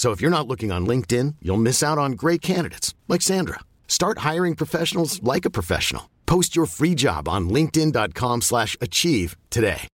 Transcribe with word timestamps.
So 0.00 0.12
if 0.12 0.22
you're 0.22 0.30
not 0.30 0.48
looking 0.48 0.72
on 0.72 0.86
LinkedIn, 0.86 1.34
you'll 1.42 1.58
miss 1.58 1.82
out 1.82 1.98
on 1.98 2.12
great 2.12 2.40
candidates 2.40 2.94
like 3.06 3.20
Sandra. 3.20 3.60
Start 3.86 4.24
hiring 4.32 4.54
professionals 4.56 5.22
like 5.22 5.44
a 5.44 5.50
professional. 5.50 6.08
Post 6.24 6.56
your 6.56 6.64
free 6.64 6.94
job 6.94 7.28
on 7.28 7.50
linkedin.com/achieve 7.50 8.40
slash 8.40 8.76
achieve 8.80 9.36
today. 9.50 9.88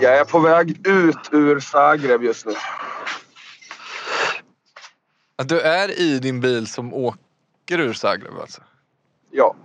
Jag 0.00 0.18
är 0.18 0.24
på 0.24 0.40
väg 0.40 0.86
ut 0.86 1.28
ur 1.32 1.60
Zagreb 1.60 2.22
just 2.22 2.46
nu. 2.46 2.52
Du 5.44 5.60
är 5.60 6.00
i 6.00 6.18
din 6.18 6.40
bil 6.40 6.66
som 6.66 6.94
åker 6.94 7.29
ur 7.78 7.92
Zagreb 7.92 8.38
alltså? 8.40 8.62
Ja. 9.30 9.56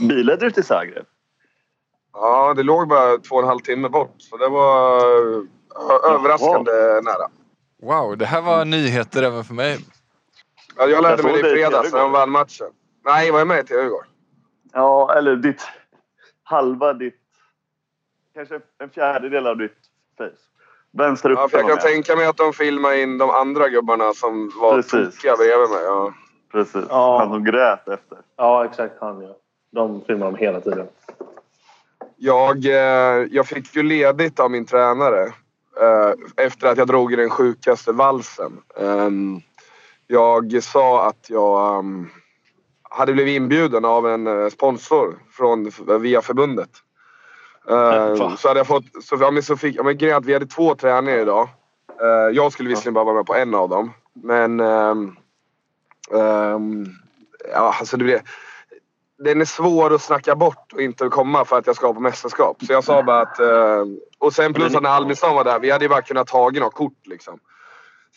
Bilade 0.00 0.44
du 0.44 0.50
till 0.50 0.64
Zagreb? 0.64 1.06
Ja, 2.12 2.54
det 2.54 2.62
låg 2.62 2.88
bara 2.88 3.18
två 3.18 3.34
och 3.36 3.42
en 3.42 3.48
halv 3.48 3.60
timme 3.60 3.88
bort. 3.88 4.14
Så 4.18 4.36
det 4.36 4.48
var 4.48 5.00
överraskande 6.14 6.72
nära. 7.02 7.30
Wow, 7.82 8.18
det 8.18 8.26
här 8.26 8.42
var 8.42 8.64
nyheter 8.64 9.22
även 9.22 9.44
för 9.44 9.54
mig. 9.54 9.78
Ja, 10.76 10.86
jag 10.86 11.02
lärde 11.02 11.22
Jag 11.22 11.32
mig 11.32 11.42
det 11.42 11.48
i 11.48 11.52
fredags 11.52 11.92
när 11.92 12.00
de 12.00 12.12
vann 12.12 12.30
matchen. 12.30 12.66
Nej, 13.04 13.30
var 13.30 13.38
jag 13.38 13.48
med 13.48 13.64
i 13.64 13.66
TV 13.66 13.82
igår? 13.84 14.06
Ja, 14.72 15.14
eller 15.18 15.36
ditt... 15.36 15.62
Halva 16.42 16.92
ditt... 16.92 17.20
Kanske 18.34 18.60
en 18.78 18.90
fjärdedel 18.90 19.46
av 19.46 19.56
ditt 19.56 19.76
face. 20.18 20.30
Vänster 20.92 21.30
uppe 21.30 21.40
Ja, 21.40 21.48
för 21.48 21.58
jag 21.58 21.66
kan 21.66 21.74
med. 21.74 21.84
tänka 21.84 22.16
mig 22.16 22.26
att 22.26 22.36
de 22.36 22.52
filmade 22.52 23.02
in 23.02 23.18
de 23.18 23.30
andra 23.30 23.68
gubbarna 23.68 24.12
som 24.14 24.52
var 24.60 24.74
Precis. 24.76 24.90
tokiga 25.14 25.36
bredvid 25.36 25.70
mig. 25.70 25.84
Ja. 25.84 26.14
Precis. 26.52 26.84
Ja. 26.88 27.18
Han 27.18 27.28
som 27.28 27.44
grät 27.44 27.88
efter. 27.88 28.18
Ja, 28.36 28.64
exakt 28.64 28.94
han 29.00 29.20
ja. 29.22 29.36
De 29.70 30.02
filmar 30.06 30.26
de 30.26 30.36
hela 30.36 30.60
tiden. 30.60 30.86
Jag, 32.16 32.66
eh, 32.66 33.26
jag 33.30 33.46
fick 33.46 33.76
ju 33.76 33.82
ledigt 33.82 34.40
av 34.40 34.50
min 34.50 34.66
tränare 34.66 35.22
eh, 35.80 36.44
efter 36.44 36.68
att 36.68 36.78
jag 36.78 36.86
drog 36.86 37.12
i 37.12 37.16
den 37.16 37.30
sjukaste 37.30 37.92
valsen. 37.92 38.52
Ehm, 38.80 39.40
jag 40.06 40.62
sa 40.62 41.08
att 41.08 41.30
jag 41.30 41.78
ehm, 41.78 42.08
hade 42.82 43.12
blivit 43.12 43.36
inbjuden 43.36 43.84
av 43.84 44.08
en 44.08 44.26
eh, 44.26 44.48
sponsor 44.48 45.18
från, 45.30 45.70
via 46.00 46.22
förbundet. 46.22 46.70
Eh, 47.68 48.18
Va? 48.18 48.36
så 48.38 48.48
hade 48.48 48.60
jag 48.60 48.66
fått... 48.66 49.04
Så, 49.04 49.16
ja, 49.20 49.30
men 49.30 49.42
så 49.42 49.56
fick, 49.56 49.76
ja, 49.76 49.82
men 49.82 49.98
grejen 49.98 50.14
är 50.14 50.18
att 50.18 50.26
vi 50.26 50.32
hade 50.32 50.46
två 50.46 50.74
träningar 50.74 51.18
idag. 51.18 51.48
Eh, 52.02 52.36
jag 52.36 52.52
skulle 52.52 52.68
visserligen 52.68 52.94
bara 52.94 53.04
vara 53.04 53.16
med 53.16 53.26
på 53.26 53.34
en 53.34 53.54
av 53.54 53.68
dem. 53.68 53.92
Men... 54.12 54.60
ehm, 54.60 55.16
ehm, 56.14 56.86
ja, 57.52 57.74
alltså 57.78 57.96
det 57.96 58.04
blev 58.04 58.20
den 59.18 59.40
är 59.40 59.44
svår 59.44 59.94
att 59.94 60.02
snacka 60.02 60.34
bort 60.36 60.72
och 60.72 60.80
inte 60.80 61.08
komma 61.08 61.44
för 61.44 61.58
att 61.58 61.66
jag 61.66 61.76
ska 61.76 61.94
på 61.94 62.00
mästerskap. 62.00 62.64
Så 62.64 62.72
jag 62.72 62.84
sa 62.84 63.02
bara 63.02 63.20
att... 63.20 63.40
Eh, 63.40 63.84
och 64.18 64.32
sen 64.32 64.54
plus 64.54 64.74
att 64.74 64.82
när 64.82 64.90
Albinsson 64.90 65.34
var 65.34 65.44
där, 65.44 65.58
vi 65.58 65.70
hade 65.70 65.84
ju 65.84 65.88
bara 65.88 66.02
kunnat 66.02 66.26
tagit 66.26 66.62
något 66.62 66.74
kort 66.74 67.06
liksom. 67.06 67.38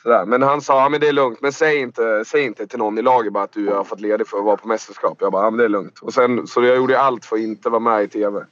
Sådär. 0.03 0.25
Men 0.25 0.41
han 0.41 0.61
sa, 0.61 0.81
ja 0.81 0.89
men 0.89 0.99
det 0.99 1.07
är 1.07 1.13
lugnt. 1.13 1.41
Men 1.41 1.51
säg 1.51 1.77
inte, 1.77 2.25
säg 2.25 2.45
inte 2.45 2.67
till 2.67 2.79
någon 2.79 2.97
i 2.97 3.01
laget 3.01 3.33
bara 3.33 3.43
att 3.43 3.51
du 3.51 3.67
har 3.67 3.83
fått 3.83 4.01
ledigt 4.01 4.27
för 4.29 4.37
att 4.37 4.43
vara 4.43 4.57
på 4.57 4.67
mästerskap. 4.67 5.17
Jag 5.21 5.31
bara, 5.31 5.43
ja 5.43 5.49
men 5.49 5.57
det 5.57 5.63
är 5.63 5.69
lugnt. 5.69 5.99
Och 6.01 6.13
sen, 6.13 6.47
så 6.47 6.63
jag 6.63 6.75
gjorde 6.75 6.99
allt 6.99 7.25
för 7.25 7.35
att 7.35 7.41
inte 7.41 7.69
vara 7.69 7.79
med 7.79 8.03
i 8.03 8.07
TV. 8.07 8.45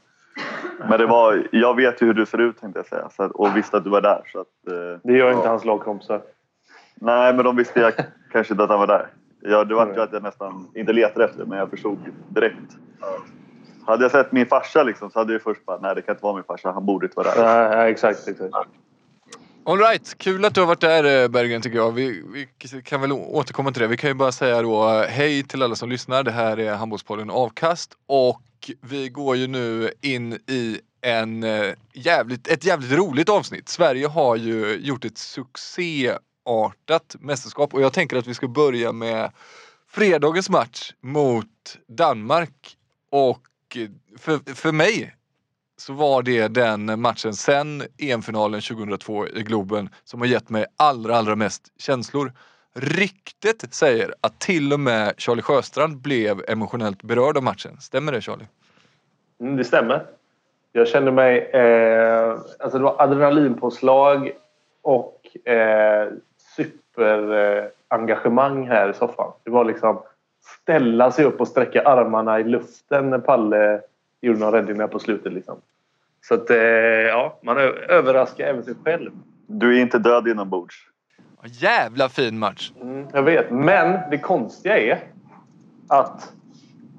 Men 0.90 1.00
det 1.00 1.06
var... 1.06 1.48
Jag 1.52 1.76
vet 1.76 2.02
ju 2.02 2.06
hur 2.06 2.14
du 2.14 2.26
ser 2.26 2.38
ut 2.38 2.60
tänkte 2.60 2.80
jag 2.80 2.86
säga. 2.86 3.10
Så 3.16 3.24
att, 3.24 3.32
och 3.32 3.58
visste 3.58 3.78
att 3.78 3.84
du 3.84 3.90
var 3.90 4.02
där. 4.02 4.22
Så 4.32 4.40
att, 4.40 4.48
eh, 4.68 5.00
Det 5.04 5.14
gör 5.14 5.32
inte 5.32 5.48
hans 5.50 5.66
lagkompisar. 5.66 6.22
nej, 6.96 7.34
men 7.34 7.46
de 7.46 7.56
visste 7.56 7.80
jag 7.80 7.94
kanske 8.32 8.54
inte 8.54 8.64
att 8.64 8.70
han 8.70 8.80
var 8.80 8.88
där. 8.88 9.10
Ja, 9.42 9.64
det 9.64 9.76
var 9.76 9.94
ju 9.94 10.02
att 10.02 10.14
jag 10.14 10.24
nästan 10.24 10.68
inte 10.76 10.94
letade 10.94 11.26
efter 11.26 11.46
men 11.46 11.58
jag 11.58 11.70
förstod 11.70 11.98
direkt. 12.30 12.78
Hade 13.86 14.04
jag 14.04 14.12
sett 14.12 14.32
min 14.32 14.46
farsa 14.46 14.84
liksom, 14.84 15.12
så 15.12 15.20
hade 15.20 15.34
jag 15.34 15.42
först 15.42 15.66
bara, 15.66 15.80
nej 15.80 15.96
det 15.96 16.02
kan 16.02 16.16
inte 16.16 16.24
vara 16.24 16.36
min 16.36 16.44
farsa, 16.44 16.72
han 16.72 16.86
borde 16.86 17.06
inte 17.06 17.16
vara 17.16 17.36
där. 17.36 17.44
Nej, 17.44 17.78
nej, 17.78 17.92
exakt. 17.92 18.28
exakt. 18.28 18.54
All 19.64 19.78
right, 19.78 20.18
kul 20.18 20.46
att 20.46 20.56
du 20.56 20.62
har 20.62 20.68
varit 20.68 20.82
där 20.82 21.24
eh, 21.24 21.28
Berggren 21.28 21.62
tycker 21.62 21.78
jag. 21.78 21.92
Vi, 21.92 22.24
vi 22.34 22.82
kan 22.82 23.02
väl 23.02 23.12
återkomma 23.12 23.72
till 23.72 23.82
det. 23.82 23.88
Vi 23.88 23.98
kan 23.98 24.10
ju 24.10 24.14
bara 24.14 24.32
säga 24.32 24.62
då 24.62 24.90
eh, 24.90 25.08
hej 25.08 25.44
till 25.44 25.64
alla 25.64 25.76
som 25.76 25.90
lyssnar. 25.90 26.24
Det 26.24 26.32
här 26.32 26.60
är 26.60 26.76
Handbollspodden 26.76 27.30
Avkast 27.30 27.94
och 28.08 28.42
vi 28.82 29.10
går 29.10 29.36
ju 29.36 29.48
nu 29.48 29.92
in 30.02 30.34
i 30.34 30.80
en 31.02 31.44
eh, 31.44 31.74
jävligt, 31.94 32.48
ett 32.48 32.66
jävligt 32.66 32.92
roligt 32.92 33.30
avsnitt. 33.30 33.70
Sverige 33.70 34.08
har 34.08 34.36
ju 34.36 34.78
gjort 34.82 35.06
ett 35.06 35.18
likartat 36.50 37.16
mästerskap 37.20 37.74
och 37.74 37.82
jag 37.82 37.94
tänker 37.94 38.18
att 38.18 38.28
vi 38.28 38.34
ska 38.34 38.48
börja 38.48 38.92
med 38.92 39.32
fredagens 39.88 40.50
match 40.50 40.94
mot 41.02 41.46
Danmark. 41.88 42.76
Och 43.12 43.78
för, 44.18 44.56
för 44.56 44.72
mig 44.72 45.16
så 45.78 45.94
var 45.94 46.24
det 46.24 46.48
den 46.48 47.02
matchen 47.02 47.34
sen 47.34 47.84
EM-finalen 47.98 48.62
2002 48.62 49.28
i 49.28 49.44
Globen 49.44 49.90
som 50.04 50.20
har 50.22 50.28
gett 50.28 50.50
mig 50.50 50.66
allra, 50.78 51.18
allra 51.18 51.36
mest 51.36 51.64
känslor. 51.78 52.34
Ryktet 52.76 53.74
säger 53.74 54.14
att 54.22 54.40
till 54.40 54.74
och 54.74 54.80
med 54.80 55.14
Charlie 55.18 55.42
Sjöstrand 55.42 55.98
blev 55.98 56.44
emotionellt 56.48 57.04
berörd 57.04 57.38
av 57.38 57.44
matchen. 57.44 57.78
Stämmer 57.80 58.12
det 58.12 58.22
Charlie? 58.22 58.48
Mm, 59.42 59.56
det 59.56 59.64
stämmer. 59.64 60.06
Jag 60.72 60.88
kände 60.88 61.12
mig... 61.12 61.40
Eh, 61.40 62.32
alltså 62.60 62.78
det 62.78 62.84
var 62.84 63.02
adrenalinpåslag 63.02 64.32
och 64.82 65.48
eh, 65.48 66.08
superengagemang 67.00 68.68
här 68.68 68.90
i 68.90 68.94
soffan. 68.94 69.32
Det 69.44 69.52
var 69.52 69.66
liksom 69.66 70.02
ställa 70.62 71.12
sig 71.12 71.26
upp 71.26 71.42
och 71.42 71.48
sträcka 71.48 71.82
armarna 71.82 72.40
i 72.40 72.44
luften 72.44 73.10
när 73.10 73.20
Palle 73.20 73.82
gjorde 74.22 74.40
någon 74.40 74.52
räddning 74.52 74.78
där 74.78 74.88
på 74.88 75.00
slutet. 75.00 75.34
Liksom. 75.34 75.56
Så 76.22 76.34
att, 76.34 76.50
eh, 76.50 76.58
ja, 76.58 77.40
man 77.44 77.58
överraskar 77.90 78.46
även 78.46 78.64
sig 78.64 78.74
själv. 78.86 79.12
Du 79.48 79.78
är 79.78 79.82
inte 79.82 80.00
död 80.00 80.28
inombords. 80.28 80.76
Jävla 81.44 82.10
fin 82.10 82.40
match! 82.40 82.72
Mm, 82.82 83.08
jag 83.14 83.24
vet. 83.24 83.52
Men 83.52 84.10
det 84.12 84.18
konstiga 84.18 84.78
är 84.78 85.04
att 85.88 86.34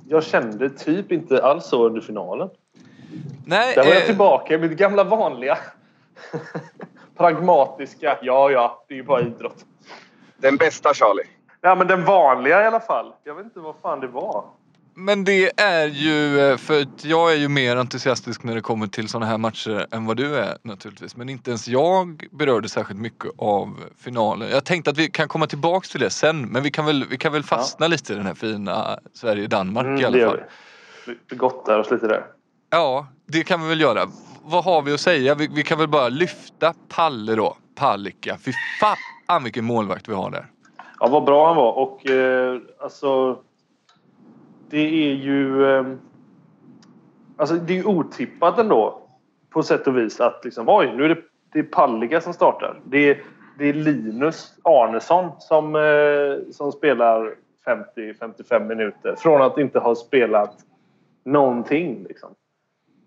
jag 0.08 0.22
kände 0.22 0.70
typ 0.70 1.12
inte 1.12 1.42
alls 1.42 1.64
så 1.64 1.86
under 1.86 2.00
finalen. 2.00 2.48
Nej, 3.46 3.74
Där 3.74 3.84
var 3.84 3.90
jag 3.90 4.00
eh, 4.00 4.06
tillbaka 4.06 4.54
i 4.54 4.58
mitt 4.58 4.78
gamla 4.78 5.04
vanliga. 5.04 5.58
Pragmatiska. 7.16 8.18
Ja, 8.22 8.50
ja, 8.50 8.84
det 8.88 8.94
är 8.94 8.96
ju 8.96 9.04
bara 9.04 9.20
idrott. 9.20 9.64
Den 10.40 10.56
bästa 10.56 10.94
Charlie. 10.94 11.22
Ja, 11.60 11.74
men 11.74 11.86
den 11.86 12.04
vanliga 12.04 12.62
i 12.62 12.66
alla 12.66 12.80
fall. 12.80 13.12
Jag 13.24 13.34
vet 13.34 13.44
inte 13.44 13.60
vad 13.60 13.74
fan 13.82 14.00
det 14.00 14.06
var. 14.06 14.44
men 14.94 15.24
det 15.24 15.60
är 15.60 15.86
ju, 15.86 16.40
eh, 16.40 16.56
för 16.56 16.80
att 16.80 17.04
jag 17.04 17.32
är 17.32 17.36
ju 17.36 17.48
mer 17.48 17.76
entusiastisk 17.76 18.42
när 18.42 18.54
det 18.54 18.60
kommer 18.60 18.86
till 18.86 19.08
sådana 19.08 19.26
här 19.26 19.38
matcher 19.38 19.86
än 19.90 20.06
vad 20.06 20.16
du 20.16 20.36
är 20.36 20.56
naturligtvis. 20.62 21.16
Men 21.16 21.28
inte 21.28 21.50
ens 21.50 21.68
jag 21.68 22.26
berörde 22.30 22.68
särskilt 22.68 23.00
mycket 23.00 23.30
av 23.38 23.76
finalen. 23.98 24.50
Jag 24.50 24.64
tänkte 24.64 24.90
att 24.90 24.96
vi 24.98 25.10
kan 25.10 25.28
komma 25.28 25.46
tillbaks 25.46 25.88
till 25.90 26.00
det 26.00 26.10
sen, 26.10 26.42
men 26.42 26.62
vi 26.62 26.70
kan 26.70 26.86
väl, 26.86 27.04
vi 27.10 27.16
kan 27.18 27.32
väl 27.32 27.42
fastna 27.42 27.86
lite 27.88 28.12
i 28.12 28.16
den 28.16 28.26
här 28.26 28.34
fina 28.34 28.98
Sverige-Danmark 29.14 29.84
i 29.84 29.88
Mm, 29.88 30.00
det 30.00 30.06
alla 30.06 30.18
gör 30.18 30.28
fall. 30.28 30.40
vi. 31.06 31.14
Vi 31.30 31.36
gottar 31.36 31.78
oss 31.78 31.90
lite 31.90 32.06
där. 32.06 32.26
Ja, 32.70 33.06
det 33.26 33.44
kan 33.44 33.62
vi 33.62 33.68
väl 33.68 33.80
göra. 33.80 34.06
Vad 34.42 34.64
har 34.64 34.82
vi 34.82 34.94
att 34.94 35.00
säga? 35.00 35.34
Vi, 35.34 35.46
vi 35.54 35.62
kan 35.62 35.78
väl 35.78 35.88
bara 35.88 36.08
lyfta 36.08 36.74
Palle 36.88 37.34
då. 37.34 37.56
Palicka. 37.76 38.38
Fy 38.44 38.52
fan 38.80 38.96
Ah, 39.32 39.38
vilken 39.38 39.64
målvakt 39.64 40.08
vi 40.08 40.14
har 40.14 40.30
där. 40.30 40.46
Ja, 41.00 41.08
vad 41.08 41.24
bra 41.24 41.46
han 41.46 41.56
var. 41.56 41.72
Och 41.72 42.10
eh, 42.10 42.60
alltså... 42.78 43.38
Det 44.70 45.10
är 45.10 45.14
ju... 45.14 45.66
Eh, 45.66 45.86
alltså 47.36 47.54
det 47.54 47.72
är 47.72 47.76
ju 47.76 47.84
otippat 47.84 48.58
ändå. 48.58 49.02
På 49.50 49.62
sätt 49.62 49.86
och 49.86 49.96
vis 49.96 50.20
att 50.20 50.44
liksom, 50.44 50.68
oj, 50.68 50.92
nu 50.96 51.04
är 51.04 51.08
det, 51.08 51.18
det 51.52 51.58
är 51.58 51.62
Palliga 51.62 52.20
som 52.20 52.32
startar. 52.32 52.80
Det 52.84 53.10
är, 53.10 53.22
det 53.58 53.64
är 53.68 53.72
Linus 53.72 54.58
Arnesson 54.62 55.30
som, 55.38 55.76
eh, 55.76 56.52
som 56.52 56.72
spelar 56.72 57.34
50-55 57.66 58.68
minuter. 58.68 59.14
Från 59.18 59.42
att 59.42 59.58
inte 59.58 59.78
ha 59.78 59.94
spelat 59.94 60.56
någonting. 61.24 62.04
Liksom. 62.08 62.30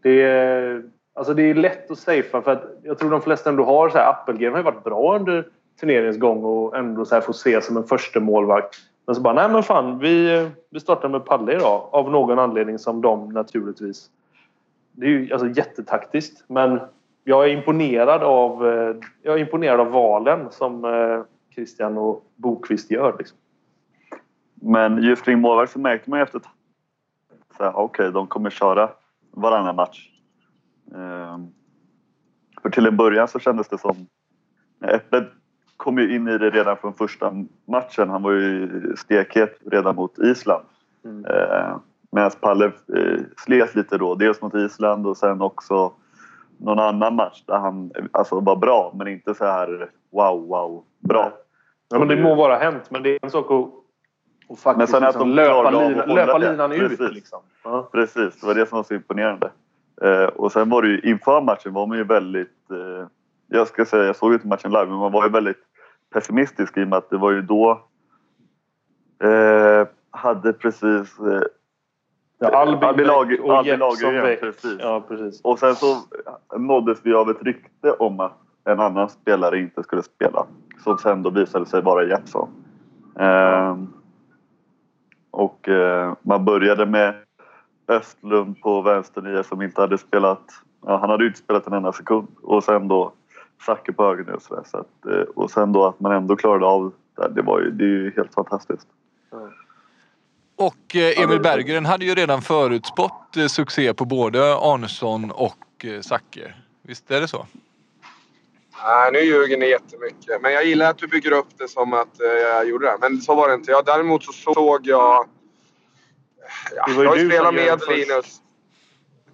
Det, 0.01 0.21
är, 0.21 0.83
alltså 1.13 1.33
det 1.33 1.43
är 1.43 1.55
lätt 1.55 1.91
att 1.91 1.99
safea 1.99 2.41
för 2.41 2.51
att 2.51 2.63
jag 2.83 2.99
tror 2.99 3.11
de 3.11 3.21
flesta 3.21 3.49
ändå 3.49 3.63
har 3.63 3.89
så 3.89 3.97
här, 3.97 4.09
Appelgren 4.09 4.51
har 4.51 4.59
ju 4.59 4.63
varit 4.63 4.83
bra 4.83 5.15
under 5.15 5.47
turneringens 5.79 6.17
gång 6.17 6.43
och 6.43 6.77
ändå 6.77 7.05
så 7.05 7.15
här 7.15 7.21
få 7.21 7.33
se 7.33 7.61
som 7.61 7.77
en 7.77 7.83
första 7.83 8.19
målvakt. 8.19 8.75
Men 9.05 9.15
så 9.15 9.21
bara, 9.21 9.33
nej 9.33 9.49
men 9.49 9.63
fan, 9.63 9.99
vi, 9.99 10.49
vi 10.69 10.79
startar 10.79 11.09
med 11.09 11.25
Palle 11.25 11.55
idag. 11.55 11.89
Av 11.91 12.11
någon 12.11 12.39
anledning 12.39 12.79
som 12.79 13.01
de 13.01 13.29
naturligtvis... 13.29 14.09
Det 14.91 15.05
är 15.05 15.09
ju 15.09 15.33
alltså 15.33 15.47
jättetaktiskt. 15.47 16.43
Men 16.47 16.79
jag 17.23 17.45
är 17.45 17.49
imponerad 17.49 18.23
av, 18.23 18.67
eh, 18.67 18.95
jag 19.21 19.35
är 19.35 19.39
imponerad 19.39 19.79
av 19.79 19.91
valen 19.91 20.47
som 20.51 20.85
eh, 20.85 21.21
Christian 21.55 21.97
och 21.97 22.25
Bokvist 22.35 22.91
gör. 22.91 23.15
Liksom. 23.17 23.37
Men 24.53 25.03
just 25.03 25.25
kring 25.25 25.39
målvakt 25.39 25.71
så 25.71 25.79
märkte 25.79 26.09
man 26.09 26.19
ju 26.19 26.23
efter 26.23 26.39
ett 26.39 26.47
okej, 27.59 27.83
okay, 27.83 28.11
de 28.11 28.27
kommer 28.27 28.49
köra 28.49 28.89
varannan 29.31 29.75
match. 29.75 30.09
Ehm, 30.95 31.51
för 32.61 32.69
till 32.69 32.85
en 32.85 32.97
början 32.97 33.27
så 33.27 33.39
kändes 33.39 33.67
det 33.67 33.77
som... 33.77 34.07
Äpplet 34.87 35.27
kom 35.83 35.97
ju 35.97 36.15
in 36.15 36.27
i 36.27 36.37
det 36.37 36.49
redan 36.49 36.77
från 36.77 36.93
första 36.93 37.33
matchen. 37.67 38.09
Han 38.09 38.23
var 38.23 38.31
ju 38.31 38.69
stekhet 38.97 39.57
redan 39.71 39.95
mot 39.95 40.19
Island. 40.19 40.65
Mm. 41.05 41.25
Uh, 41.25 41.77
Medan 42.11 42.31
Palle 42.41 42.71
uh, 42.95 43.19
slet 43.37 43.75
lite 43.75 43.97
då. 43.97 44.15
Dels 44.15 44.41
mot 44.41 44.55
Island 44.55 45.07
och 45.07 45.17
sen 45.17 45.41
också 45.41 45.93
någon 46.57 46.79
annan 46.79 47.15
match 47.15 47.43
där 47.45 47.57
han 47.57 47.91
alltså, 48.11 48.39
var 48.39 48.55
bra 48.55 48.93
men 48.95 49.07
inte 49.07 49.33
så 49.33 49.45
här 49.45 49.89
wow, 50.11 50.47
wow, 50.47 50.83
bra. 50.99 51.33
Ja, 51.89 51.99
men 51.99 52.07
det 52.07 52.15
må 52.15 52.35
vara 52.35 52.57
hänt 52.57 52.91
men 52.91 53.03
det 53.03 53.09
är 53.09 53.19
en 53.21 53.31
sak 53.31 53.51
att 53.51 53.83
och 54.47 54.59
faktiskt 54.59 54.77
men 54.77 54.87
sen 54.87 55.03
liksom 55.03 55.21
att 55.21 55.27
de 55.27 55.35
löpa, 55.35 55.69
lina, 55.69 56.05
löpa 56.05 56.37
linan 56.37 56.71
ut. 56.71 56.89
Precis. 56.89 57.11
Liksom. 57.11 57.39
Ja. 57.63 57.89
Precis, 57.91 58.41
det 58.41 58.47
var 58.47 58.55
det 58.55 58.65
som 58.65 58.75
var 58.75 58.83
så 58.83 58.93
imponerande. 58.93 59.51
Eh, 60.01 60.25
och 60.25 60.51
sen 60.51 60.69
var 60.69 60.81
det 60.81 60.87
ju 60.87 60.99
inför 60.99 61.41
matchen 61.41 61.73
var 61.73 61.87
man 61.87 61.97
ju 61.97 62.03
väldigt... 62.03 62.71
Eh, 62.71 63.07
jag 63.47 63.67
ska 63.67 63.85
säga, 63.85 64.03
jag 64.03 64.15
såg 64.15 64.29
ju 64.29 64.33
inte 64.33 64.47
matchen 64.47 64.71
live, 64.71 64.85
men 64.85 64.97
man 64.97 65.11
var 65.11 65.23
ju 65.23 65.29
väldigt 65.29 65.57
pessimistisk 66.13 66.77
i 66.77 66.83
och 66.83 66.87
med 66.87 66.97
att 66.97 67.09
det 67.09 67.17
var 67.17 67.31
ju 67.31 67.41
då... 67.41 67.81
Eh, 69.23 69.87
hade 70.11 70.53
precis... 70.53 71.19
Eh, 71.19 71.41
Ja, 72.43 72.49
Albin, 72.49 72.83
Albin 72.83 73.07
Lager, 73.07 73.41
och 73.41 73.57
Albin 73.57 73.79
Lagergren, 73.79 74.37
precis. 74.39 74.77
Ja, 74.79 75.03
precis. 75.07 75.41
Och 75.41 75.59
sen 75.59 75.75
så 75.75 75.95
nåddes 76.57 76.99
vi 77.03 77.13
av 77.13 77.29
ett 77.29 77.43
rykte 77.43 77.91
om 77.91 78.19
att 78.19 78.37
en 78.63 78.79
annan 78.79 79.09
spelare 79.09 79.59
inte 79.59 79.83
skulle 79.83 80.03
spela. 80.03 80.45
Som 80.83 80.97
sen 80.97 81.23
då 81.23 81.29
visade 81.29 81.65
sig 81.65 81.81
vara 81.81 82.03
Jeppsson. 82.03 82.49
Um, 83.15 83.93
och 85.31 85.67
uh, 85.67 86.13
man 86.21 86.45
började 86.45 86.85
med 86.85 87.15
Östlund 87.87 88.61
på 88.61 88.81
vänsternia 88.81 89.43
som 89.43 89.61
inte 89.61 89.81
hade 89.81 89.97
spelat... 89.97 90.43
Ja, 90.85 90.97
han 90.97 91.09
hade 91.09 91.25
inte 91.25 91.39
spelat 91.39 91.67
en 91.67 91.73
enda 91.73 91.91
sekund. 91.91 92.27
Och 92.41 92.63
sen 92.63 92.87
då 92.87 93.13
Zacke 93.65 93.93
på 93.93 94.03
höger 94.03 94.33
och 94.33 94.41
sådär. 94.41 94.63
Så 94.65 94.77
att, 94.77 95.13
uh, 95.13 95.21
och 95.35 95.51
sen 95.51 95.71
då 95.71 95.85
att 95.85 95.99
man 95.99 96.11
ändå 96.11 96.35
klarade 96.35 96.65
av 96.65 96.93
det, 97.15 97.29
det 97.29 97.41
var 97.41 97.59
ju, 97.59 97.71
det 97.71 97.83
är 97.83 97.87
ju 97.87 98.13
helt 98.15 98.33
fantastiskt. 98.33 98.87
Mm. 99.33 99.49
Och 100.55 100.95
eh, 100.95 101.23
Emil 101.23 101.41
Berggren 101.41 101.85
hade 101.85 102.05
ju 102.05 102.15
redan 102.15 102.41
förutspått 102.41 103.37
eh, 103.37 103.47
succé 103.47 103.93
på 103.93 104.05
både 104.05 104.55
Arnesson 104.55 105.31
och 105.31 105.57
eh, 105.83 106.01
Zacke. 106.01 106.53
Visst 106.81 107.11
är 107.11 107.21
det 107.21 107.27
så? 107.27 107.45
Nej, 108.85 109.11
nu 109.11 109.19
ljuger 109.19 109.57
ni 109.57 109.69
jättemycket. 109.69 110.41
Men 110.41 110.53
jag 110.53 110.65
gillar 110.65 110.89
att 110.89 110.97
du 110.97 111.07
bygger 111.07 111.31
upp 111.31 111.57
det 111.57 111.67
som 111.67 111.93
att 111.93 112.15
jag 112.19 112.67
gjorde 112.67 112.85
det. 112.85 112.97
Men 113.01 113.21
så 113.21 113.35
var 113.35 113.47
det 113.47 113.53
inte. 113.53 113.71
Jag, 113.71 113.85
däremot 113.85 114.23
så 114.23 114.33
såg 114.33 114.87
jag... 114.87 115.27
Ja, 116.75 116.85
jag 116.87 117.09
har 117.09 117.15
ju 117.15 117.29
spelat 117.29 117.53
med 117.53 117.79
Linus. 117.89 118.41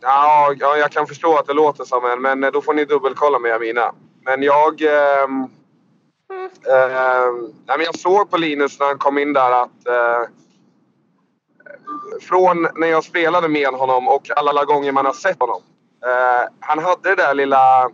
Ja, 0.02 0.54
ja, 0.60 0.78
jag 0.78 0.92
kan 0.92 1.08
förstå 1.08 1.38
att 1.38 1.48
det 1.48 1.54
låter 1.54 1.84
som 1.84 2.06
en, 2.06 2.40
men 2.40 2.52
då 2.54 2.62
får 2.62 2.74
ni 2.74 2.86
dubbelkolla 2.86 3.40
med 3.40 3.62
mina. 3.62 3.92
Men 4.30 4.44
jag... 4.44 4.82
Eh, 4.82 5.24
eh, 6.68 7.34
jag 7.66 8.00
såg 8.00 8.32
på 8.32 8.38
Linus 8.38 8.80
när 8.80 8.88
han 8.88 8.98
kom 8.98 9.18
in 9.18 9.34
där 9.34 9.52
att... 9.52 9.88
Eh, 9.88 10.30
från 12.22 12.68
när 12.76 12.88
jag 12.88 13.04
spelade 13.04 13.48
med 13.48 13.68
honom 13.68 14.08
och 14.08 14.30
alla 14.36 14.66
gånger 14.66 14.92
man 14.92 15.06
har 15.06 15.14
sett 15.14 15.40
honom. 15.40 15.62
Eh, 16.06 16.50
han 16.60 16.80
hade 16.80 17.10
det 17.10 17.16
där 17.16 17.34
lilla 17.34 17.90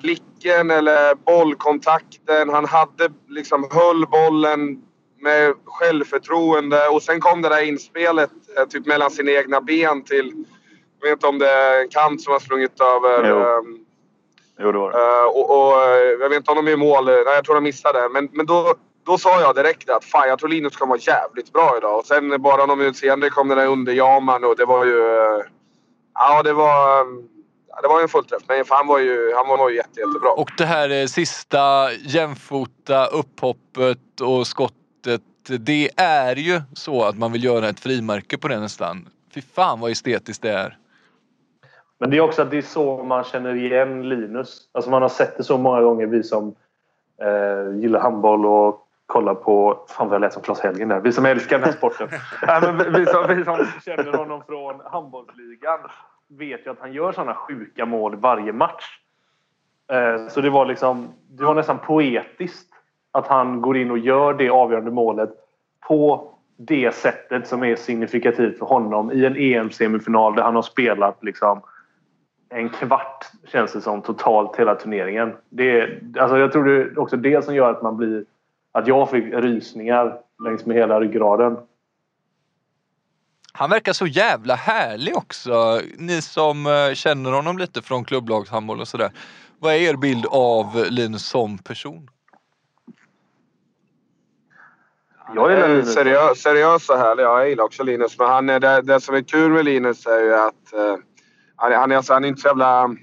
blicken 0.00 0.70
eller 0.70 1.14
bollkontakten. 1.14 2.48
Han 2.48 2.64
hade 2.64 3.12
liksom 3.28 3.68
höll 3.70 4.06
bollen 4.06 4.82
med 5.20 5.54
självförtroende 5.64 6.88
och 6.88 7.02
sen 7.02 7.20
kom 7.20 7.42
det 7.42 7.48
där 7.48 7.62
inspelet 7.62 8.30
eh, 8.58 8.64
typ 8.64 8.86
mellan 8.86 9.10
sina 9.10 9.30
egna 9.30 9.60
ben 9.60 10.04
till... 10.04 10.44
Jag 11.00 11.08
vet 11.08 11.16
inte 11.16 11.26
om 11.26 11.38
det 11.38 11.50
är 11.50 11.82
en 11.82 11.88
kant 11.88 12.22
som 12.22 12.32
har 12.32 12.40
sprungit 12.40 12.80
över... 12.80 13.28
Jo. 13.28 13.85
Jo, 14.58 14.72
det 14.72 14.78
var 14.78 14.92
det. 14.92 14.98
Uh, 14.98 15.26
och, 15.26 15.50
och, 15.50 15.72
jag 16.20 16.28
vet 16.28 16.36
inte 16.36 16.50
om 16.50 16.64
de 16.64 16.72
är 16.72 16.76
mål. 16.76 17.04
Nej, 17.04 17.24
jag 17.24 17.44
tror 17.44 17.54
de 17.54 17.64
missade. 17.64 18.08
Men, 18.08 18.28
men 18.32 18.46
då, 18.46 18.74
då 19.06 19.18
sa 19.18 19.40
jag 19.40 19.54
direkt 19.54 19.90
att 19.90 20.04
fan, 20.04 20.28
jag 20.28 20.38
tror 20.38 20.48
Linus 20.48 20.76
kommer 20.76 20.90
vara 20.90 21.00
jävligt 21.00 21.52
bra 21.52 21.74
idag. 21.78 21.98
Och 21.98 22.06
sen 22.06 22.42
bara 22.42 22.66
någon 22.66 22.78
minut 22.78 22.96
senare 22.96 23.30
kom 23.30 23.48
den 23.48 23.58
där 23.58 23.66
underjaman 23.66 24.44
och 24.44 24.56
det 24.56 24.64
var 24.64 24.84
ju... 24.84 25.02
Ja, 26.14 26.42
det 26.42 26.52
var... 26.52 27.06
Det 27.82 27.88
var 27.88 28.02
en 28.02 28.08
fullträff, 28.08 28.42
men 28.48 28.64
han 28.68 28.86
var 28.86 28.98
ju, 28.98 29.32
han 29.34 29.48
var 29.48 29.70
ju 29.70 29.76
jätte, 29.76 30.00
jättebra. 30.00 30.30
Och 30.30 30.50
det 30.58 30.64
här 30.64 30.90
eh, 30.90 31.06
sista 31.06 31.92
jämfota 31.92 33.06
upphoppet 33.06 34.20
och 34.20 34.46
skottet. 34.46 35.22
Det 35.48 35.90
är 35.96 36.36
ju 36.36 36.62
så 36.74 37.04
att 37.04 37.18
man 37.18 37.32
vill 37.32 37.44
göra 37.44 37.68
ett 37.68 37.80
frimärke 37.80 38.38
på 38.38 38.48
det 38.48 38.60
nästan. 38.60 39.08
Fy 39.34 39.42
fan 39.54 39.80
vad 39.80 39.90
estetiskt 39.90 40.42
det 40.42 40.50
är. 40.50 40.78
Men 41.98 42.10
det 42.10 42.16
är 42.16 42.20
också 42.20 42.42
att 42.42 42.50
det 42.50 42.58
är 42.58 42.62
så 42.62 43.02
man 43.02 43.24
känner 43.24 43.54
igen 43.54 44.08
Linus. 44.08 44.68
Alltså 44.72 44.90
man 44.90 45.02
har 45.02 45.08
sett 45.08 45.36
det 45.36 45.44
så 45.44 45.58
många 45.58 45.80
gånger, 45.80 46.06
vi 46.06 46.22
som 46.22 46.54
eh, 47.22 47.80
gillar 47.80 48.00
handboll 48.00 48.46
och 48.46 48.86
kolla 49.06 49.34
på... 49.34 49.84
Fan 49.88 50.08
vad 50.08 50.14
jag 50.14 50.20
lät 50.20 50.32
som 50.32 50.42
Claes 50.42 50.60
Helgen 50.60 50.88
där. 50.88 51.00
Vi 51.00 51.12
som 51.12 51.26
älskar 51.26 51.58
den 51.58 51.64
här 51.64 51.72
sporten. 51.72 52.08
Nej, 52.46 52.60
men 52.62 52.92
vi, 52.92 53.06
som, 53.06 53.26
vi 53.28 53.44
som 53.44 53.66
känner 53.84 54.12
honom 54.12 54.42
från 54.46 54.80
handbollsligan 54.84 55.78
vet 56.28 56.66
ju 56.66 56.70
att 56.70 56.80
han 56.80 56.92
gör 56.92 57.12
sådana 57.12 57.34
sjuka 57.34 57.86
mål 57.86 58.16
varje 58.16 58.52
match. 58.52 59.00
Eh, 59.92 60.28
så 60.28 60.40
det 60.40 60.50
var 60.50 60.66
liksom... 60.66 61.08
Det 61.30 61.44
var 61.44 61.54
nästan 61.54 61.78
poetiskt 61.78 62.72
att 63.12 63.26
han 63.26 63.62
går 63.62 63.76
in 63.76 63.90
och 63.90 63.98
gör 63.98 64.34
det 64.34 64.50
avgörande 64.50 64.90
målet 64.90 65.30
på 65.88 66.32
det 66.56 66.94
sättet 66.94 67.48
som 67.48 67.64
är 67.64 67.76
signifikativt 67.76 68.58
för 68.58 68.66
honom 68.66 69.12
i 69.12 69.24
en 69.24 69.36
EM-semifinal 69.36 70.34
där 70.34 70.42
han 70.42 70.54
har 70.54 70.62
spelat 70.62 71.24
liksom 71.24 71.62
en 72.48 72.68
kvart 72.68 73.24
känns 73.52 73.72
det 73.72 73.80
som 73.80 74.02
totalt 74.02 74.56
hela 74.56 74.74
turneringen. 74.74 75.36
Det, 75.48 75.82
alltså 76.18 76.38
jag 76.38 76.52
tror 76.52 76.64
det 76.64 76.72
är 76.72 76.98
också 76.98 77.16
det 77.16 77.44
som 77.44 77.54
gör 77.54 77.70
att 77.70 77.82
man 77.82 77.96
blir 77.96 78.24
att 78.72 78.86
jag 78.86 79.10
fick 79.10 79.24
rysningar 79.24 80.18
längs 80.44 80.66
med 80.66 80.76
hela 80.76 81.00
ryggraden. 81.00 81.56
Han 83.52 83.70
verkar 83.70 83.92
så 83.92 84.06
jävla 84.06 84.54
härlig 84.54 85.16
också. 85.16 85.80
Ni 85.98 86.22
som 86.22 86.66
eh, 86.66 86.94
känner 86.94 87.32
honom 87.32 87.58
lite 87.58 87.82
från 87.82 88.04
klubblagshandboll 88.04 88.80
och 88.80 88.88
sådär. 88.88 89.10
Vad 89.58 89.74
är 89.74 89.78
er 89.78 89.96
bild 89.96 90.26
av 90.30 90.84
Linus 90.90 91.26
som 91.26 91.58
person? 91.58 92.10
Jag 95.34 95.52
är 95.52 95.68
Linus. 95.68 95.94
Seriös, 95.94 96.42
seriös 96.42 96.88
och 96.88 96.98
härlig. 96.98 97.24
jag 97.24 97.48
gillar 97.48 97.64
också 97.64 97.82
Linus. 97.82 98.18
Men 98.18 98.28
han 98.28 98.48
är, 98.48 98.60
det, 98.60 98.82
det 98.82 99.00
som 99.00 99.14
är 99.14 99.22
kul 99.22 99.52
med 99.52 99.64
Linus 99.64 100.06
är 100.06 100.22
ju 100.22 100.34
att 100.34 100.72
uh, 100.74 100.96
han, 101.56 101.72
är, 101.72 101.76
han, 101.76 101.92
är, 101.92 101.96
alltså, 101.96 102.12
han 102.12 102.24
är 102.24 102.28
inte 102.28 102.40
så 102.40 102.48
jävla 102.48 102.96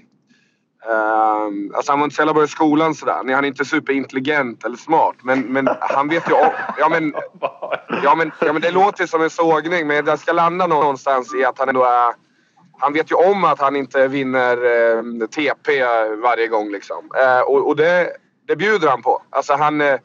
Uh, 0.90 1.76
alltså 1.76 1.92
han 1.92 1.98
var 1.98 2.04
inte 2.04 2.16
så 2.16 2.20
jävla 2.20 2.34
bra 2.34 2.44
i 2.44 2.48
skolan 2.48 2.94
sådär. 2.94 3.14
Han 3.14 3.28
är 3.28 3.48
inte 3.48 3.64
superintelligent 3.64 4.64
eller 4.64 4.76
smart. 4.76 5.16
Men, 5.22 5.40
men 5.40 5.68
han 5.80 6.08
vet 6.08 6.28
ju 6.28 6.32
om... 6.32 6.50
Ja 6.78 6.88
men, 6.88 7.14
ja, 8.02 8.14
men, 8.14 8.32
ja 8.40 8.52
men 8.52 8.62
det 8.62 8.70
låter 8.70 9.06
som 9.06 9.22
en 9.22 9.30
sågning 9.30 9.86
men 9.86 10.04
det 10.04 10.18
ska 10.18 10.32
landa 10.32 10.66
någonstans 10.66 11.34
i 11.34 11.44
att 11.44 11.58
han 11.58 11.68
ändå 11.68 11.84
är... 11.84 12.12
Han 12.78 12.92
vet 12.92 13.10
ju 13.10 13.14
om 13.14 13.44
att 13.44 13.60
han 13.60 13.76
inte 13.76 14.08
vinner 14.08 14.56
ehm, 14.56 15.22
uh, 15.22 15.28
TP 15.28 15.84
varje 16.22 16.48
gång 16.48 16.70
liksom. 16.70 17.10
Uh, 17.22 17.40
och, 17.40 17.68
och 17.68 17.76
det, 17.76 18.12
det 18.46 18.56
bjuder 18.56 18.88
han 18.88 19.02
på. 19.02 19.22
Alltså 19.30 19.54
han... 19.54 19.80
Uh, 19.80 19.96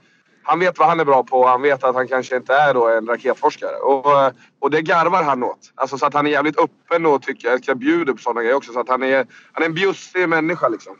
han 0.44 0.60
vet 0.60 0.80
vad 0.80 0.88
han 0.88 1.00
är 1.00 1.06
bra 1.06 1.24
på 1.24 1.38
och 1.40 1.48
han 1.48 1.62
vet 1.62 1.84
att 1.84 1.96
han 1.96 2.08
kanske 2.08 2.36
inte 2.36 2.54
är 2.54 2.74
då 2.74 2.88
en 2.88 3.08
raketforskare. 3.08 3.76
Och, 3.76 4.12
eh, 4.12 4.32
och 4.60 4.72
det 4.72 4.82
garvar 4.82 5.24
han 5.24 5.44
åt. 5.44 5.72
Alltså 5.76 5.98
så 5.98 6.06
att 6.06 6.14
han 6.14 6.26
är 6.26 6.32
jävligt 6.32 6.60
öppen 6.60 7.06
och 7.06 7.22
tycker 7.22 7.48
jag 7.48 7.64
ska 7.64 7.76
bjuder 7.76 8.14
på 8.14 8.20
sådana 8.20 8.42
grejer 8.42 8.56
också. 8.56 8.72
Så 8.72 8.80
att 8.80 8.90
han 8.90 9.04
är, 9.04 9.26
han 9.54 9.64
är 9.64 9.68
en 9.68 9.74
bjussig 9.74 10.30
människa 10.30 10.68
liksom. 10.68 10.96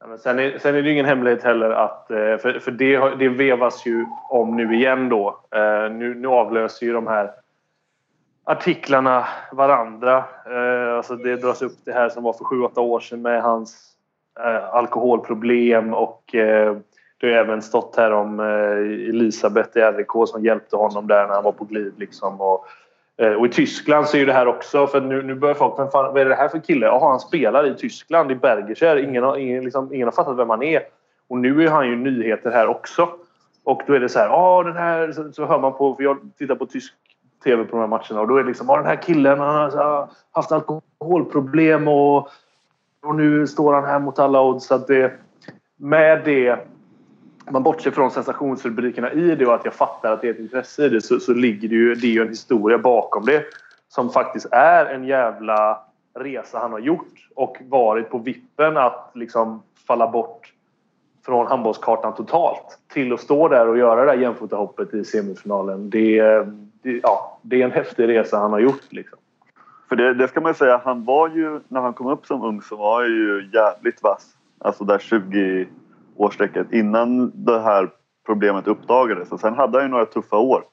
Ja, 0.00 0.06
men 0.06 0.18
sen, 0.18 0.38
är, 0.38 0.58
sen 0.58 0.74
är 0.74 0.82
det 0.82 0.90
ingen 0.90 1.06
hemlighet 1.06 1.42
heller 1.42 1.70
att... 1.70 2.10
Eh, 2.10 2.16
för, 2.16 2.60
för 2.60 2.70
det, 2.70 3.14
det 3.14 3.28
vevas 3.28 3.86
ju 3.86 4.06
om 4.28 4.56
nu 4.56 4.74
igen 4.74 5.08
då. 5.08 5.40
Eh, 5.54 5.90
nu, 5.92 6.14
nu 6.14 6.28
avlöser 6.28 6.86
ju 6.86 6.92
de 6.92 7.06
här 7.06 7.30
artiklarna 8.44 9.28
varandra. 9.52 10.24
Alltså 10.96 11.16
det 11.16 11.36
dras 11.36 11.62
upp 11.62 11.76
det 11.84 11.92
här 11.92 12.08
som 12.08 12.22
var 12.22 12.32
för 12.32 12.44
sju 12.44 12.62
åtta 12.62 12.80
år 12.80 13.00
sedan 13.00 13.22
med 13.22 13.42
hans 13.42 13.94
alkoholproblem 14.72 15.94
och 15.94 16.34
det 17.20 17.26
har 17.26 17.38
även 17.38 17.62
stått 17.62 17.96
här 17.96 18.12
om 18.12 18.40
eh, 18.40 19.08
Elisabeth 19.08 19.78
i 19.78 19.80
RIK 19.80 20.28
som 20.28 20.44
hjälpte 20.44 20.76
honom 20.76 21.06
där 21.06 21.26
när 21.26 21.34
han 21.34 21.44
var 21.44 21.52
på 21.52 21.64
glid. 21.64 21.92
Liksom, 21.96 22.40
och, 22.40 22.66
eh, 23.16 23.32
och 23.32 23.46
i 23.46 23.48
Tyskland 23.48 24.06
så 24.06 24.16
är 24.16 24.26
det 24.26 24.32
här 24.32 24.46
också, 24.46 24.86
för 24.86 25.00
nu, 25.00 25.22
nu 25.22 25.34
börjar 25.34 25.54
folk, 25.54 25.76
fan, 25.76 25.90
vad 25.92 26.18
är 26.18 26.24
det 26.24 26.34
här 26.34 26.48
för 26.48 26.58
kille? 26.58 26.86
Jaha, 26.86 27.10
han 27.10 27.20
spelar 27.20 27.66
i 27.66 27.74
Tyskland, 27.74 28.32
i 28.32 28.34
Bergischer. 28.34 28.96
Ingen 28.96 29.24
har, 29.24 29.36
ingen, 29.36 29.64
liksom, 29.64 29.94
ingen 29.94 30.06
har 30.06 30.12
fattat 30.12 30.36
vem 30.36 30.50
han 30.50 30.62
är. 30.62 30.82
Och 31.28 31.38
nu 31.38 31.64
är 31.64 31.70
han 31.70 31.88
ju 31.88 31.96
nyheter 31.96 32.50
här 32.50 32.66
också. 32.66 33.08
Och 33.64 33.82
då 33.86 33.92
är 33.94 34.00
det 34.00 34.08
så 34.08 34.18
här, 34.18 34.26
ja 34.26 34.62
den 34.62 34.76
här, 34.76 35.12
så, 35.12 35.32
så 35.32 35.46
hör 35.46 35.58
man 35.58 35.72
på, 35.72 35.94
för 35.94 36.02
jag 36.02 36.18
tittar 36.38 36.54
på 36.54 36.66
tysk 36.66 36.94
tv 37.44 37.64
på 37.64 37.70
de 37.70 37.80
här 37.80 37.86
matcherna 37.86 38.20
och 38.20 38.28
då 38.28 38.36
är 38.36 38.42
det 38.42 38.48
liksom, 38.48 38.66
ja 38.68 38.76
den 38.76 38.86
här 38.86 39.02
killen 39.02 39.38
han 39.38 39.54
har 39.54 40.08
haft 40.32 40.52
alkoholproblem 40.52 41.88
och, 41.88 42.28
och 43.02 43.14
nu 43.14 43.46
står 43.46 43.74
han 43.74 43.84
här 43.84 43.98
mot 43.98 44.18
alla 44.18 44.42
odds. 44.42 44.66
Så 44.66 44.74
att 44.74 44.86
det, 44.86 45.12
med 45.76 46.22
det, 46.24 46.58
man 47.50 47.62
bortser 47.62 47.90
från 47.90 48.10
sensationsrubrikerna 48.10 49.12
i 49.12 49.34
det 49.34 49.46
och 49.46 49.54
att 49.54 49.64
jag 49.64 49.74
fattar 49.74 50.12
att 50.12 50.20
det 50.20 50.28
är 50.28 50.32
ett 50.32 50.38
intresse 50.38 50.86
i 50.86 50.88
det 50.88 51.00
så, 51.00 51.20
så 51.20 51.34
ligger 51.34 51.68
det 51.68 51.74
ju, 51.74 51.94
det 51.94 52.06
är 52.06 52.10
ju 52.10 52.22
en 52.22 52.28
historia 52.28 52.78
bakom 52.78 53.24
det 53.24 53.44
som 53.88 54.10
faktiskt 54.10 54.46
är 54.52 54.86
en 54.86 55.04
jävla 55.04 55.80
resa 56.18 56.58
han 56.58 56.72
har 56.72 56.78
gjort 56.78 57.28
och 57.34 57.56
varit 57.68 58.10
på 58.10 58.18
vippen 58.18 58.76
att 58.76 59.10
liksom 59.14 59.62
falla 59.86 60.10
bort 60.10 60.52
från 61.26 61.46
handbollskartan 61.46 62.14
totalt 62.14 62.78
till 62.92 63.12
att 63.12 63.20
stå 63.20 63.48
där 63.48 63.68
och 63.68 63.78
göra 63.78 64.00
det 64.00 64.12
där 64.12 64.18
jämfotahoppet 64.18 64.94
i 64.94 65.04
semifinalen. 65.04 65.90
Det, 65.90 66.22
det, 66.82 67.00
ja, 67.02 67.38
det 67.42 67.60
är 67.60 67.64
en 67.64 67.70
häftig 67.70 68.08
resa 68.08 68.38
han 68.38 68.52
har 68.52 68.60
gjort. 68.60 68.92
Liksom. 68.92 69.18
För 69.88 69.96
det, 69.96 70.14
det 70.14 70.28
ska 70.28 70.40
man 70.40 70.50
ju 70.50 70.54
säga, 70.54 70.80
han 70.84 71.04
var 71.04 71.28
ju, 71.28 71.60
när 71.68 71.80
han 71.80 71.92
kom 71.92 72.06
upp 72.06 72.26
som 72.26 72.42
ung 72.42 72.62
så 72.62 72.76
var 72.76 73.00
han 73.02 73.10
ju 73.10 73.50
jävligt 73.52 74.02
vass. 74.02 74.26
Alltså 74.58 74.84
där 74.84 74.98
20 74.98 75.66
årsstrecket 76.18 76.72
innan 76.72 77.32
det 77.44 77.60
här 77.60 77.90
problemet 78.26 78.68
uppdagades. 78.68 79.32
Och 79.32 79.40
sen 79.40 79.54
hade 79.54 79.78
han 79.78 79.86
ju 79.86 79.90
några 79.90 80.06
tuffa 80.06 80.36
år 80.36 80.64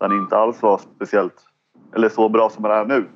där 0.00 0.08
han 0.08 0.18
inte 0.18 0.36
alls 0.36 0.62
var 0.62 0.78
speciellt, 0.78 1.46
eller 1.94 2.08
så 2.08 2.28
bra 2.28 2.50
som 2.50 2.64
han 2.64 2.72
är 2.72 2.84
nu. 2.84 3.06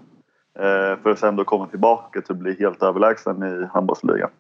Eh, 0.59 0.99
för 1.03 1.11
att 1.11 1.19
sen 1.19 1.37
då 1.37 1.45
komma 1.45 1.67
tillbaka 1.67 2.21
till 2.21 2.33
att 2.33 2.39
bli 2.39 2.57
helt 2.59 2.83
överlägsen 2.83 3.43
i 3.43 3.69
handbollsligan. 3.73 4.31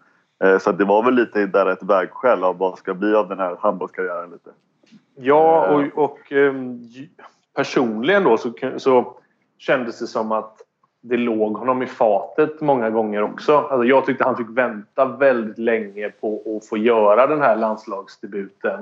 Eh, 0.44 0.58
så 0.58 0.72
det 0.72 0.84
var 0.84 1.02
väl 1.02 1.14
lite 1.14 1.46
där 1.46 1.66
ett 1.66 1.82
vägskäl 1.82 2.44
av 2.44 2.58
vad 2.58 2.78
ska 2.78 2.94
bli 2.94 3.14
av 3.14 3.28
den 3.28 3.38
här 3.38 3.56
handbollskarriären 3.60 4.30
lite. 4.30 4.50
Ja, 5.16 5.66
och, 5.66 6.04
och 6.04 6.32
um, 6.32 6.88
personligen 7.56 8.24
då 8.24 8.36
så, 8.36 8.52
så 8.76 9.16
kändes 9.58 9.98
det 9.98 10.06
som 10.06 10.32
att 10.32 10.56
det 11.06 11.16
låg 11.16 11.56
honom 11.56 11.82
i 11.82 11.86
fatet 11.86 12.60
många 12.60 12.90
gånger 12.90 13.22
också. 13.22 13.56
Alltså 13.56 13.84
jag 13.84 14.06
tyckte 14.06 14.24
han 14.24 14.36
fick 14.36 14.50
vänta 14.50 15.04
väldigt 15.04 15.58
länge 15.58 16.10
på 16.10 16.56
att 16.56 16.68
få 16.68 16.76
göra 16.76 17.26
den 17.26 17.40
här 17.40 17.56
landslagsdebuten. 17.56 18.80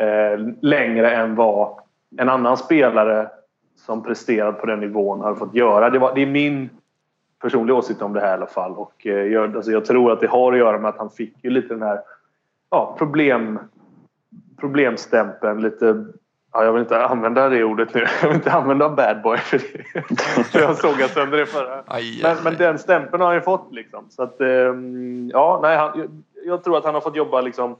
Eh, 0.00 0.40
längre 0.60 1.10
än 1.10 1.34
vad 1.34 1.78
en 2.18 2.28
annan 2.28 2.56
spelare 2.56 3.28
som 3.76 4.02
presterat 4.02 4.60
på 4.60 4.66
den 4.66 4.80
nivån 4.80 5.20
har 5.20 5.34
fått 5.34 5.54
göra. 5.54 5.90
Det, 5.90 5.98
var, 5.98 6.14
det 6.14 6.22
är 6.22 6.26
min 6.26 6.70
personliga 7.42 7.76
åsikt 7.76 8.02
om 8.02 8.12
det 8.12 8.20
här 8.20 8.30
i 8.30 8.32
alla 8.32 8.46
fall. 8.46 8.72
Och, 8.72 9.06
eh, 9.06 9.26
jag, 9.26 9.56
alltså 9.56 9.72
jag 9.72 9.84
tror 9.84 10.12
att 10.12 10.20
det 10.20 10.26
har 10.26 10.52
att 10.52 10.58
göra 10.58 10.78
med 10.78 10.88
att 10.88 10.98
han 10.98 11.10
fick 11.10 11.44
ju 11.44 11.50
lite 11.50 11.74
den 11.74 11.82
här 11.82 12.00
ja, 12.70 12.94
problem, 12.98 13.58
problemstämpeln. 14.60 15.62
Lite, 15.62 16.04
ja, 16.52 16.64
jag 16.64 16.72
vill 16.72 16.82
inte 16.82 17.04
använda 17.04 17.48
det 17.48 17.64
ordet 17.64 17.94
nu. 17.94 18.00
Jag 18.22 18.28
vill 18.28 18.36
inte 18.36 18.52
använda 18.52 18.88
bad 18.88 19.22
boy 19.22 19.38
för 19.38 19.58
det. 19.58 20.44
för 20.44 20.60
jag 20.60 20.76
såg 20.76 21.00
sönder 21.00 21.38
det 21.38 21.46
förra. 21.46 21.84
Aj, 21.86 22.20
Men, 22.22 22.30
aj, 22.30 22.36
men 22.44 22.56
den 22.56 22.78
stämpeln 22.78 23.20
har 23.20 23.28
han 23.28 23.36
ju 23.36 23.42
fått. 23.42 23.68
Liksom. 23.72 24.06
Så 24.10 24.22
att, 24.22 24.40
ehm, 24.40 25.30
ja, 25.32 25.58
nej, 25.62 25.76
han, 25.76 25.98
jag, 25.98 26.08
jag 26.46 26.64
tror 26.64 26.78
att 26.78 26.84
han 26.84 26.94
har 26.94 27.00
fått 27.00 27.16
jobba 27.16 27.40
liksom, 27.40 27.76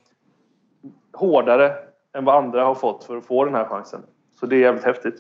hårdare 1.12 1.72
än 2.16 2.24
vad 2.24 2.36
andra 2.44 2.64
har 2.64 2.74
fått 2.74 3.04
för 3.04 3.16
att 3.16 3.26
få 3.26 3.44
den 3.44 3.54
här 3.54 3.64
chansen. 3.64 4.02
Så 4.40 4.46
det 4.46 4.56
är 4.56 4.60
jävligt 4.60 4.84
häftigt. 4.84 5.14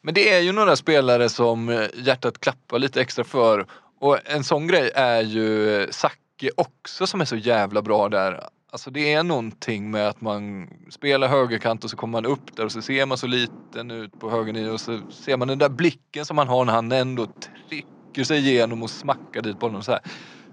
Men 0.00 0.14
det 0.14 0.34
är 0.34 0.40
ju 0.40 0.52
några 0.52 0.76
spelare 0.76 1.28
som 1.28 1.68
eh, 1.68 1.82
hjärtat 1.94 2.40
klappar 2.40 2.78
lite 2.78 3.00
extra 3.00 3.24
för. 3.24 3.66
Och 4.00 4.18
en 4.24 4.44
sån 4.44 4.66
grej 4.66 4.90
är 4.94 5.22
ju 5.22 5.76
eh, 5.76 5.88
Zacke 5.88 6.50
också 6.56 7.06
som 7.06 7.20
är 7.20 7.24
så 7.24 7.36
jävla 7.36 7.82
bra 7.82 8.08
där. 8.08 8.40
Alltså 8.74 8.90
det 8.90 9.12
är 9.12 9.22
någonting 9.22 9.90
med 9.90 10.08
att 10.08 10.20
man 10.20 10.68
spelar 10.90 11.28
högerkant 11.28 11.84
och 11.84 11.90
så 11.90 11.96
kommer 11.96 12.12
man 12.22 12.26
upp 12.26 12.56
där 12.56 12.64
och 12.64 12.72
så 12.72 12.82
ser 12.82 13.06
man 13.06 13.18
så 13.18 13.26
liten 13.26 13.90
ut 13.90 14.18
på 14.18 14.30
högernio 14.30 14.70
och 14.70 14.80
så 14.80 15.00
ser 15.10 15.36
man 15.36 15.48
den 15.48 15.58
där 15.58 15.68
blicken 15.68 16.24
som 16.24 16.38
han 16.38 16.48
har 16.48 16.64
när 16.64 16.72
han 16.72 16.92
ändå 16.92 17.26
trycker 17.68 18.24
sig 18.24 18.38
igenom 18.38 18.82
och 18.82 18.90
smackar 18.90 19.42
dit 19.42 19.58
bollen 19.58 19.82
så 19.82 19.92
här. 19.92 20.00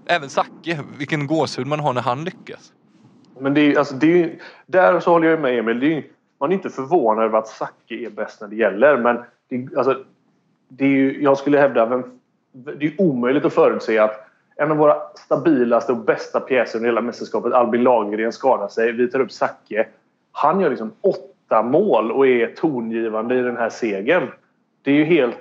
Även 0.06 0.30
Zacke, 0.30 0.80
vilken 0.98 1.26
gåshud 1.26 1.66
man 1.66 1.80
har 1.80 1.92
när 1.92 2.00
han 2.00 2.24
lyckas. 2.24 2.72
Men 3.40 3.54
det 3.54 3.60
är, 3.60 3.64
ju- 3.64 3.76
alltså, 3.78 3.94
det 3.94 4.22
är, 4.22 4.38
där 4.66 5.00
så 5.00 5.10
håller 5.10 5.28
jag 5.28 5.40
med 5.40 5.58
Emil. 5.58 5.80
Det 5.80 5.94
är, 5.94 6.04
man 6.40 6.50
är 6.50 6.54
inte 6.54 6.70
förvånad 6.70 7.24
över 7.24 7.38
att 7.38 7.48
Zacke 7.48 7.94
är 7.94 8.10
bäst 8.10 8.40
när 8.40 8.48
det 8.48 8.56
gäller. 8.56 8.96
Men 8.98 9.24
det, 9.48 9.76
alltså, 9.76 10.04
det 10.68 10.84
är 10.84 10.88
ju, 10.88 11.22
jag 11.22 11.38
skulle 11.38 11.58
hävda 11.58 11.86
vem, 11.86 12.04
det 12.52 12.86
är 12.86 13.00
omöjligt 13.00 13.44
att 13.44 13.54
förutse 13.54 13.98
att 13.98 14.28
en 14.62 14.70
av 14.70 14.76
våra 14.76 14.96
stabilaste 15.14 15.92
och 15.92 15.98
bästa 15.98 16.40
pjäser 16.40 16.78
under 16.78 16.88
hela 16.88 17.00
mästerskapet, 17.00 17.52
Albin 17.52 17.82
Lagergren, 17.82 18.32
skadar 18.32 18.68
sig. 18.68 18.92
Vi 18.92 19.10
tar 19.10 19.20
upp 19.20 19.32
Zacke. 19.32 19.86
Han 20.32 20.60
gör 20.60 20.70
liksom 20.70 20.92
åtta 21.00 21.62
mål 21.62 22.12
och 22.12 22.26
är 22.26 22.46
tongivande 22.46 23.34
i 23.34 23.42
den 23.42 23.56
här 23.56 23.70
segern. 23.70 24.28
Det 24.82 24.90
är 24.90 24.94
ju 24.94 25.04
helt 25.04 25.36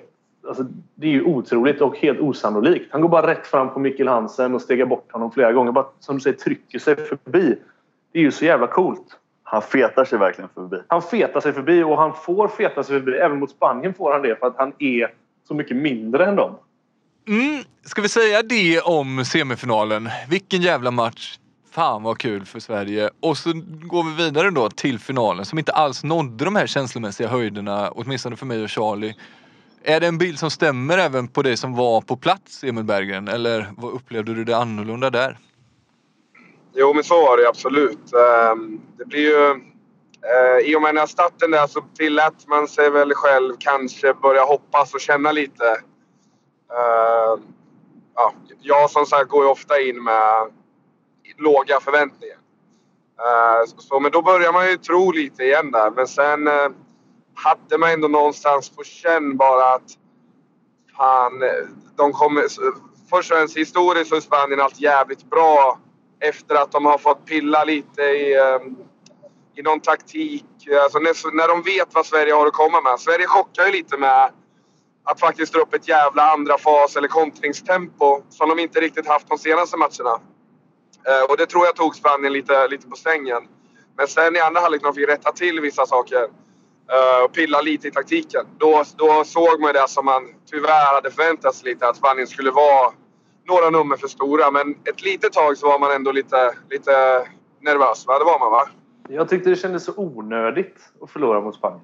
Alltså, 0.47 0.63
det 0.95 1.07
är 1.07 1.11
ju 1.11 1.23
otroligt 1.23 1.81
och 1.81 1.97
helt 1.97 2.19
osannolikt. 2.19 2.91
Han 2.91 3.01
går 3.01 3.09
bara 3.09 3.27
rätt 3.27 3.47
fram 3.47 3.73
på 3.73 3.79
Mikkel 3.79 4.07
Hansen 4.07 4.55
och 4.55 4.61
stegar 4.61 4.85
bort 4.85 5.11
honom 5.11 5.31
flera 5.31 5.51
gånger. 5.51 5.71
Bara, 5.71 5.85
som 5.99 6.15
du 6.15 6.21
säger, 6.21 6.37
trycker 6.37 6.79
sig 6.79 6.95
förbi. 6.95 7.55
Det 8.11 8.19
är 8.19 8.23
ju 8.23 8.31
så 8.31 8.45
jävla 8.45 8.67
coolt. 8.67 9.17
Han 9.43 9.61
fetar 9.61 10.05
sig 10.05 10.19
verkligen 10.19 10.49
förbi. 10.49 10.77
Han 10.87 11.01
fetar 11.01 11.39
sig 11.39 11.53
förbi 11.53 11.83
och 11.83 11.97
han 11.97 12.13
får 12.13 12.47
feta 12.47 12.83
sig 12.83 12.99
förbi. 12.99 13.17
Även 13.17 13.39
mot 13.39 13.51
Spanien 13.51 13.93
får 13.93 14.11
han 14.11 14.21
det 14.21 14.39
för 14.39 14.47
att 14.47 14.57
han 14.57 14.73
är 14.79 15.13
så 15.47 15.53
mycket 15.53 15.77
mindre 15.77 16.25
än 16.25 16.35
dem. 16.35 16.55
Mm, 17.27 17.63
ska 17.85 18.01
vi 18.01 18.09
säga 18.09 18.43
det 18.43 18.81
om 18.81 19.25
semifinalen? 19.25 20.09
Vilken 20.29 20.61
jävla 20.61 20.91
match! 20.91 21.37
Fan 21.71 22.03
vad 22.03 22.17
kul 22.17 22.45
för 22.45 22.59
Sverige. 22.59 23.09
Och 23.19 23.37
så 23.37 23.51
går 23.65 24.03
vi 24.03 24.23
vidare 24.23 24.49
då 24.49 24.69
till 24.69 24.99
finalen 24.99 25.45
som 25.45 25.59
inte 25.59 25.71
alls 25.71 26.03
nådde 26.03 26.45
de 26.45 26.55
här 26.55 26.67
känslomässiga 26.67 27.27
höjderna, 27.27 27.91
åtminstone 27.91 28.35
för 28.35 28.45
mig 28.45 28.63
och 28.63 28.69
Charlie. 28.69 29.15
Är 29.83 29.99
det 29.99 30.07
en 30.07 30.17
bild 30.17 30.39
som 30.39 30.51
stämmer 30.51 30.97
även 30.97 31.27
på 31.27 31.41
det 31.41 31.57
som 31.57 31.75
var 31.75 32.01
på 32.01 32.17
plats, 32.17 32.63
Emil 32.63 32.83
Berggren? 32.83 33.27
Eller 33.27 33.73
vad 33.77 33.93
upplevde 33.93 34.33
du 34.33 34.43
det 34.43 34.57
annorlunda 34.57 35.09
där? 35.09 35.37
Jo, 36.75 36.93
men 36.93 37.03
så 37.03 37.21
var 37.21 37.37
det 37.37 37.49
absolut. 37.49 38.13
Ehm, 38.13 38.81
det 38.97 39.05
blir 39.05 39.19
ju... 39.19 39.49
Eh, 40.23 40.69
I 40.69 40.75
och 40.75 40.81
med 40.81 40.89
den 40.89 40.97
här 40.97 41.07
starten 41.07 41.51
där 41.51 41.67
så 41.67 41.81
tillät 41.97 42.47
man 42.47 42.67
sig 42.67 42.89
väl 42.89 43.13
själv 43.13 43.53
kanske 43.59 44.13
börja 44.13 44.43
hoppas 44.43 44.93
och 44.93 45.01
känna 45.01 45.31
lite. 45.31 45.63
Uh, 46.71 47.43
Ja, 48.15 48.33
jag 48.61 48.89
som 48.89 49.05
sagt 49.05 49.29
går 49.29 49.43
ju 49.43 49.49
ofta 49.49 49.79
in 49.81 50.03
med 50.03 50.51
låga 51.37 51.79
förväntningar. 51.79 52.37
Uh, 53.19 53.65
så- 53.67 53.81
Så, 53.81 53.99
men 53.99 54.11
då 54.11 54.21
börjar 54.21 54.53
man 54.53 54.69
ju 54.69 54.77
tro 54.77 55.11
lite 55.11 55.43
igen 55.43 55.71
där. 55.71 55.91
Men 55.91 56.07
sen 56.07 56.47
uh, 56.47 56.69
hade 57.35 57.77
man 57.77 57.89
ändå 57.91 58.07
någonstans 58.07 58.69
på 58.69 58.83
känn 58.83 59.37
bara 59.37 59.73
att 59.73 59.97
fan, 60.97 61.43
eh, 61.43 61.49
de 61.95 62.13
kommer... 62.13 62.41
Först 63.09 63.31
och 63.31 63.37
främst 63.37 63.57
historiskt 63.57 64.09
så 64.09 64.15
är 64.15 64.19
Spanien 64.19 64.61
allt 64.61 64.79
jävligt 64.79 65.23
bra 65.29 65.79
efter 66.19 66.55
att 66.55 66.71
de 66.71 66.85
har 66.85 66.97
fått 66.97 67.25
pilla 67.25 67.63
lite 67.63 68.01
i, 68.01 68.37
um, 68.39 68.77
i 69.55 69.61
någon 69.61 69.79
taktik. 69.79 70.45
Alltså 70.83 70.99
när, 70.99 71.35
när 71.35 71.47
de 71.47 71.61
vet 71.61 71.93
vad 71.93 72.05
Sverige 72.05 72.33
har 72.33 72.47
att 72.47 72.53
komma 72.53 72.81
med. 72.81 72.99
Sverige 72.99 73.27
chockar 73.27 73.65
ju 73.65 73.71
lite 73.71 73.97
med 73.97 74.31
att 75.03 75.19
faktiskt 75.19 75.53
dra 75.53 75.61
upp 75.61 75.73
ett 75.73 75.87
jävla 75.87 76.31
andra 76.31 76.57
fas 76.57 76.95
eller 76.95 77.07
kontringstempo 77.07 78.21
som 78.29 78.49
de 78.49 78.59
inte 78.59 78.79
riktigt 78.79 79.07
haft 79.07 79.29
de 79.29 79.37
senaste 79.37 79.77
matcherna. 79.77 80.19
Eh, 81.07 81.23
och 81.29 81.37
det 81.37 81.45
tror 81.45 81.65
jag 81.65 81.75
tog 81.75 81.95
Spanien 81.95 82.33
lite, 82.33 82.67
lite 82.67 82.87
på 82.87 82.95
sängen. 82.95 83.47
Men 83.97 84.07
sen 84.07 84.35
i 84.35 84.39
andra 84.39 84.61
halvlek 84.61 84.81
när 84.81 84.89
de 84.89 84.95
fick 84.95 85.09
rätta 85.09 85.31
till 85.31 85.59
vissa 85.61 85.85
saker 85.85 86.21
eh, 86.91 87.25
och 87.25 87.33
pilla 87.33 87.61
lite 87.61 87.87
i 87.87 87.91
taktiken. 87.91 88.45
Då, 88.57 88.83
då 88.95 89.23
såg 89.23 89.61
man 89.61 89.73
det 89.73 89.87
som 89.87 90.05
man 90.05 90.23
tyvärr 90.51 90.95
hade 90.95 91.11
förväntat 91.11 91.55
sig 91.55 91.69
lite 91.69 91.87
att 91.87 91.95
Spanien 91.95 92.27
skulle 92.27 92.51
vara 92.51 92.91
några 93.47 93.69
nummer 93.69 93.97
för 93.97 94.07
stora. 94.07 94.51
Men 94.51 94.71
ett 94.71 95.01
litet 95.01 95.33
tag 95.33 95.57
så 95.57 95.67
var 95.67 95.79
man 95.79 95.91
ändå 95.91 96.11
lite, 96.11 96.55
lite 96.69 96.91
nervös. 97.59 98.07
Va? 98.07 98.19
Det 98.19 98.25
var 98.25 98.39
man 98.39 98.51
va? 98.51 98.69
Jag 99.09 99.29
tyckte 99.29 99.49
det 99.49 99.55
kändes 99.55 99.85
så 99.85 99.93
onödigt 99.97 100.75
att 101.01 101.11
förlora 101.11 101.41
mot 101.41 101.55
Spanien. 101.55 101.81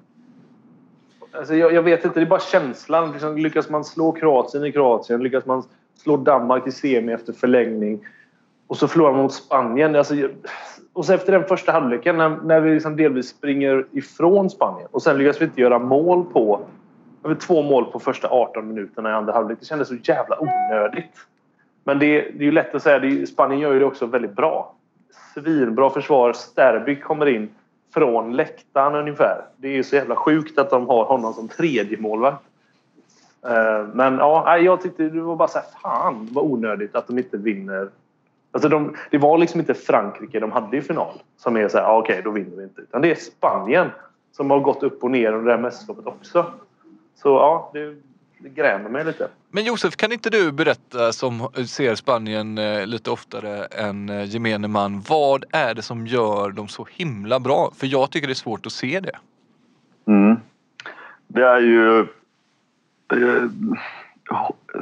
Alltså 1.32 1.54
jag, 1.54 1.72
jag 1.72 1.82
vet 1.82 2.04
inte, 2.04 2.20
det 2.20 2.24
är 2.24 2.28
bara 2.28 2.40
känslan. 2.40 3.12
Liksom, 3.12 3.36
lyckas 3.36 3.70
man 3.70 3.84
slå 3.84 4.12
Kroatien 4.12 4.64
i 4.64 4.72
Kroatien? 4.72 5.22
Lyckas 5.22 5.46
man 5.46 5.62
slå 5.94 6.16
Danmark 6.16 6.66
i 6.66 6.72
semi 6.72 7.12
efter 7.12 7.32
förlängning? 7.32 8.06
Och 8.66 8.76
så 8.76 8.88
förlorar 8.88 9.12
man 9.12 9.22
mot 9.22 9.32
Spanien. 9.32 9.96
Alltså, 9.96 10.14
och 10.92 11.04
så 11.04 11.12
efter 11.12 11.32
den 11.32 11.44
första 11.44 11.72
halvleken 11.72 12.16
när, 12.16 12.28
när 12.28 12.60
vi 12.60 12.74
liksom 12.74 12.96
delvis 12.96 13.28
springer 13.28 13.86
ifrån 13.92 14.50
Spanien 14.50 14.88
och 14.90 15.02
sen 15.02 15.18
lyckas 15.18 15.40
vi 15.40 15.44
inte 15.44 15.60
göra 15.60 15.78
mål 15.78 16.24
på... 16.24 16.60
Två 17.40 17.62
mål 17.62 17.84
på 17.84 17.98
första 17.98 18.28
18 18.28 18.68
minuterna 18.68 19.10
i 19.10 19.12
andra 19.12 19.32
halvlek. 19.32 19.58
Det 19.60 19.66
kändes 19.66 19.88
så 19.88 19.94
jävla 19.94 20.40
onödigt. 20.40 21.14
Men 21.84 21.98
det, 21.98 22.20
det 22.20 22.38
är 22.38 22.44
ju 22.44 22.52
lätt 22.52 22.74
att 22.74 22.82
säga. 22.82 22.98
Det 22.98 23.06
är, 23.06 23.26
Spanien 23.26 23.60
gör 23.60 23.72
ju 23.72 23.78
det 23.78 23.84
också 23.84 24.06
väldigt 24.06 24.36
bra. 24.36 24.74
Svinbra 25.34 25.90
försvar. 25.90 26.32
Sterby 26.32 27.00
kommer 27.00 27.26
in 27.26 27.48
från 27.94 28.36
läktaren 28.36 28.94
ungefär. 28.94 29.44
Det 29.56 29.68
är 29.68 29.72
ju 29.72 29.84
så 29.84 29.96
jävla 29.96 30.16
sjukt 30.16 30.58
att 30.58 30.70
de 30.70 30.88
har 30.88 31.04
honom 31.04 31.32
som 31.32 31.48
tredje 31.48 31.98
målvakt. 31.98 32.44
Eh, 33.46 33.86
men 33.92 34.18
ja, 34.18 34.58
jag 34.58 34.80
tyckte 34.80 35.02
det 35.02 35.20
var 35.20 35.36
bara 35.36 35.48
så 35.48 35.58
här, 35.58 35.66
fan 35.82 36.28
vad 36.32 36.44
onödigt 36.44 36.94
att 36.94 37.06
de 37.06 37.18
inte 37.18 37.36
vinner. 37.36 37.88
Alltså 38.52 38.68
de, 38.68 38.96
det 39.10 39.18
var 39.18 39.38
liksom 39.38 39.60
inte 39.60 39.74
Frankrike 39.74 40.40
de 40.40 40.52
hade 40.52 40.76
i 40.76 40.82
final 40.82 41.22
som 41.36 41.56
är 41.56 41.68
så 41.68 41.78
här, 41.78 41.84
ja, 41.84 41.98
okej 41.98 42.22
då 42.24 42.30
vinner 42.30 42.56
vi 42.56 42.62
inte. 42.62 42.80
Utan 42.80 43.02
det 43.02 43.10
är 43.10 43.14
Spanien 43.14 43.90
som 44.32 44.50
har 44.50 44.60
gått 44.60 44.82
upp 44.82 45.04
och 45.04 45.10
ner 45.10 45.32
under 45.32 45.46
det 45.46 45.56
här 45.56 45.62
mästerskapet 45.62 46.06
också. 46.06 46.46
Så 47.14 47.28
ja, 47.28 47.70
det, 47.72 47.96
det 48.38 48.48
grämer 48.48 48.90
mig 48.90 49.04
lite. 49.04 49.28
Men 49.50 49.64
Josef, 49.64 49.96
kan 49.96 50.12
inte 50.12 50.30
du 50.30 50.52
berätta 50.52 51.12
som 51.12 51.48
ser 51.66 51.94
Spanien 51.94 52.58
eh, 52.58 52.86
lite 52.86 53.10
oftare 53.10 53.64
än 53.64 54.08
eh, 54.08 54.24
gemene 54.24 54.68
man. 54.68 55.00
Vad 55.08 55.44
är 55.52 55.74
det 55.74 55.82
som 55.82 56.06
gör 56.06 56.50
dem 56.50 56.68
så 56.68 56.86
himla 56.90 57.40
bra? 57.40 57.72
För 57.76 57.86
jag 57.86 58.10
tycker 58.10 58.26
det 58.26 58.32
är 58.32 58.34
svårt 58.34 58.66
att 58.66 58.72
se 58.72 59.00
det. 59.00 59.18
Mm. 60.06 60.36
Det 61.26 61.42
är 61.42 61.60
ju 61.60 62.00
eh, 63.12 63.50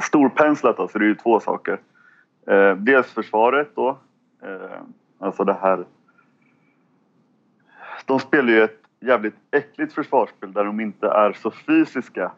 storpenslat 0.01 0.79
alltså, 0.79 0.99
det 0.99 1.05
är 1.05 1.09
ju 1.09 1.15
två 1.15 1.39
saker. 1.39 1.79
Eh, 2.47 2.75
dels 2.75 3.07
försvaret 3.07 3.71
då. 3.75 3.97
Eh, 4.43 4.79
alltså 5.19 5.43
det 5.43 5.57
här. 5.61 5.85
De 8.05 8.19
spelar 8.19 8.49
ju 8.49 8.63
ett 8.63 8.81
jävligt 8.99 9.35
äckligt 9.51 9.93
försvarsspel 9.93 10.53
där 10.53 10.63
de 10.63 10.79
inte 10.79 11.07
är 11.07 11.33
så 11.33 11.51
fysiska 11.51 12.31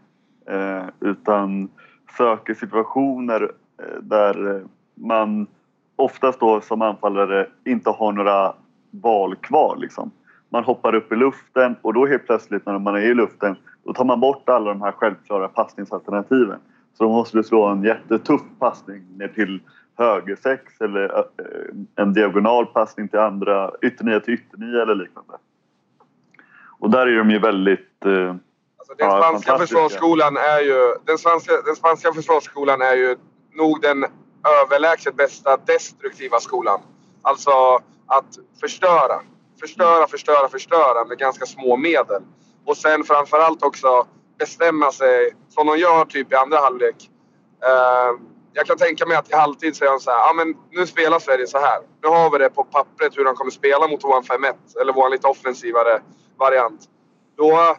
Eh, 0.50 0.84
utan 1.00 1.70
söker 2.18 2.54
situationer 2.54 3.52
eh, 3.82 4.02
där 4.02 4.56
eh, 4.56 4.62
man 4.96 5.48
oftast 5.96 6.40
då 6.40 6.62
som 6.62 6.82
anfallare 6.82 7.48
inte 7.66 7.90
har 7.90 8.12
några 8.12 8.54
val 8.92 9.36
kvar 9.36 9.78
liksom. 9.78 10.12
Man 10.50 10.64
hoppar 10.64 10.96
upp 10.96 11.12
i 11.12 11.16
luften 11.16 11.76
och 11.82 11.94
då 11.94 12.06
helt 12.06 12.26
plötsligt 12.26 12.66
när 12.66 12.80
man 12.80 12.96
är 12.96 13.00
i 13.02 13.14
luften 13.14 13.56
då 13.84 13.94
tar 13.94 14.06
man 14.06 14.20
bort 14.20 14.50
alla 14.50 14.70
de 14.70 14.82
här 14.82 14.92
självklara 14.92 15.48
passningsalternativen. 15.48 16.60
Så 16.94 17.04
då 17.04 17.10
måste 17.10 17.38
du 17.38 17.44
slå 17.44 17.66
en 17.66 17.84
jättetuff 17.84 18.42
passning 18.60 19.18
ner 19.18 19.28
till 19.28 19.60
höger 19.98 20.36
sex 20.36 20.82
eller 20.82 21.24
en 21.96 22.14
diagonal 22.14 22.66
passning 22.66 23.08
till 23.08 23.20
andra 23.20 23.72
ytternia 23.82 24.20
till 24.20 24.34
ytternia 24.34 24.82
eller 24.82 24.96
liknande. 24.96 25.34
Och 26.80 26.90
där 26.90 27.08
är 27.08 27.18
de 27.18 27.32
ju 27.32 27.40
väldigt... 27.40 28.06
Alltså, 28.90 29.06
den, 29.06 29.16
Ja, 29.16 29.22
spanska 29.22 29.58
försvarsskolan 29.58 30.38
är 30.38 30.60
ju, 30.60 30.96
den, 31.06 31.18
svenska, 31.18 31.62
den 31.62 31.76
spanska 31.76 32.14
försvarsskolan 32.14 32.82
är 32.82 32.96
ju 32.96 33.18
nog 33.54 33.82
den 33.82 34.06
överlägset 34.62 35.16
bästa 35.16 35.58
destruktiva 35.58 36.40
skolan. 36.40 36.82
Alltså 37.22 37.52
att 38.08 38.40
förstöra. 38.62 39.22
Förstöra, 39.60 40.08
förstöra, 40.08 40.50
förstöra 40.50 41.06
med 41.06 41.18
ganska 41.18 41.46
små 41.46 41.78
medel. 41.78 42.22
Och 42.66 42.78
sen 42.78 43.04
framförallt 43.04 43.64
också 43.64 44.08
bestämma 44.40 44.92
sig, 44.92 45.36
som 45.50 45.68
de 45.68 45.78
gör 45.78 46.06
typ 46.06 46.32
i 46.32 46.36
andra 46.36 46.58
halvlek. 46.58 47.10
Eh, 47.64 48.20
jag 48.54 48.66
kan 48.66 48.78
tänka 48.78 49.06
mig 49.06 49.18
att 49.18 49.32
i 49.32 49.36
halvtid 49.36 49.76
säger 49.76 49.92
de 49.92 50.00
så 50.00 50.12
här, 50.12 50.18
ja 50.18 50.34
men 50.34 50.56
nu 50.72 50.88
spelar 50.88 51.20
Sverige 51.20 51.48
så 51.48 51.58
här. 51.58 51.80
Nu 52.04 52.10
har 52.10 52.32
vi 52.32 52.38
det 52.38 52.50
på 52.50 52.64
pappret 52.64 53.18
hur 53.18 53.26
de 53.26 53.36
kommer 53.36 53.52
spela 53.52 53.88
mot 53.88 54.04
våran 54.04 54.24
5-1 54.24 54.54
eller 54.82 54.94
våran 54.94 55.12
lite 55.12 55.28
offensivare 55.28 56.02
variant. 56.38 56.82
Då, 57.38 57.76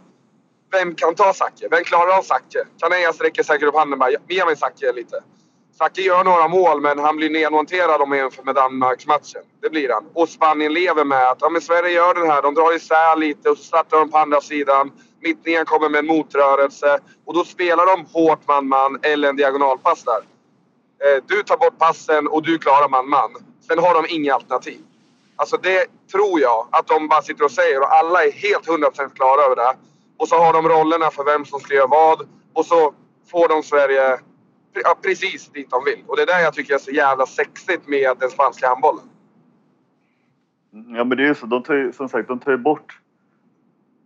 vem 0.70 0.94
kan 0.94 1.14
ta 1.14 1.32
Zacke? 1.32 1.68
Vem 1.70 1.84
klarar 1.84 2.18
av 2.18 2.22
Zacke? 2.22 2.66
Kaneja 2.80 3.12
sträcker 3.12 3.42
säkert 3.42 3.68
upp 3.68 3.74
handen 3.74 3.92
och 3.92 3.98
bara, 3.98 4.10
ge 4.28 4.44
mig 4.44 4.56
Zacke 4.56 4.92
lite. 4.92 5.22
Zacke 5.78 6.00
gör 6.00 6.24
några 6.24 6.48
mål 6.48 6.80
men 6.80 6.98
han 6.98 7.16
blir 7.16 7.30
nedmonterad 7.30 8.00
om 8.00 8.08
man 8.08 8.18
jämför 8.18 8.42
med 8.42 8.54
Danmarksmatchen. 8.54 9.42
Det 9.62 9.70
blir 9.70 9.88
han. 9.88 10.04
Och 10.14 10.28
Spanien 10.28 10.72
lever 10.72 11.04
med 11.04 11.28
att 11.28 11.38
ja, 11.40 11.48
men 11.48 11.60
Sverige 11.60 11.90
gör 11.90 12.14
den 12.14 12.30
här. 12.30 12.42
De 12.42 12.54
drar 12.54 12.76
isär 12.76 13.16
lite 13.16 13.50
och 13.50 13.58
så 13.58 13.64
startar 13.64 13.98
de 13.98 14.10
på 14.10 14.18
andra 14.18 14.40
sidan. 14.40 14.92
Mittningen 15.20 15.64
kommer 15.64 15.88
med 15.88 15.98
en 15.98 16.06
motrörelse. 16.06 16.98
Och 17.24 17.34
då 17.34 17.44
spelar 17.44 17.86
de 17.86 18.06
hårt 18.12 18.48
man-man 18.48 18.98
eller 19.02 19.28
en 19.28 19.36
diagonalpass 19.36 20.04
där. 20.04 20.20
Eh, 21.04 21.22
du 21.26 21.42
tar 21.42 21.56
bort 21.56 21.78
passen 21.78 22.28
och 22.28 22.42
du 22.42 22.58
klarar 22.58 22.88
man-man. 22.88 23.30
Sen 23.68 23.78
har 23.78 23.94
de 23.94 24.14
inga 24.14 24.34
alternativ. 24.34 24.80
Alltså 25.36 25.56
det 25.56 25.86
tror 26.12 26.40
jag 26.40 26.68
att 26.70 26.86
de 26.86 27.08
bara 27.08 27.22
sitter 27.22 27.44
och 27.44 27.50
säger 27.50 27.80
och 27.80 27.94
alla 27.94 28.24
är 28.24 28.32
helt 28.32 28.66
100% 28.66 29.14
klara 29.14 29.42
över 29.42 29.56
det. 29.56 29.76
Och 30.20 30.28
så 30.28 30.36
har 30.36 30.52
de 30.52 30.68
rollerna 30.68 31.10
för 31.10 31.24
vem 31.24 31.44
som 31.44 31.60
ska 31.60 31.74
göra 31.74 31.86
vad. 31.86 32.18
Och 32.52 32.66
så 32.66 32.94
får 33.30 33.48
de 33.48 33.62
Sverige 33.62 34.18
ja, 34.84 34.96
precis 35.02 35.48
dit 35.48 35.70
de 35.70 35.84
vill. 35.84 36.04
Och 36.06 36.16
det 36.16 36.22
är 36.22 36.26
där 36.26 36.40
jag 36.40 36.54
tycker 36.54 36.74
är 36.74 36.78
så 36.78 36.90
jävla 36.90 37.26
sexigt 37.26 37.88
med 37.88 38.16
den 38.20 38.30
spanska 38.30 38.68
handbollen. 38.68 39.04
Ja 40.70 41.04
men 41.04 41.16
det 41.16 41.22
är 41.22 41.28
ju 41.28 41.34
så, 41.34 41.46
de 41.46 41.62
tar 41.62 41.74
ju, 41.74 41.92
som 41.92 42.08
sagt 42.08 42.28
de 42.28 42.38
tar 42.38 42.50
ju 42.52 42.58
bort... 42.58 42.98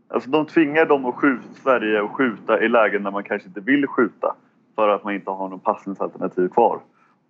Alltså 0.09 0.31
de 0.31 0.46
tvingar 0.46 0.87
dem 0.87 1.07
att 1.07 1.14
skjuta 1.14 1.42
Sverige 1.62 2.03
att 2.05 2.11
skjuta 2.11 2.62
i 2.62 2.68
lägen 2.68 3.03
när 3.03 3.11
man 3.11 3.24
kanske 3.24 3.48
inte 3.48 3.61
vill 3.61 3.87
skjuta. 3.87 4.35
För 4.74 4.88
att 4.88 5.05
man 5.05 5.14
inte 5.14 5.31
har 5.31 5.48
någon 5.48 5.61
passningsalternativ 5.61 6.48
kvar. 6.48 6.81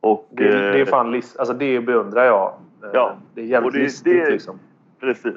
Och, 0.00 0.28
Det, 0.30 0.44
det 0.48 0.58
är 0.58 0.78
eh, 0.78 0.86
fan 0.86 1.10
list, 1.12 1.38
alltså 1.38 1.54
det 1.54 1.80
beundrar 1.80 2.24
jag. 2.24 2.54
Eh, 2.82 2.90
Ja. 2.92 3.16
Det 3.34 3.40
är 3.40 3.44
jävligt 3.44 3.66
Och 3.66 3.72
det 3.72 3.78
är 3.78 3.82
listigt 3.82 4.24
det- 4.24 4.30
liksom. 4.30 4.58
Precis. 5.00 5.34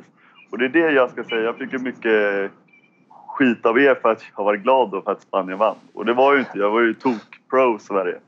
Och 0.51 0.57
det 0.57 0.65
är 0.65 0.69
det 0.69 0.91
jag 0.91 1.09
ska 1.11 1.23
säga. 1.23 1.41
Jag 1.41 1.57
fick 1.57 1.73
ju 1.73 1.79
mycket 1.79 2.51
skit 3.37 3.65
av 3.65 3.79
er 3.79 3.95
för 3.95 4.11
att 4.11 4.23
jag 4.37 4.43
var 4.43 4.55
glad 4.55 4.91
då 4.91 5.01
för 5.01 5.11
att 5.11 5.21
Spanien 5.21 5.57
vann. 5.57 5.75
Och 5.93 6.05
det 6.05 6.13
var 6.13 6.33
ju 6.33 6.39
inte. 6.39 6.57
Jag 6.57 6.71
var 6.71 6.81
ju 6.81 6.93
tok-pro 6.93 7.79
Sverige. 7.79 8.19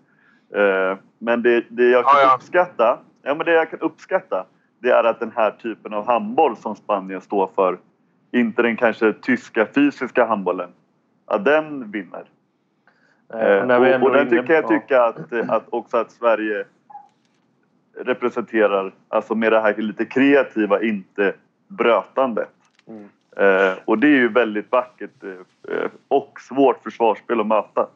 Eh, 0.55 0.97
men 1.17 1.43
det, 1.43 1.65
det 1.69 1.89
jag 1.89 2.05
kan 2.05 2.19
Ja, 2.21 2.27
ja. 2.27 2.35
uppskatta, 2.35 2.99
ja 3.21 3.35
men 3.35 3.45
det 3.45 3.51
jag 3.51 3.69
kan 3.69 3.79
uppskatta 3.79 4.45
det 4.79 4.89
är 4.89 5.03
att 5.03 5.19
den 5.19 5.31
här 5.35 5.51
typen 5.51 5.93
av 5.93 6.07
handboll 6.07 6.57
som 6.57 6.75
Spanien 6.75 7.21
står 7.21 7.49
för, 7.55 7.77
inte 8.31 8.61
den 8.61 8.77
kanske 8.77 9.13
tyska 9.13 9.67
fysiska 9.75 10.25
handbollen, 10.25 10.69
att 11.25 11.45
den 11.45 11.91
vinner. 11.91 12.23
Eh, 13.33 13.39
Eh, 13.39 13.63
och, 13.63 13.87
ändå 13.87 14.07
och 14.07 14.13
den 14.13 14.29
tycker 14.29 14.53
jag 14.53 14.63
ja. 14.63 14.67
tycka 14.67 15.03
att, 15.03 15.31
eh, 15.31 15.49
att 15.49 15.63
också 15.69 15.97
att 15.97 16.11
Sverige 16.11 16.65
representerar, 17.97 18.93
alltså 19.07 19.35
med 19.35 19.51
det 19.51 19.59
här 19.59 19.73
lite 19.77 20.05
kreativa, 20.05 20.81
inte 20.81 21.33
brötandet. 21.67 22.49
Mm. 22.87 23.09
Eh, 23.39 23.73
och 23.85 23.97
det 23.97 24.07
är 24.07 24.11
ju 24.17 24.29
väldigt 24.29 24.71
vackert 24.71 25.23
eh, 25.23 25.75
och 26.07 26.39
svårt 26.41 26.83
försvarsspel 26.83 27.39
att 27.39 27.47
möta. 27.47 27.87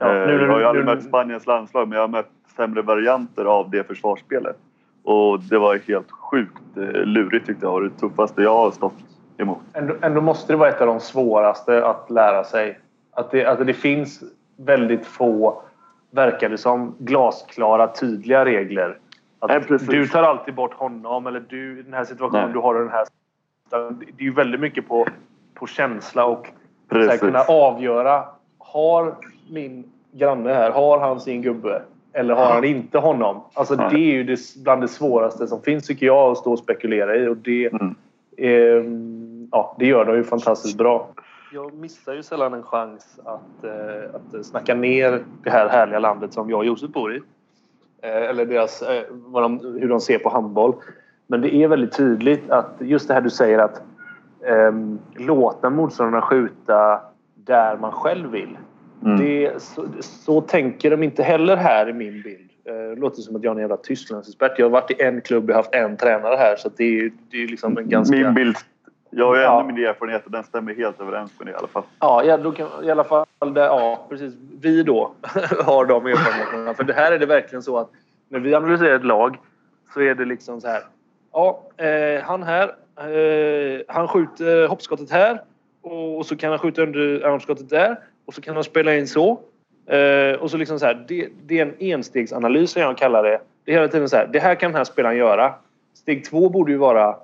Ja, 0.00 0.06
eh, 0.14 0.26
nu- 0.26 0.32
jag 0.32 0.48
har 0.48 0.58
ju 0.58 0.62
nu- 0.62 0.64
aldrig 0.64 0.84
nu- 0.86 0.94
mött 0.94 1.04
Spaniens 1.04 1.46
landslag 1.46 1.88
men 1.88 1.96
jag 1.96 2.02
har 2.02 2.08
mött 2.08 2.30
sämre 2.56 2.82
varianter 2.82 3.44
av 3.44 3.70
det 3.70 3.84
försvarsspelet. 3.86 4.56
Och 5.02 5.40
det 5.40 5.58
var 5.58 5.76
helt 5.88 6.10
sjukt 6.10 6.76
eh, 6.76 6.82
lurigt 7.04 7.46
tyckte 7.46 7.66
jag 7.66 7.74
och 7.74 7.82
det 7.82 7.90
tuffaste 7.90 8.42
jag 8.42 8.54
har 8.54 8.70
stått 8.70 8.94
emot. 9.38 9.58
Ändå, 9.72 9.94
ändå 10.02 10.20
måste 10.20 10.52
det 10.52 10.56
vara 10.56 10.68
ett 10.68 10.80
av 10.80 10.86
de 10.86 11.00
svåraste 11.00 11.86
att 11.86 12.10
lära 12.10 12.44
sig. 12.44 12.78
Att 13.12 13.30
det, 13.30 13.46
att 13.46 13.66
det 13.66 13.74
finns 13.74 14.22
väldigt 14.56 15.06
få, 15.06 15.62
verkar 16.10 16.48
det 16.48 16.58
som, 16.58 16.94
glasklara, 16.98 17.86
tydliga 17.86 18.44
regler. 18.44 18.98
Att 19.38 19.68
Nej, 19.70 19.78
du 19.88 20.06
tar 20.06 20.22
alltid 20.22 20.54
bort 20.54 20.74
honom 20.74 21.26
eller 21.26 21.40
du 21.48 21.78
i 21.78 21.82
den 21.82 21.92
här 21.92 22.04
situationen, 22.04 22.44
Nej. 22.44 22.52
du 22.52 22.58
har 22.58 22.74
den 22.74 22.88
här... 22.90 23.04
Det 23.70 23.76
är 24.18 24.24
ju 24.24 24.32
väldigt 24.32 24.60
mycket 24.60 24.88
på, 24.88 25.06
på 25.54 25.66
känsla 25.66 26.24
och 26.24 26.46
Precis. 26.88 27.20
kunna 27.20 27.40
avgöra. 27.40 28.24
Har 28.58 29.14
min 29.50 29.84
granne 30.12 30.52
här, 30.52 30.70
har 30.70 31.00
han 31.00 31.20
sin 31.20 31.42
gubbe? 31.42 31.82
Eller 32.12 32.34
har 32.34 32.52
han 32.52 32.64
inte 32.64 32.98
honom? 32.98 33.40
Alltså 33.54 33.76
det 33.76 33.84
är 33.96 34.12
ju 34.12 34.24
det, 34.24 34.40
bland 34.64 34.80
det 34.80 34.88
svåraste 34.88 35.46
som 35.46 35.62
finns 35.62 35.86
tycker 35.86 36.06
jag 36.06 36.30
att 36.30 36.38
stå 36.38 36.52
och 36.52 36.58
spekulera 36.58 37.16
i. 37.16 37.28
Och 37.28 37.36
det, 37.36 37.72
Mm. 37.72 37.94
Ehm, 38.36 39.48
ja, 39.52 39.76
det 39.78 39.86
gör 39.86 40.04
de 40.04 40.16
ju 40.16 40.24
fantastiskt 40.24 40.78
bra. 40.78 41.08
Jag 41.52 41.74
missar 41.74 42.14
ju 42.14 42.22
sällan 42.22 42.54
en 42.54 42.62
chans 42.62 43.20
att, 43.24 43.64
eh, 43.64 44.14
att 44.14 44.46
snacka 44.46 44.74
ner 44.74 45.24
det 45.42 45.50
här 45.50 45.68
härliga 45.68 45.98
landet 45.98 46.32
som 46.32 46.50
jag 46.50 46.58
och 46.58 46.64
Josef 46.64 46.90
bor 46.90 47.14
i. 47.14 47.20
Eh, 48.02 48.16
eller 48.16 48.46
deras, 48.46 48.82
eh, 48.82 49.02
vad 49.10 49.42
de, 49.42 49.60
hur 49.80 49.88
de 49.88 50.00
ser 50.00 50.18
på 50.18 50.28
handboll. 50.28 50.74
Men 51.26 51.40
det 51.40 51.54
är 51.54 51.68
väldigt 51.68 51.92
tydligt 51.96 52.50
att 52.50 52.74
just 52.78 53.08
det 53.08 53.14
här 53.14 53.20
du 53.20 53.30
säger 53.30 53.58
att 53.58 53.82
ehm, 54.46 54.98
låta 55.14 55.70
motståndarna 55.70 56.22
skjuta 56.22 57.00
där 57.34 57.76
man 57.76 57.92
själv 57.92 58.30
vill. 58.30 58.58
Mm. 59.04 59.18
Det, 59.18 59.62
så, 59.62 59.84
så 60.00 60.40
tänker 60.40 60.90
de 60.90 61.02
inte 61.02 61.22
heller 61.22 61.56
här 61.56 61.88
i 61.88 61.92
min 61.92 62.22
bild. 62.22 62.50
Eh, 62.64 62.74
Det 62.74 62.96
låter 63.00 63.22
som 63.22 63.36
att 63.36 63.42
jag 63.44 63.50
är 63.50 63.54
en 63.54 63.60
jävla 63.60 63.76
Tysklandsexpert. 63.76 64.58
Jag 64.58 64.66
har 64.66 64.70
varit 64.70 64.90
i 64.90 65.02
en 65.02 65.20
klubb 65.20 65.50
och 65.50 65.56
haft 65.56 65.74
en 65.74 65.96
tränare 65.96 66.36
här 66.36 66.56
så 66.56 66.70
det 66.76 66.84
är 66.84 66.90
ju 66.90 67.12
det 67.30 67.36
är 67.36 67.40
ju 67.40 67.46
liksom 67.46 67.78
en 67.78 67.88
ganska... 67.88 68.16
Min 68.16 68.34
bild, 68.34 68.56
jag 69.10 69.26
har 69.26 69.36
ju 69.36 69.42
Ja. 69.42 69.64
min 69.66 69.84
erfarenhet 69.86 70.24
och 70.24 70.30
den 70.30 70.44
stämmer 70.44 70.74
helt 70.74 71.00
överens 71.00 71.32
med 71.38 71.46
det 71.46 71.50
i 71.50 71.54
alla 71.54 71.68
fall. 71.68 71.82
Ja, 72.00 72.24
ja, 72.24 72.52
kan, 72.52 72.68
i 72.84 72.90
alla 72.90 73.04
fall 73.04 73.26
där, 73.40 73.64
ja, 73.64 74.06
precis. 74.08 74.34
Vi 74.60 74.82
då 74.82 75.12
har 75.64 75.84
de 75.84 76.06
erfarenheterna. 76.06 76.74
För 76.74 76.84
det 76.84 76.92
här 76.92 77.12
är 77.12 77.18
det 77.18 77.26
verkligen 77.26 77.62
så 77.62 77.78
att 77.78 77.90
när 78.28 78.38
vi 78.38 78.54
analyserar 78.54 78.96
ett 78.96 79.04
lag 79.04 79.38
så 79.94 80.00
är 80.00 80.14
det 80.14 80.24
liksom 80.24 80.60
så 80.60 80.68
här. 80.68 80.80
Ja, 81.34 81.62
eh, 81.76 82.22
han 82.22 82.42
här. 82.42 82.74
Eh, 82.98 83.80
han 83.88 84.08
skjuter 84.08 84.68
hoppskottet 84.68 85.10
här 85.10 85.42
och, 85.82 86.26
så 86.26 86.36
kan 86.36 86.50
han 86.50 86.58
skjuta 86.58 86.82
under 86.82 87.26
armskottet 87.26 87.68
där 87.68 87.98
och 88.26 88.34
så 88.34 88.40
kan 88.40 88.54
han 88.54 88.64
spela 88.64 88.94
in 88.96 89.06
så. 89.08 89.40
Eh, 89.86 90.32
och 90.40 90.50
så 90.50 90.56
liksom 90.56 90.78
så 90.78 90.86
här, 90.86 91.04
det, 91.08 91.28
det 91.46 91.58
är 91.58 91.62
en 91.66 91.74
enstegsanalys 91.78 92.70
som 92.70 92.82
jag 92.82 92.98
kallar 92.98 93.22
det. 93.22 93.40
Det 93.64 93.70
är 93.72 93.74
hela 93.76 93.88
tiden 93.88 94.08
så 94.08 94.16
här, 94.16 94.26
det 94.26 94.38
här 94.38 94.54
kan 94.54 94.70
den 94.70 94.76
här 94.76 94.84
spelaren 94.84 95.16
göra. 95.16 95.54
Steg 95.94 96.24
två 96.24 96.48
borde 96.48 96.72
ju 96.72 96.78
vara 96.78 97.16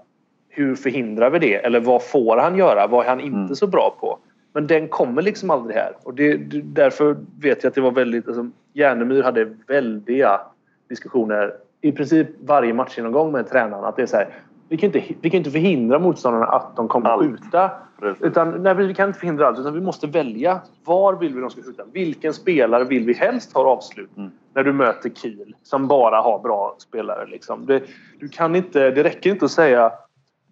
hur 0.49 0.75
förhindrar 0.75 1.31
vi 1.31 1.39
det? 1.39 1.55
Eller 1.55 1.81
vad 1.81 2.03
får 2.03 2.37
han 2.37 2.57
göra? 2.57 2.87
Vad 2.87 3.05
är 3.05 3.09
han 3.09 3.21
inte 3.21 3.37
Mm. 3.37 3.55
så 3.55 3.67
bra 3.67 3.97
på? 4.01 4.19
Men 4.53 4.67
den 4.67 4.89
kommer 4.89 5.23
liksom 5.23 5.51
aldrig 5.51 5.77
här. 5.77 5.93
Och 6.03 6.15
det, 6.15 6.37
därför 6.65 7.17
vet 7.41 7.63
jag 7.63 7.71
att 7.71 7.75
det 7.75 7.81
var 7.81 7.91
väldigt... 7.91 8.27
Alltså, 8.27 8.51
Järnemyr 8.73 9.23
hade 9.23 9.45
väldiga 9.67 10.41
diskussioner 10.89 11.55
i 11.81 11.93
princip 11.93 12.29
varje 12.41 12.75
matchgenomgång 12.75 13.33
med 13.33 13.49
tränaren. 13.51 13.85
Att 13.85 13.97
det 13.97 14.03
är 14.03 14.07
så 14.07 14.17
här, 14.17 14.29
vi 14.69 14.77
kan 14.77 14.87
inte, 14.87 15.03
vi 15.21 15.31
kan 15.31 15.39
inte 15.39 15.51
förhindra 15.51 15.99
motståndarna 15.99 16.47
att 16.47 16.77
de 16.77 16.89
kommer 16.89 17.11
Allt. 17.11 17.23
skjuta. 17.23 17.71
Precis. 18.01 18.23
Utan, 18.23 18.63
nej, 18.63 18.75
vi 18.75 18.95
kan 18.95 19.09
inte 19.09 19.19
förhindra 19.21 19.47
allt, 19.49 19.59
utan 19.59 19.75
vi 19.75 19.81
måste 19.81 20.07
välja. 20.07 20.61
Var 20.85 21.13
vill 21.15 21.35
vi 21.35 21.41
de 21.41 21.51
ska 21.51 21.63
skjuta? 21.63 21.83
Vilken 21.93 22.33
spelare 22.33 22.85
vill 22.85 23.07
vi 23.07 23.13
helst 23.13 23.55
ha 23.55 23.65
avslut 23.65 24.11
Mm. 24.17 24.31
när 24.55 24.63
du 24.65 24.73
möter 24.73 25.11
Kiel 25.11 25.55
som 25.63 25.89
bara 25.89 26.21
har 26.21 26.39
bra 26.39 26.75
spelare? 26.79 27.27
Liksom. 27.27 27.67
Det, 27.67 27.83
du 28.21 28.29
kan 28.29 28.57
inte, 28.57 28.91
det 28.91 29.05
räcker 29.05 29.31
inte 29.31 29.45
att 29.45 29.51
säga 29.51 29.93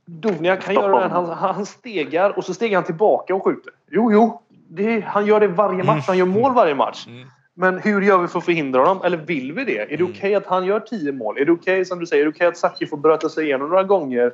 Dovniak 0.07 0.61
kan 0.63 0.75
göra 0.75 1.01
den. 1.01 1.11
Han, 1.11 1.27
han 1.29 1.67
stegar 1.67 2.39
och 2.39 2.45
så 2.45 2.55
stegar 2.55 2.77
han 2.77 2.85
tillbaka 2.85 3.35
och 3.35 3.45
skjuter. 3.45 3.73
Jo, 3.91 4.13
jo. 4.13 4.43
Det, 4.69 5.01
han 5.01 5.27
gör 5.27 5.41
det 5.41 5.49
varje 5.49 5.85
match. 5.85 6.05
Han 6.07 6.19
gör 6.19 6.27
mål 6.27 6.55
varje 6.55 6.75
match. 6.75 7.07
Mm. 7.09 7.29
Men 7.61 7.79
hur 7.79 8.03
gör 8.03 8.19
vi 8.19 8.29
för 8.29 8.39
att 8.39 8.45
förhindra 8.45 8.81
honom? 8.81 9.05
Eller 9.05 9.17
vill 9.17 9.53
vi 9.53 9.65
det? 9.65 9.93
Är 9.93 9.97
det 9.97 10.05
okej 10.05 10.31
Mm. 10.31 10.39
att 10.43 10.47
han 10.47 10.67
gör 10.67 10.81
tio 10.81 11.13
mål? 11.13 11.39
Är 11.39 11.45
det 11.45 11.53
okej, 11.53 11.85
som 11.85 11.99
du 11.99 12.07
säger, 12.07 12.23
är 12.23 12.25
det 12.27 12.33
okej 12.37 12.47
att 12.47 12.57
Sacchi 12.57 12.87
får 12.87 12.97
bröta 12.97 13.29
sig 13.29 13.45
igenom 13.45 13.69
några 13.69 13.83
gånger 13.83 14.33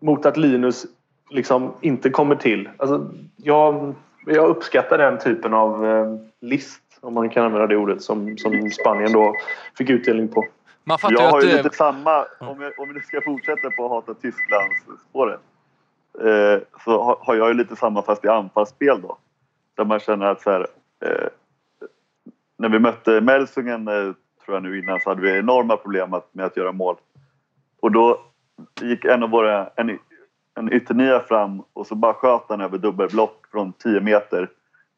mot 0.00 0.26
att 0.26 0.36
Linus 0.36 0.86
liksom 1.30 1.72
inte 1.80 2.10
kommer 2.10 2.34
till? 2.36 2.68
Alltså, 2.76 3.10
jag, 3.36 3.94
jag 4.26 4.48
uppskattar 4.48 4.98
den 4.98 5.18
typen 5.18 5.54
av 5.54 5.86
eh, 5.86 6.16
list, 6.40 6.82
om 7.00 7.14
man 7.14 7.30
kan 7.30 7.44
använda 7.44 7.66
det 7.66 7.76
ordet, 7.76 8.02
som, 8.02 8.38
som 8.38 8.70
Spanien 8.70 9.12
då 9.12 9.34
fick 9.78 9.90
utdelning 9.90 10.28
på. 10.28 10.44
Man 10.84 10.98
fattar 10.98 11.14
Jag 11.14 11.30
har 11.30 11.42
ju 11.42 11.48
det... 11.48 11.56
lite 11.62 11.76
samma, 11.76 12.24
om, 12.40 12.60
jag, 12.60 12.72
om 12.78 12.92
nu 12.92 13.00
ska 13.00 13.20
fortsätta 13.20 13.70
på 13.70 13.84
att 13.84 13.90
hata 13.90 14.14
Tysklands-spåret. 14.14 15.40
Eh, 16.20 16.62
så 16.84 17.02
har, 17.02 17.16
har 17.20 17.34
jag 17.34 17.48
ju 17.48 17.54
lite 17.54 17.76
samma 17.76 18.02
fast 18.02 18.24
i 18.24 18.28
anfallsspel 18.28 19.00
då. 19.02 19.16
Där 19.76 19.84
man 19.84 20.00
känner 20.00 20.26
att 20.26 20.42
så 20.42 20.50
här, 20.50 20.66
eh, 21.04 21.28
när 22.58 22.68
vi 22.68 22.78
mötte 22.78 23.20
Melsungen, 23.20 23.88
eh, 23.88 24.12
tror 24.44 24.56
jag 24.56 24.62
nu 24.62 24.78
innan, 24.78 25.00
så 25.00 25.08
hade 25.10 25.22
vi 25.22 25.38
enorma 25.38 25.76
problem 25.76 26.14
med 26.32 26.46
att 26.46 26.56
göra 26.56 26.72
mål. 26.72 26.96
Och 27.80 27.92
då 27.92 28.20
gick 28.80 29.04
en 29.04 29.22
av 29.22 29.30
våra, 29.30 29.68
en, 29.76 29.98
en 30.54 30.72
ytternia 30.72 31.20
fram 31.20 31.62
och 31.72 31.86
så 31.86 31.94
bara 31.94 32.14
sköt 32.14 32.44
han 32.48 32.60
över 32.60 32.78
dubbelblock 32.78 33.46
från 33.50 33.72
10 33.72 34.00
meter. 34.00 34.48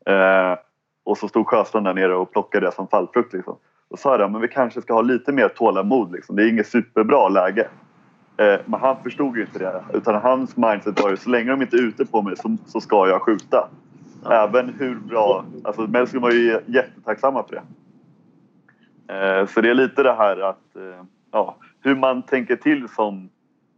Eh, 0.06 0.58
och 1.04 1.18
så 1.18 1.28
stod 1.28 1.46
Sjöstrand 1.46 1.86
där 1.86 1.94
nere 1.94 2.14
och 2.14 2.32
plockade 2.32 2.66
det 2.66 2.72
som 2.72 2.88
fallfrukt. 2.88 3.32
Liksom. 3.32 3.56
Då 3.90 3.96
sa 3.96 4.18
jag 4.18 4.32
men 4.32 4.40
vi 4.40 4.48
kanske 4.48 4.82
ska 4.82 4.94
ha 4.94 5.02
lite 5.02 5.32
mer 5.32 5.48
tålamod. 5.48 6.12
Liksom. 6.12 6.36
Det 6.36 6.42
är 6.42 6.48
inget 6.48 6.68
superbra 6.68 7.28
läge. 7.28 7.68
Eh, 8.36 8.60
men 8.64 8.80
han 8.80 9.02
förstod 9.02 9.36
ju 9.36 9.42
inte 9.42 9.58
det. 9.58 9.84
Utan 9.92 10.14
hans 10.14 10.56
mindset 10.56 11.02
var 11.02 11.10
ju 11.10 11.16
så 11.16 11.30
länge 11.30 11.50
de 11.50 11.62
inte 11.62 11.76
är 11.76 11.82
ute 11.82 12.06
på 12.06 12.22
mig 12.22 12.36
så, 12.36 12.56
så 12.66 12.80
ska 12.80 13.08
jag 13.08 13.22
skjuta. 13.22 13.68
Även 14.30 14.68
hur 14.78 14.94
bra... 14.94 15.44
Alltså 15.64 15.82
Melsker 15.82 16.18
var 16.18 16.30
ju 16.30 16.60
jättetacksamma 16.66 17.44
för 17.44 17.54
det. 17.56 17.62
Eh, 19.14 19.46
så 19.46 19.60
det 19.60 19.70
är 19.70 19.74
lite 19.74 20.02
det 20.02 20.12
här 20.12 20.40
att... 20.40 20.76
Eh, 20.76 21.04
ja, 21.30 21.56
hur 21.80 21.96
man 21.96 22.22
tänker 22.22 22.56
till 22.56 22.88
som, 22.88 23.28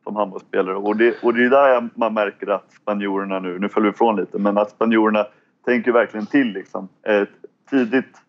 som 0.04 0.16
handbollsspelare. 0.16 0.76
Och 0.76 0.96
det, 0.96 1.22
och 1.22 1.34
det 1.34 1.44
är 1.44 1.50
där 1.50 1.88
man 1.94 2.14
märker 2.14 2.46
att 2.46 2.72
spanjorerna 2.72 3.38
nu... 3.38 3.58
Nu 3.58 3.68
följer 3.68 3.90
vi 3.90 3.94
ifrån 3.94 4.16
lite, 4.16 4.38
men 4.38 4.58
att 4.58 4.70
spanjorerna 4.70 5.26
tänker 5.64 5.92
verkligen 5.92 6.26
till. 6.26 6.52
Liksom. 6.52 6.88
Ett 7.02 7.28
tidigt 7.70 8.22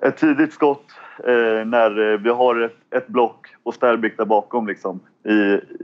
ett 0.00 0.16
tidigt 0.16 0.52
skott 0.52 0.84
eh, 1.26 1.66
när 1.66 2.12
eh, 2.12 2.18
vi 2.18 2.30
har 2.30 2.60
ett, 2.60 2.76
ett 2.90 3.08
block 3.08 3.46
och 3.62 3.74
Sterbik 3.74 4.16
där 4.16 4.24
bakom 4.24 4.66
liksom, 4.66 5.00
i, 5.24 5.32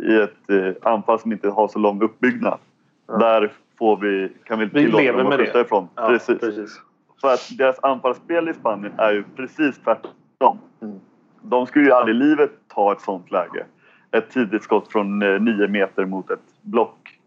i 0.08 0.20
ett 0.22 0.50
eh, 0.50 0.92
anfall 0.92 1.20
som 1.20 1.32
inte 1.32 1.48
har 1.48 1.68
så 1.68 1.78
lång 1.78 2.02
uppbyggnad. 2.02 2.58
Där 3.06 3.52
får 3.84 3.96
vi, 3.96 4.32
kan 4.44 4.58
vi 4.58 4.64
Vi 4.64 4.70
tillåta 4.70 5.02
lever 5.02 5.18
dem 5.24 5.32
att 5.32 5.38
skjuta 5.38 5.60
ifrån. 5.60 5.88
Ja, 5.94 6.08
precis. 6.08 6.40
precis. 6.40 6.80
För 7.20 7.28
att 7.34 7.58
deras 7.58 7.78
anfallsspel 7.82 8.48
i 8.48 8.54
Spanien 8.54 8.92
är 8.96 9.12
ju 9.12 9.24
precis 9.36 9.78
tvärtom. 9.78 10.58
Mm. 10.82 11.00
De 11.42 11.66
skulle 11.66 11.84
ju 11.84 11.92
aldrig 11.92 12.16
i 12.16 12.18
livet 12.18 12.50
ta 12.74 12.92
ett 12.92 13.00
sånt 13.00 13.30
läge. 13.30 13.64
Ett 14.10 14.30
tidigt 14.30 14.62
skott 14.62 14.92
från 14.92 15.22
eh, 15.22 15.40
nio 15.40 15.68
meter 15.68 16.04
mot 16.04 16.30
ett 16.30 16.40
block. 16.62 17.18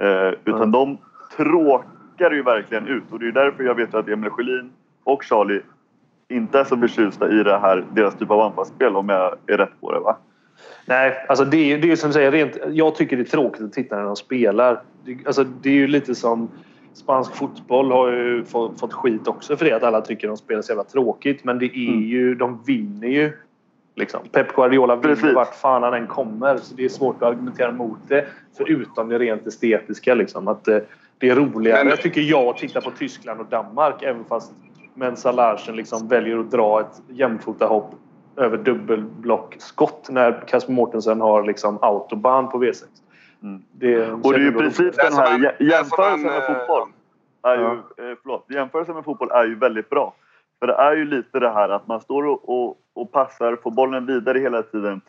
Eh, 0.00 0.32
utan 0.44 0.56
Mm. 0.56 0.70
de 0.72 0.98
tråkar 1.36 2.30
ju 2.30 2.42
verkligen 2.42 2.86
ut. 2.86 3.02
Och 3.10 3.18
det 3.18 3.28
är 3.28 3.32
därför 3.32 3.64
jag 3.64 3.74
vet 3.74 3.94
att 3.94 4.08
Emil 4.08 4.30
Sjölin 4.30 4.72
och 5.04 5.24
Charlie 5.24 5.60
inte 6.28 6.60
är 6.60 6.64
så 6.64 6.76
förtjusta 6.76 7.30
i 7.30 7.42
det 7.42 7.58
här, 7.58 7.84
deras 7.92 8.14
typ 8.14 8.30
av 8.30 8.40
anfallsspel 8.40 8.96
om 8.96 9.08
jag 9.08 9.34
är 9.46 9.56
rätt 9.56 9.80
på 9.80 9.92
det 9.92 10.00
va? 10.00 10.16
Nej, 10.86 11.24
alltså 11.28 11.44
det 11.44 11.56
är 11.56 11.64
ju 11.64 11.78
det 11.78 11.92
är 11.92 11.96
som 11.96 12.08
du 12.10 12.14
säger. 12.14 12.32
Rent, 12.32 12.58
jag 12.72 12.94
tycker 12.94 13.16
det 13.16 13.22
är 13.22 13.24
tråkigt 13.24 13.62
att 13.62 13.72
titta 13.72 13.96
när 13.96 14.04
de 14.04 14.16
spelar. 14.16 14.82
Det, 15.04 15.16
alltså 15.26 15.44
det 15.44 15.68
är 15.68 15.74
ju 15.74 15.86
lite 15.86 16.14
som 16.14 16.48
spansk 16.94 17.34
fotboll 17.36 17.92
har 17.92 18.08
ju 18.12 18.44
fått, 18.44 18.80
fått 18.80 18.92
skit 18.92 19.28
också 19.28 19.56
för 19.56 19.64
det. 19.64 19.72
Att 19.72 19.82
alla 19.82 20.00
tycker 20.00 20.28
de 20.28 20.36
spelar 20.36 20.62
så 20.62 20.70
jävla 20.70 20.84
tråkigt. 20.84 21.44
Men 21.44 21.58
det 21.58 21.66
är 21.66 21.88
Mm. 21.88 22.02
ju, 22.02 22.34
de 22.34 22.62
vinner 22.66 23.08
ju. 23.08 23.32
Liksom. 23.94 24.20
Pep 24.32 24.54
Guardiola 24.54 24.96
vinner 24.96 25.14
Precis. 25.14 25.34
vart 25.34 25.54
fan 25.54 25.82
han 25.82 25.94
än 25.94 26.06
kommer. 26.06 26.56
Så 26.56 26.74
det 26.74 26.84
är 26.84 26.88
svårt 26.88 27.16
att 27.16 27.28
argumentera 27.28 27.72
mot 27.72 27.98
det. 28.08 28.26
Förutom 28.56 29.08
det 29.08 29.18
rent 29.18 29.46
estetiska. 29.46 30.14
Liksom. 30.14 30.48
Att 30.48 30.68
eh, 30.68 30.78
det 31.18 31.28
är 31.28 31.34
roligare, 31.36 31.84
Men- 31.84 31.96
tycker 31.96 32.20
jag, 32.20 32.44
att 32.44 32.56
titta 32.56 32.80
på 32.80 32.90
Tyskland 32.90 33.40
och 33.40 33.46
Danmark. 33.46 34.02
Även 34.02 34.24
fast 34.24 34.52
Mensa 34.94 35.32
Larsen 35.32 35.76
liksom 35.76 36.08
väljer 36.08 36.38
att 36.38 36.50
dra 36.50 36.80
ett 36.80 37.02
jämfotahopp 37.08 37.90
över 38.36 38.56
dubbelblockskott 38.58 40.08
när 40.10 40.44
Kasper 40.46 40.72
Mortensen 40.72 41.20
har 41.20 41.42
liksom 41.42 41.78
autobahn 41.82 42.48
på 42.48 42.58
V6. 42.64 42.84
Mm. 43.42 43.62
Det, 43.72 44.12
Och 44.12 44.32
det 44.32 44.38
är 44.38 44.40
ju 44.40 44.52
precis 44.52 44.96
den 44.96 45.12
här 45.12 45.34
är 45.34 45.56
som 45.56 45.66
jämförelsen 45.66 46.30
en, 46.30 46.32
med 46.32 46.50
eh, 46.50 46.58
fotboll. 46.58 46.88
Är 47.42 47.56
ju, 47.56 47.64
eh, 47.64 48.16
förlåt, 48.22 48.46
jämförelsen 48.48 48.94
med 48.94 49.04
fotboll 49.04 49.30
är 49.30 49.44
ju 49.44 49.54
väldigt 49.54 49.90
bra. 49.90 50.14
För 50.60 50.66
det 50.66 50.74
är 50.74 50.96
ju 50.96 51.04
lite 51.04 51.40
det 51.40 51.50
här 51.50 51.68
att 51.68 51.86
man 51.86 52.00
står 52.00 52.26
och, 52.26 52.48
och, 52.48 52.76
och 52.94 53.12
passar, 53.12 53.56
får 53.62 53.70
bollen 53.70 54.06
vidare 54.06 54.38
hela 54.38 54.62
tiden. 54.62 55.00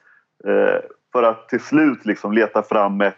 Eh, 0.46 0.82
för 1.12 1.24
att 1.24 1.50
till 1.50 1.60
slut 1.60 2.06
liksom 2.06 2.34
leta 2.34 2.64
fram 2.64 3.02
ett, 3.02 3.16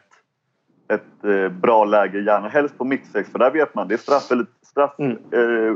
ett 0.88 1.24
eh, 1.26 1.50
bra 1.50 1.86
läge, 1.86 2.20
gärna 2.20 2.48
helst 2.48 2.78
på 2.78 2.86
mittsex. 2.86 3.32
För 3.32 3.40
där 3.40 3.52
vet 3.52 3.76
man, 3.76 3.88
det 3.88 3.94
är 3.94 3.98
straff 3.98 4.32
eller, 4.32 4.46
straff, 4.62 4.94
Mm. 4.98 5.18
eh, 5.32 5.76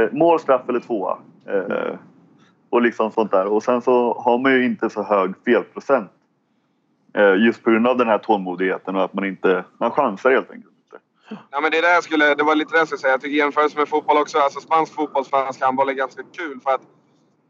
eh, 0.00 0.08
mål, 0.12 0.40
straff 0.40 0.68
eller 0.68 0.80
tvåa. 0.80 1.18
Eh, 1.46 1.94
och 2.70 2.82
liksom 2.82 3.10
sånt 3.10 3.30
där. 3.30 3.46
Och 3.46 3.62
sen 3.62 3.82
så 3.82 4.14
har 4.24 4.38
man 4.38 4.52
ju 4.52 4.64
inte 4.64 4.90
så 4.90 5.02
hög 5.02 5.34
felprocent. 5.44 6.10
Eh, 7.14 7.34
just 7.34 7.62
på 7.62 7.70
grund 7.70 7.86
av 7.86 7.98
den 7.98 8.08
här 8.08 8.18
tålmodigheten 8.18 8.96
och 8.96 9.04
att 9.04 9.14
man 9.14 9.24
inte... 9.24 9.64
Man 9.78 9.90
chansar 9.90 10.30
helt 10.30 10.50
enkelt. 10.50 10.74
Ja, 11.50 11.60
men 11.60 11.70
det, 11.70 11.78
är 11.78 11.82
det, 11.82 11.92
jag 11.92 12.04
skulle, 12.04 12.34
det 12.34 12.42
var 12.42 12.54
lite 12.54 12.72
det 12.72 12.78
jag 12.78 12.86
skulle 12.86 12.98
säga. 12.98 13.12
Jag 13.12 13.20
tycker 13.20 13.36
jämförelse 13.36 13.78
med 13.78 13.88
fotboll 13.88 14.16
också. 14.16 14.38
Alltså 14.38 14.60
spansk 14.60 14.94
fotboll, 14.94 15.24
svensk 15.24 15.62
handboll 15.62 15.88
är 15.88 15.92
ganska 15.92 16.22
kul. 16.22 16.60
För 16.60 16.70
att 16.70 16.80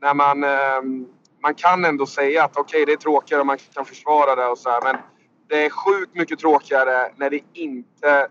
när 0.01 0.15
man, 0.15 0.45
eh, 0.45 1.09
man 1.43 1.55
kan 1.55 1.85
ändå 1.85 2.07
säga 2.07 2.45
att 2.45 2.57
okej, 2.57 2.87
det 2.87 2.93
är 2.93 2.97
tråkigare 2.97 3.41
och 3.41 3.47
man 3.47 3.59
kan 3.75 3.85
försvara 3.85 4.37
det 4.37 4.47
och 4.47 4.59
så 4.59 4.69
här, 4.69 4.81
Men 4.85 4.97
det 5.49 5.67
är 5.67 5.71
sjukt 5.71 6.15
mycket 6.15 6.39
tråkigare 6.39 7.13
när 7.17 7.31
det 7.31 7.41
inte 7.53 8.29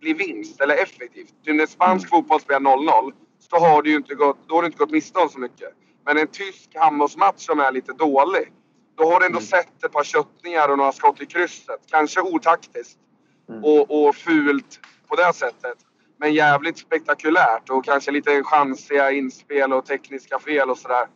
blir 0.00 0.14
vinst 0.14 0.60
eller 0.60 0.74
effektivt. 0.74 1.34
När 1.46 1.66
spansk 1.66 2.08
fotboll 2.08 2.40
spelar 2.40 2.60
0-0 2.60 3.12
så 3.38 3.56
har 3.56 3.82
du 3.82 3.96
inte 3.96 4.14
gått, 4.14 4.38
då 4.46 4.54
har 4.54 4.62
du 4.62 4.66
inte 4.66 4.78
gått 4.78 4.90
miste 4.90 5.18
om 5.18 5.28
så 5.28 5.38
mycket. 5.38 5.68
Men 6.10 6.18
en 6.18 6.26
tysk 6.26 6.70
handbollsmatch 6.74 7.46
som 7.46 7.60
är 7.60 7.72
lite 7.72 7.92
dålig. 7.92 8.52
Då 8.98 9.12
har 9.12 9.20
du 9.20 9.26
ändå 9.26 9.40
sett 9.40 9.84
ett 9.84 9.92
par 9.92 10.04
köttningar 10.04 10.68
och 10.68 10.78
några 10.78 10.92
skott 10.92 11.20
i 11.20 11.26
krysset. 11.26 11.80
Kanske 11.90 12.20
otaktiskt 12.20 12.98
och, 13.62 14.08
och 14.08 14.16
fult 14.16 14.80
på 15.08 15.16
det 15.16 15.32
sättet. 15.32 15.78
Men 16.18 16.34
jävligt 16.34 16.78
spektakulärt 16.78 17.70
och 17.70 17.84
kanske 17.84 18.10
lite 18.10 18.42
chansiga 18.42 19.10
inspel 19.10 19.72
och 19.72 19.86
tekniska 19.86 20.38
fel 20.38 20.70
och 20.70 20.78
sådär. 20.78 21.06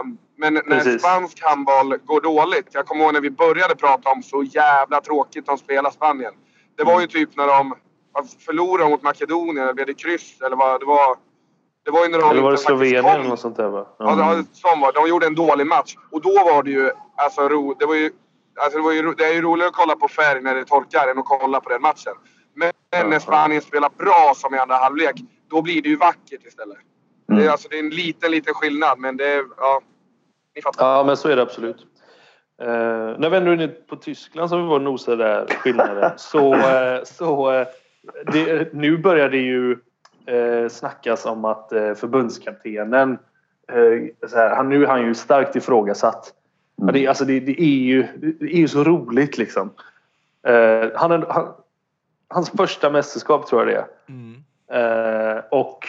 Um, 0.00 0.18
men 0.36 0.54
när 0.54 0.60
Precis. 0.62 1.02
spansk 1.02 1.42
handboll 1.42 1.96
går 2.04 2.20
dåligt. 2.20 2.68
Jag 2.72 2.86
kommer 2.86 3.04
ihåg 3.04 3.12
när 3.12 3.20
vi 3.20 3.30
började 3.30 3.76
prata 3.76 4.10
om 4.10 4.22
så 4.22 4.42
jävla 4.42 5.00
tråkigt 5.00 5.46
de 5.46 5.58
spelar 5.58 5.90
Spanien. 5.90 6.34
Det 6.76 6.84
var 6.84 7.00
ju 7.00 7.06
typ 7.06 7.36
när 7.36 7.46
de 7.46 7.74
förlorade 8.38 8.90
mot 8.90 9.02
Makedonien 9.02 9.58
eller 9.58 9.74
blev 9.74 9.86
det 9.86 9.94
kryss 9.94 10.40
eller 10.40 10.56
vad 10.56 10.80
det 10.80 10.86
var. 10.86 11.16
Det 11.84 11.90
var 11.90 12.04
ju 12.04 12.10
när 12.10 12.18
de 12.18 12.30
Eller 12.30 12.42
var 12.42 12.50
det 12.50 12.58
Slovenien 12.58 13.04
eller 13.04 13.28
något 13.28 13.40
sånt 13.40 13.56
där 13.56 13.68
va? 13.68 13.86
Ja, 13.98 14.10
det 14.10 14.22
var, 14.22 14.44
som 14.52 14.80
var. 14.80 14.92
De 14.92 15.08
gjorde 15.08 15.26
en 15.26 15.34
dålig 15.34 15.66
match. 15.66 15.96
Och 16.10 16.20
då 16.22 16.32
var 16.44 16.62
det 16.62 16.70
ju... 16.70 16.90
Alltså, 17.16 17.48
ro, 17.48 17.74
det, 17.78 17.86
var 17.86 17.94
ju, 17.94 18.10
alltså 18.60 18.78
det, 18.78 18.84
var 18.84 18.92
ju, 18.92 19.14
det 19.14 19.24
är 19.24 19.34
ju 19.34 19.42
roligare 19.42 19.68
att 19.68 19.74
kolla 19.74 19.96
på 19.96 20.08
färg 20.08 20.42
när 20.42 20.54
det 20.54 20.64
torkar 20.64 21.08
än 21.08 21.18
att 21.18 21.24
kolla 21.24 21.60
på 21.60 21.68
den 21.68 21.82
matchen. 21.82 22.12
Men 22.54 22.72
när 23.10 23.18
Spanien 23.18 23.62
spelar 23.62 23.90
bra 23.98 24.32
som 24.36 24.54
i 24.54 24.58
andra 24.58 24.76
halvlek, 24.76 25.14
då 25.50 25.62
blir 25.62 25.82
det 25.82 25.88
ju 25.88 25.96
vackert 25.96 26.46
istället. 26.46 26.78
Det, 27.28 27.44
är, 27.44 27.50
alltså, 27.50 27.68
det 27.68 27.76
är 27.76 27.82
en 27.82 27.90
liten, 27.90 28.30
liten 28.30 28.54
skillnad, 28.54 28.98
men 28.98 29.16
det 29.16 29.26
är... 29.26 29.44
Ja, 29.56 29.80
ni 30.56 30.62
fattar. 30.62 30.86
Ja, 30.86 31.04
men 31.04 31.16
så 31.16 31.28
är 31.28 31.36
det 31.36 31.42
absolut. 31.42 31.86
Eh, 32.62 33.18
när 33.18 33.30
vi 33.30 33.36
ändå 33.36 33.50
är 33.50 33.54
inne 33.54 33.68
på 33.68 33.96
Tyskland 33.96 34.50
som 34.50 34.62
vi 34.62 34.68
var 34.68 34.74
och 34.74 34.82
nosade 34.82 35.24
där, 35.24 35.46
skillnaden. 35.46 36.10
så, 36.16 36.54
eh, 36.54 37.04
så 37.04 37.52
eh, 37.52 37.66
det, 38.32 38.72
nu 38.74 38.98
börjar 38.98 39.28
det 39.28 39.38
ju 39.38 39.78
eh, 40.26 40.68
snackas 40.68 41.26
om 41.26 41.44
att 41.44 41.72
eh, 41.72 41.94
förbundskaptenen 41.94 43.18
eh, 43.68 44.28
så 44.28 44.36
här, 44.36 44.56
han, 44.56 44.68
Nu 44.68 44.82
är 44.82 44.86
han 44.86 45.02
ju 45.02 45.14
starkt 45.14 45.56
ifrågasatt. 45.56 46.32
Mm. 46.82 46.94
Det, 46.94 47.06
alltså 47.06 47.24
det, 47.24 47.40
det, 47.40 47.62
är 47.62 47.84
ju, 47.84 48.06
det 48.40 48.46
är 48.46 48.58
ju 48.58 48.68
så 48.68 48.84
roligt 48.84 49.38
liksom. 49.38 49.70
Eh, 50.46 50.90
han, 50.94 51.24
han, 51.28 51.48
hans 52.28 52.50
första 52.50 52.90
mästerskap 52.90 53.46
tror 53.46 53.60
jag 53.60 53.68
det 53.68 53.76
är. 53.76 53.86
Mm. 54.08 54.42
Och 55.50 55.86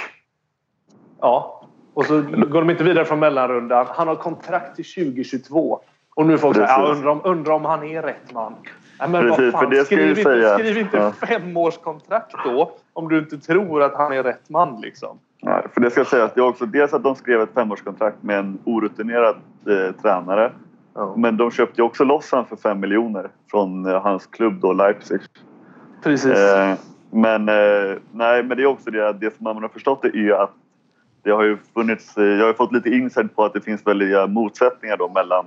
ja, 1.22 1.68
och 1.94 2.06
så 2.06 2.22
går 2.22 2.62
de 2.62 2.70
inte 2.70 2.84
vidare 2.84 3.06
från 3.06 3.20
mellanrundan. 3.20 3.88
Han 3.90 4.08
har 4.08 4.16
kontrakt 4.16 4.76
till 4.76 4.86
2022. 4.86 5.80
Och 6.16 6.26
nu 6.26 6.38
folk 6.38 6.56
säger 6.56 6.70
ja, 6.70 6.92
undrar, 6.96 7.12
om, 7.12 7.22
undrar 7.24 7.54
om 7.54 7.66
han 7.66 7.84
är 7.84 8.02
rätt 8.02 8.34
man. 8.34 8.56
Nej, 9.00 9.10
men 9.10 9.22
Precis, 9.22 9.54
vad 9.54 9.64
fan, 9.64 9.86
skriv, 9.86 10.10
inte, 10.10 10.24
säga. 10.24 10.58
skriv 10.58 10.78
inte 10.78 10.98
ja. 10.98 11.12
femårskontrakt 11.28 12.36
då 12.46 12.72
om 12.94 13.10
du 13.10 13.20
inte 13.20 13.38
tror 13.38 13.84
att 13.84 13.96
han 13.96 14.14
är 14.14 14.24
rätt 14.24 14.50
man. 14.50 14.82
Liksom. 14.82 15.20
Nej, 15.42 15.68
för 15.74 15.82
det 15.82 15.92
ska 15.92 16.06
sägas, 16.06 16.32
det 16.34 16.40
är 16.40 16.48
också 16.48 16.66
dels 16.66 16.94
att 16.94 17.04
de 17.04 17.16
skrev 17.16 17.42
ett 17.42 17.54
femårskontrakt 17.54 18.24
med 18.24 18.40
en 18.40 18.60
orutinerad 18.64 19.36
eh, 19.68 19.96
tränare. 20.02 20.52
Ja. 20.94 21.14
Men 21.18 21.38
de 21.38 21.52
köpte 21.52 21.82
ju 21.82 21.86
också 21.86 22.04
loss 22.04 22.32
honom 22.32 22.46
för 22.46 22.56
fem 22.56 22.80
miljoner 22.80 23.30
från 23.52 23.86
eh, 23.86 24.02
hans 24.02 24.26
klubb 24.26 24.60
då, 24.62 24.74
Leipzig. 24.74 25.20
Precis. 26.04 26.32
Eh, 26.32 26.76
men, 27.10 27.50
eh, 27.50 27.98
nej, 28.12 28.44
men 28.44 28.58
det 28.58 28.64
är 28.64 28.66
också 28.66 28.92
det, 28.92 29.14
det 29.14 29.36
som 29.36 29.44
man 29.44 29.62
har 29.62 29.70
förstått 29.70 30.06
är 30.06 30.10
ju 30.10 30.36
att 30.36 30.52
det 31.24 31.32
har 31.32 31.44
ju 31.44 31.58
funnits, 31.74 32.18
eh, 32.18 32.24
jag 32.24 32.46
har 32.46 32.54
fått 32.54 32.72
lite 32.72 32.90
insight 32.90 33.36
på 33.36 33.46
att 33.46 33.54
det 33.54 33.62
finns 33.62 33.88
väldiga 33.88 34.28
motsättningar 34.28 34.98
då 34.98 35.10
mellan 35.10 35.46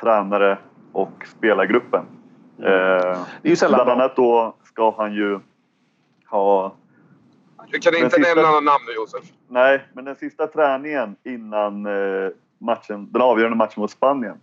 tränare 0.00 0.58
och 0.92 1.26
spelargruppen. 1.36 2.04
Mm. 2.58 2.72
Eh, 2.72 3.18
det 3.42 3.48
är 3.48 3.50
ju 3.50 3.56
sällan 3.56 3.84
bland 3.84 4.00
annat 4.00 4.16
då 4.16 4.54
ska 4.64 4.94
han 4.96 5.14
ju 5.14 5.40
ha... 6.30 6.76
Du 7.70 7.78
kan 7.78 7.94
inte 7.94 8.10
sista, 8.10 8.34
nämna 8.34 8.48
några 8.48 8.60
namn 8.60 8.84
Josef. 8.96 9.24
Nej, 9.48 9.84
men 9.92 10.04
den 10.04 10.16
sista 10.16 10.46
träningen 10.46 11.16
innan 11.24 11.86
eh, 11.86 12.30
matchen, 12.58 13.12
den 13.12 13.22
avgörande 13.22 13.56
matchen 13.56 13.80
mot 13.80 13.90
Spanien. 13.90 14.40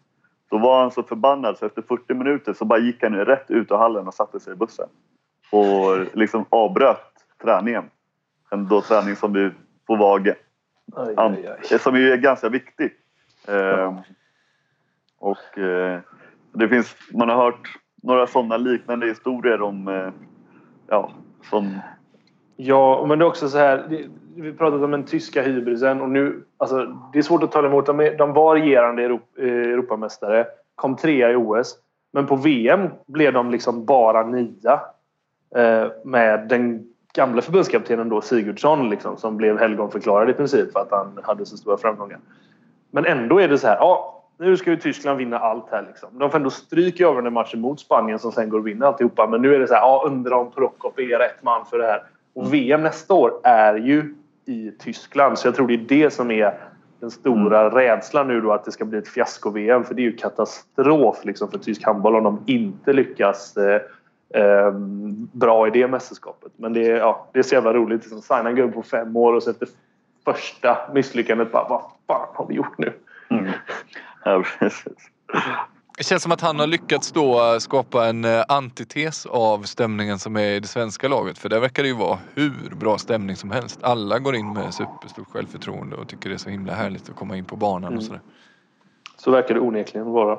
Då 0.50 0.58
var 0.58 0.82
han 0.82 0.92
så 0.92 1.04
förbannad 1.04 1.58
så 1.58 1.66
efter 1.66 1.82
40 1.82 2.14
minuter 2.14 2.54
så 2.54 2.66
bara 2.66 2.80
gick 2.80 3.04
han 3.04 3.16
rätt 3.16 3.52
ut 3.52 3.72
ur 3.72 3.76
hallen 3.76 4.08
och 4.08 4.14
satte 4.14 4.40
sig 4.40 4.54
i 4.54 4.56
bussen. 4.56 4.90
Och 5.52 6.18
liksom 6.18 6.46
avbröt 6.50 7.14
träningen. 7.42 7.84
En 8.52 8.68
då 8.68 8.82
träning 8.82 9.16
som 9.16 9.34
vi 9.34 9.52
på 9.88 9.96
Vage. 9.96 10.36
Aj, 10.96 11.14
aj, 11.18 11.48
aj. 11.72 11.80
Som 11.80 11.96
ju 11.96 12.12
är 12.12 12.18
ganska 12.18 12.50
viktig. 12.50 12.92
Eh, 13.48 14.00
och 15.20 15.58
eh, 15.58 16.00
det 16.54 16.70
finns, 16.70 16.96
man 17.14 17.30
har 17.30 17.36
hört 17.36 17.78
några 18.04 18.28
sådana 18.28 18.58
liknande 18.58 19.06
historier 19.06 19.62
om, 19.62 19.88
eh, 19.88 20.10
ja, 20.88 21.12
från... 21.44 21.80
Ja, 22.58 23.06
men 23.08 23.20
det 23.20 23.26
är 23.26 23.28
också 23.28 23.50
så 23.50 23.58
här. 23.58 24.08
Vi 24.36 24.54
pratat 24.54 24.82
om 24.82 24.92
den 24.92 25.04
tyska 25.04 25.42
hybrisen 25.42 26.02
och 26.02 26.10
nu, 26.10 26.44
alltså 26.58 26.86
det 27.14 27.20
är 27.20 27.24
svårt 27.24 27.44
att 27.44 27.52
tala 27.52 27.68
emot. 27.68 27.86
De, 27.86 28.00
är, 28.00 28.18
de 28.18 28.34
var 28.34 28.56
regerande 28.56 29.04
Europ, 29.04 29.38
eh, 29.38 29.46
Europamästare, 29.46 30.46
kom 30.76 30.96
trea 30.96 31.32
i 31.32 31.36
OS. 31.36 31.76
Men 32.12 32.28
på 32.28 32.36
VM 32.36 32.90
blev 33.08 33.34
de 33.34 33.52
liksom 33.52 33.86
bara 33.86 34.24
nia. 34.24 34.82
Eh, 35.56 35.88
med 36.04 36.48
den 36.48 36.88
gamla 37.14 37.42
förbundskaptenen 37.42 38.10
då 38.10 38.22
Sigurdsson 38.22 38.90
liksom, 38.90 39.18
som 39.18 39.38
blev 39.38 39.60
helgonförklarad 39.60 40.30
i 40.30 40.34
princip 40.34 40.72
för 40.72 40.80
att 40.80 40.92
han 40.92 41.20
hade 41.24 41.46
så 41.46 41.58
stora 41.58 41.78
framgångar. 41.78 42.20
Men 42.92 43.06
ändå 43.06 43.40
är 43.40 43.48
det 43.48 43.58
så 43.58 43.68
här. 43.68 43.76
Ja, 43.76 44.13
nu 44.38 44.58
ska 44.58 44.70
ju 44.70 44.78
Tyskland 44.78 45.18
vinna 45.18 45.40
allt 45.40 45.70
här. 45.72 45.86
Liksom. 45.88 46.10
De 46.20 46.32
får 46.32 46.38
ändå 46.38 46.50
stryk 46.50 47.00
i 47.00 47.04
avgörande 47.04 47.30
matchen 47.30 47.62
mot 47.62 47.80
Spanien 47.80 48.20
som 48.20 48.32
sen 48.32 48.50
går 48.50 48.60
att 48.60 48.66
vinna 48.66 48.88
alltihopa. 48.88 49.28
Men 49.28 49.42
nu 49.42 49.56
är 49.56 49.60
det 49.60 49.68
så 49.68 49.74
här. 49.74 49.82
Ja, 49.82 50.04
undrar 50.06 50.38
om 50.38 50.52
Prokop 50.52 51.00
är 51.00 51.20
rätt 51.20 51.44
man 51.44 51.66
för 51.66 51.78
det 51.78 51.86
här. 51.86 52.04
Och 52.34 52.54
VM 52.54 52.84
nästa 52.84 53.14
år 53.14 53.34
är 53.44 53.76
ju 53.76 54.16
i 54.46 54.72
Tyskland. 54.80 55.40
Så 55.40 55.48
jag 55.48 55.56
tror 55.56 55.68
det 55.68 55.74
är 55.74 55.78
det 55.78 56.10
som 56.10 56.32
är 56.32 56.60
den 57.00 57.12
stora 57.12 57.62
mm. 57.62 57.74
rädslan 57.74 58.28
nu 58.28 58.42
då 58.42 58.52
att 58.52 58.66
det 58.66 58.72
ska 58.72 58.86
bli 58.86 58.98
ett 58.98 59.08
fiasko-VM. 59.08 59.84
För 59.84 59.94
det 59.94 60.02
är 60.02 60.04
ju 60.04 60.16
katastrof 60.16 61.26
liksom, 61.26 61.52
för 61.52 61.58
tysk 61.58 61.86
handboll 61.86 62.16
om 62.16 62.24
de 62.24 62.44
inte 62.46 62.94
lyckas 62.94 63.58
eh, 63.58 63.82
eh, 64.34 64.72
bra 65.32 65.68
i 65.68 65.70
det 65.70 65.88
mästerskapet. 65.88 66.52
Men 66.56 66.74
det 66.74 66.92
är, 66.92 66.98
ja, 66.98 67.28
det 67.34 67.40
är 67.40 67.44
så 67.44 67.56
jävla 67.56 67.74
roligt. 67.74 68.02
Liksom, 68.02 68.22
signa 68.22 68.50
en 68.50 68.56
gubbe 68.56 68.74
på 68.74 68.84
fem 68.84 69.16
år 69.16 69.34
och 69.34 69.44
så 69.44 69.50
efter 69.50 69.68
första 70.26 70.78
misslyckandet 70.94 71.52
bara 71.52 71.68
vad 71.70 71.82
fan 72.08 72.28
har 72.34 72.48
vi 72.48 72.54
gjort 72.54 72.78
nu? 72.78 72.94
Mm. 73.30 73.52
Ja, 74.26 74.44
precis. 74.60 75.10
Det 75.98 76.04
känns 76.04 76.24
som 76.24 76.32
att 76.32 76.42
han 76.42 76.60
har 76.60 76.68
lyckats 76.68 77.12
då 77.12 77.60
skapa 77.60 78.08
en 78.08 78.26
eh, 78.26 78.44
antites 78.48 79.26
av 79.26 79.64
stämningen 79.64 80.20
som 80.20 80.38
är 80.38 80.52
i 80.52 80.60
det 80.60 80.68
svenska 80.68 81.08
laget. 81.08 81.38
För 81.38 81.50
där 81.50 81.60
verkar 81.60 81.84
det 81.84 81.90
ju 81.90 81.96
vara 81.96 82.20
hur 82.36 82.76
bra 82.76 82.98
stämning 82.98 83.36
som 83.36 83.52
helst. 83.52 83.84
Alla 83.84 84.20
går 84.20 84.36
in 84.36 84.54
med 84.54 84.74
superstort 84.74 85.28
självförtroende 85.32 85.96
och 85.96 86.08
tycker 86.08 86.30
det 86.30 86.36
är 86.36 86.38
så 86.38 86.50
himla 86.50 86.74
härligt 86.74 87.10
att 87.10 87.16
komma 87.16 87.38
in 87.38 87.46
på 87.46 87.56
banan 87.56 87.84
mm. 87.84 87.98
och 87.98 88.04
sådär. 88.04 88.22
Så 89.18 89.32
verkar 89.32 89.54
det 89.54 89.60
onekligen 89.60 90.12
vara. 90.12 90.38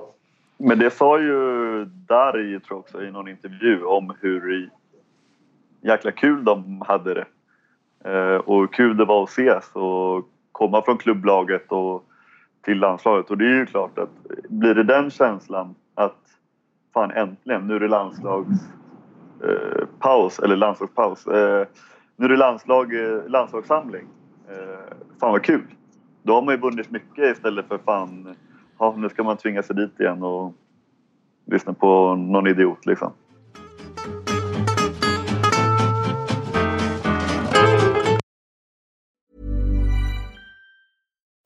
Men 0.56 0.78
det 0.78 0.90
sa 0.90 1.20
ju 1.20 1.84
Dari 1.84 2.60
tror 2.60 2.62
jag 2.68 2.78
också 2.78 3.02
i 3.02 3.10
någon 3.10 3.28
intervju 3.28 3.84
om 3.84 4.14
hur 4.20 4.70
jäkla 5.80 6.10
kul 6.10 6.44
de 6.44 6.82
hade 6.86 7.14
det. 7.14 7.26
Eh, 8.10 8.36
och 8.36 8.60
hur 8.60 8.66
kul 8.66 8.96
det 8.96 9.04
var 9.04 9.22
att 9.22 9.28
ses 9.28 9.70
och 9.72 10.28
komma 10.52 10.82
från 10.82 10.98
klubblaget 10.98 11.72
och 11.72 12.04
till 12.64 12.79
landslaget. 12.79 13.31
Och 13.31 13.38
det 13.38 13.44
är 13.44 13.55
ju 13.55 13.66
klart 13.66 13.98
att 13.98 14.11
blir 14.48 14.74
det 14.74 14.83
den 14.83 15.11
känslan 15.11 15.74
att 15.94 16.16
fan 16.94 17.11
äntligen, 17.11 17.66
nu 17.66 17.77
är 17.77 17.81
det 17.81 17.88
landslagspaus, 17.88 20.38
eh, 20.38 20.44
eller 20.44 20.57
landslagspaus. 20.57 21.27
Eh, 21.27 21.66
nu 22.16 22.24
är 22.24 22.29
det 22.29 22.37
landslag, 22.37 22.94
eh, 22.94 23.29
landslagssamling. 23.29 24.07
Eh, 24.48 24.79
fan 25.20 25.33
vad 25.33 25.42
kul! 25.42 25.66
Då 26.22 26.35
har 26.35 26.42
man 26.42 26.55
ju 26.55 26.61
vunnit 26.61 26.90
mycket 26.90 27.37
istället 27.37 27.68
för 27.68 27.79
fan, 27.79 28.35
ja, 28.79 28.94
nu 28.96 29.09
ska 29.09 29.22
man 29.22 29.37
tvinga 29.37 29.62
sig 29.62 29.77
dit 29.77 30.00
igen 30.00 30.22
och 30.22 30.53
lyssna 31.46 31.72
på 31.72 32.14
någon 32.14 32.46
idiot 32.46 32.87
liksom. 32.87 33.12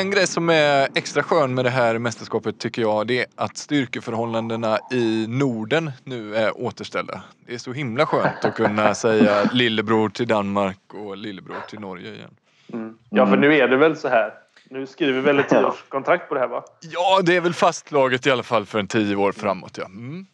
En 0.00 0.10
grej 0.10 0.26
som 0.26 0.50
är 0.50 0.88
extra 0.94 1.22
skön 1.22 1.54
med 1.54 1.64
det 1.64 1.70
här 1.70 1.98
mästerskapet 1.98 2.58
tycker 2.58 2.82
jag 2.82 3.06
det 3.06 3.20
är 3.20 3.26
att 3.34 3.56
styrkeförhållandena 3.56 4.78
i 4.92 5.26
Norden 5.28 5.90
nu 6.04 6.36
är 6.36 6.60
återställda. 6.60 7.20
Det 7.46 7.54
är 7.54 7.58
så 7.58 7.72
himla 7.72 8.06
skönt 8.06 8.44
att 8.44 8.54
kunna 8.54 8.94
säga 9.04 9.42
lillebror 9.52 10.08
till 10.08 10.28
Danmark 10.28 10.78
och 10.94 11.16
lillebror 11.16 11.56
till 11.68 11.80
Norge 11.80 12.14
igen. 12.14 12.36
Mm. 12.72 12.98
Ja 13.10 13.26
för 13.26 13.36
nu 13.36 13.54
är 13.56 13.68
det 13.68 13.76
väl 13.76 13.96
så 13.96 14.08
här. 14.08 14.34
Nu 14.70 14.86
skriver 14.86 15.12
vi 15.12 15.20
väl 15.20 15.38
ett 15.38 15.48
tioårskontrakt 15.48 16.28
på 16.28 16.34
det 16.34 16.40
här 16.40 16.48
va? 16.48 16.64
Ja, 16.80 17.20
det 17.22 17.36
är 17.36 17.40
väl 17.40 17.54
fastslaget 17.54 18.26
i 18.26 18.30
alla 18.30 18.42
fall 18.42 18.66
för 18.66 18.78
en 18.78 18.86
tio 18.86 19.16
år 19.16 19.32
framåt. 19.32 19.78
Ja. 19.78 19.84
Mm. 19.84 20.26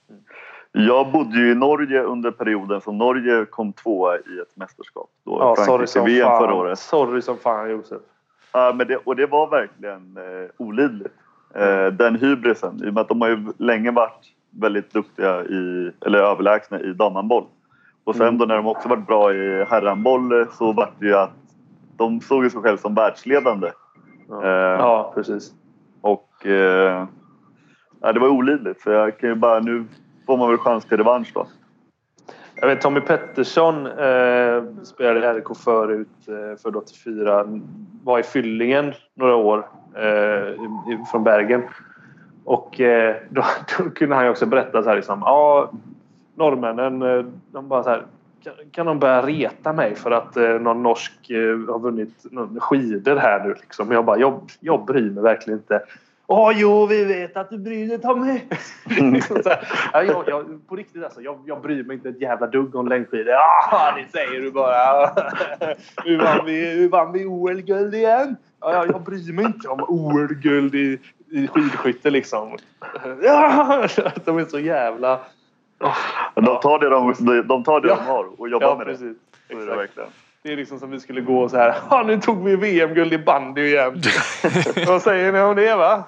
Jag 0.74 1.12
bodde 1.12 1.38
ju 1.38 1.52
i 1.52 1.54
Norge 1.54 2.02
under 2.02 2.30
perioden 2.30 2.80
som 2.80 2.98
Norge 2.98 3.46
kom 3.50 3.72
tvåa 3.72 4.16
i 4.16 4.18
ett 4.18 4.56
mästerskap. 4.56 5.10
Då 5.24 5.38
Ja, 5.40 5.56
sorry 5.56 5.66
Frankrike 5.66 5.92
som 5.92 6.04
VM 6.04 6.28
förra 6.28 6.38
fan. 6.48 6.52
året. 6.52 6.78
Sorry 6.78 7.22
som 7.22 7.38
fan 7.38 7.70
Josef. 7.70 8.00
Ja, 8.52 8.72
men 8.76 8.86
det, 8.88 8.96
och 8.96 9.16
det 9.16 9.26
var 9.26 9.50
verkligen 9.50 10.16
eh, 10.16 10.50
olidligt. 10.56 11.14
Eh, 11.54 11.86
den 11.86 12.16
hybrisen. 12.16 12.84
I 12.84 12.88
och 12.90 12.94
med 12.94 13.00
att 13.00 13.08
de 13.08 13.20
har 13.20 13.28
ju 13.28 13.52
länge 13.58 13.90
varit 13.90 14.32
väldigt 14.50 14.92
duktiga 14.92 15.42
i, 15.44 15.92
eller 16.06 16.18
överlägsna 16.18 16.80
i 16.80 16.92
damhandboll. 16.92 17.44
Och 18.04 18.16
sen 18.16 18.26
Mm. 18.26 18.38
då 18.38 18.44
när 18.44 18.56
de 18.56 18.66
också 18.66 18.88
varit 18.88 19.06
bra 19.06 19.32
i 19.34 19.64
herrhandboll 19.64 20.40
eh, 20.40 20.48
så 20.52 20.72
var 20.72 20.90
det 20.98 21.06
ju 21.06 21.14
att 21.14 21.32
de 21.96 22.20
såg 22.20 22.50
sig 22.50 22.60
själva 22.60 22.78
som 22.78 22.94
världsledande. 22.94 23.70
Ja, 24.28 24.42
Eh, 24.44 24.50
ja 24.78 25.12
precis. 25.14 25.52
Och 26.00 26.46
eh, 26.46 27.06
ja, 28.00 28.12
det 28.12 28.20
var 28.20 28.28
olidligt. 28.28 28.80
Så 28.82 28.90
jag 28.90 29.18
kan 29.18 29.28
ju 29.28 29.34
bara, 29.34 29.60
nu 29.60 29.84
får 30.26 30.36
man 30.36 30.48
väl 30.48 30.58
chans 30.58 30.84
till 30.84 30.96
revansch 30.96 31.30
då. 31.34 31.46
Jag 32.54 32.66
vet 32.66 32.80
Tommy 32.80 33.00
Pettersson 33.00 33.86
eh, 33.86 34.62
spelade 34.82 35.18
i 35.30 35.32
RIK 35.34 35.56
förut 35.64 36.08
eh, 36.28 36.58
för 36.62 36.76
84. 36.76 37.44
Var 38.04 38.18
i 38.18 38.22
Fyllingen 38.22 38.92
några 39.14 39.34
år 39.36 39.66
eh, 39.94 40.48
i- 40.92 41.04
från 41.10 41.24
Bergen. 41.24 41.62
Och 42.44 42.80
eh, 42.80 43.16
då, 43.30 43.44
då 43.78 43.90
kunde 43.90 44.14
han 44.14 44.24
ju 44.24 44.30
också 44.30 44.46
berätta 44.46 44.82
så 44.82 44.88
här 44.88 44.96
liksom. 44.96 45.22
Ja, 45.24 45.70
norrmännen 46.34 47.02
eh, 47.02 47.24
de 47.52 47.68
bara 47.68 47.82
så 47.82 47.90
här. 47.90 48.02
Kan, 48.44 48.52
kan 48.72 48.86
de 48.86 48.98
börja 48.98 49.22
reta 49.26 49.72
mig 49.72 49.94
för 49.94 50.10
att 50.10 50.36
eh, 50.36 50.48
någon 50.50 50.82
norsk 50.82 51.30
eh, 51.30 51.72
har 51.72 51.78
vunnit 51.78 52.24
någon 52.30 52.60
skidor 52.60 53.16
här 53.16 53.44
nu 53.44 53.54
liksom. 53.60 53.92
Jag 53.92 54.04
bara, 54.04 54.18
jag, 54.18 54.40
jag 54.60 54.84
bryr 54.84 55.10
mig 55.10 55.22
verkligen 55.22 55.58
inte. 55.58 55.80
Åh 56.26 56.52
jo, 56.54 56.86
vi 56.86 57.04
vet 57.04 57.36
att 57.36 57.50
du 57.50 57.58
bryr 57.58 57.88
dig 57.88 58.00
Tommy! 58.00 58.40
ja, 59.92 60.02
jag, 60.02 60.24
jag, 60.26 60.68
på 60.68 60.76
riktigt 60.76 61.04
alltså, 61.04 61.20
jag, 61.20 61.38
jag 61.46 61.62
bryr 61.62 61.84
mig 61.84 61.96
inte 61.96 62.08
ett 62.08 62.20
jävla 62.20 62.46
dugg 62.46 62.74
om 62.74 62.88
längdskidor. 62.88 63.32
Ja, 63.32 63.94
det 63.96 64.18
säger 64.18 64.40
du 64.40 64.50
bara. 64.50 65.06
hur, 66.04 66.18
vann 66.18 66.44
vi, 66.46 66.66
hur 66.70 66.88
vann 66.88 67.12
vi 67.12 67.26
OL-guld 67.26 67.94
igen? 67.94 68.36
Ja, 68.60 68.72
ja, 68.72 68.86
jag 68.86 69.02
bryr 69.02 69.32
mig 69.32 69.44
inte 69.44 69.68
om 69.68 69.84
OL-guld 69.88 70.74
i, 70.74 70.98
i 71.30 71.48
skidskytte 71.48 72.10
liksom. 72.10 72.56
Ja, 73.22 73.86
de 74.24 74.38
är 74.38 74.44
så 74.44 74.58
jävla... 74.58 75.20
Men 76.34 76.44
de 76.44 76.60
tar 76.60 76.78
det 76.78 76.88
de, 76.88 77.14
de, 77.48 77.64
tar 77.64 77.80
det 77.80 77.88
Ja. 77.88 77.96
de 77.96 78.02
har 78.06 78.40
och 78.40 78.48
jobbar 78.48 78.66
Ja, 78.68 78.76
med 78.76 78.86
precis. 78.86 79.16
det. 79.48 79.54
Så 79.54 79.60
är 79.62 79.66
det 79.66 79.72
Exakt. 79.72 79.78
verkligen. 79.80 80.08
Det 80.42 80.52
är 80.52 80.56
liksom 80.56 80.78
som 80.78 80.90
vi 80.90 81.00
skulle 81.00 81.20
gå 81.20 81.48
så 81.48 81.56
här. 81.56 81.76
Ja, 81.90 82.02
nu 82.06 82.20
tog 82.20 82.44
vi 82.44 82.56
VM-guld 82.56 83.12
i 83.12 83.18
bandy 83.18 83.66
igen. 83.66 84.02
Vad 84.86 85.02
säger 85.02 85.32
ni 85.32 85.40
om 85.40 85.56
det 85.56 85.76
va? 85.76 86.04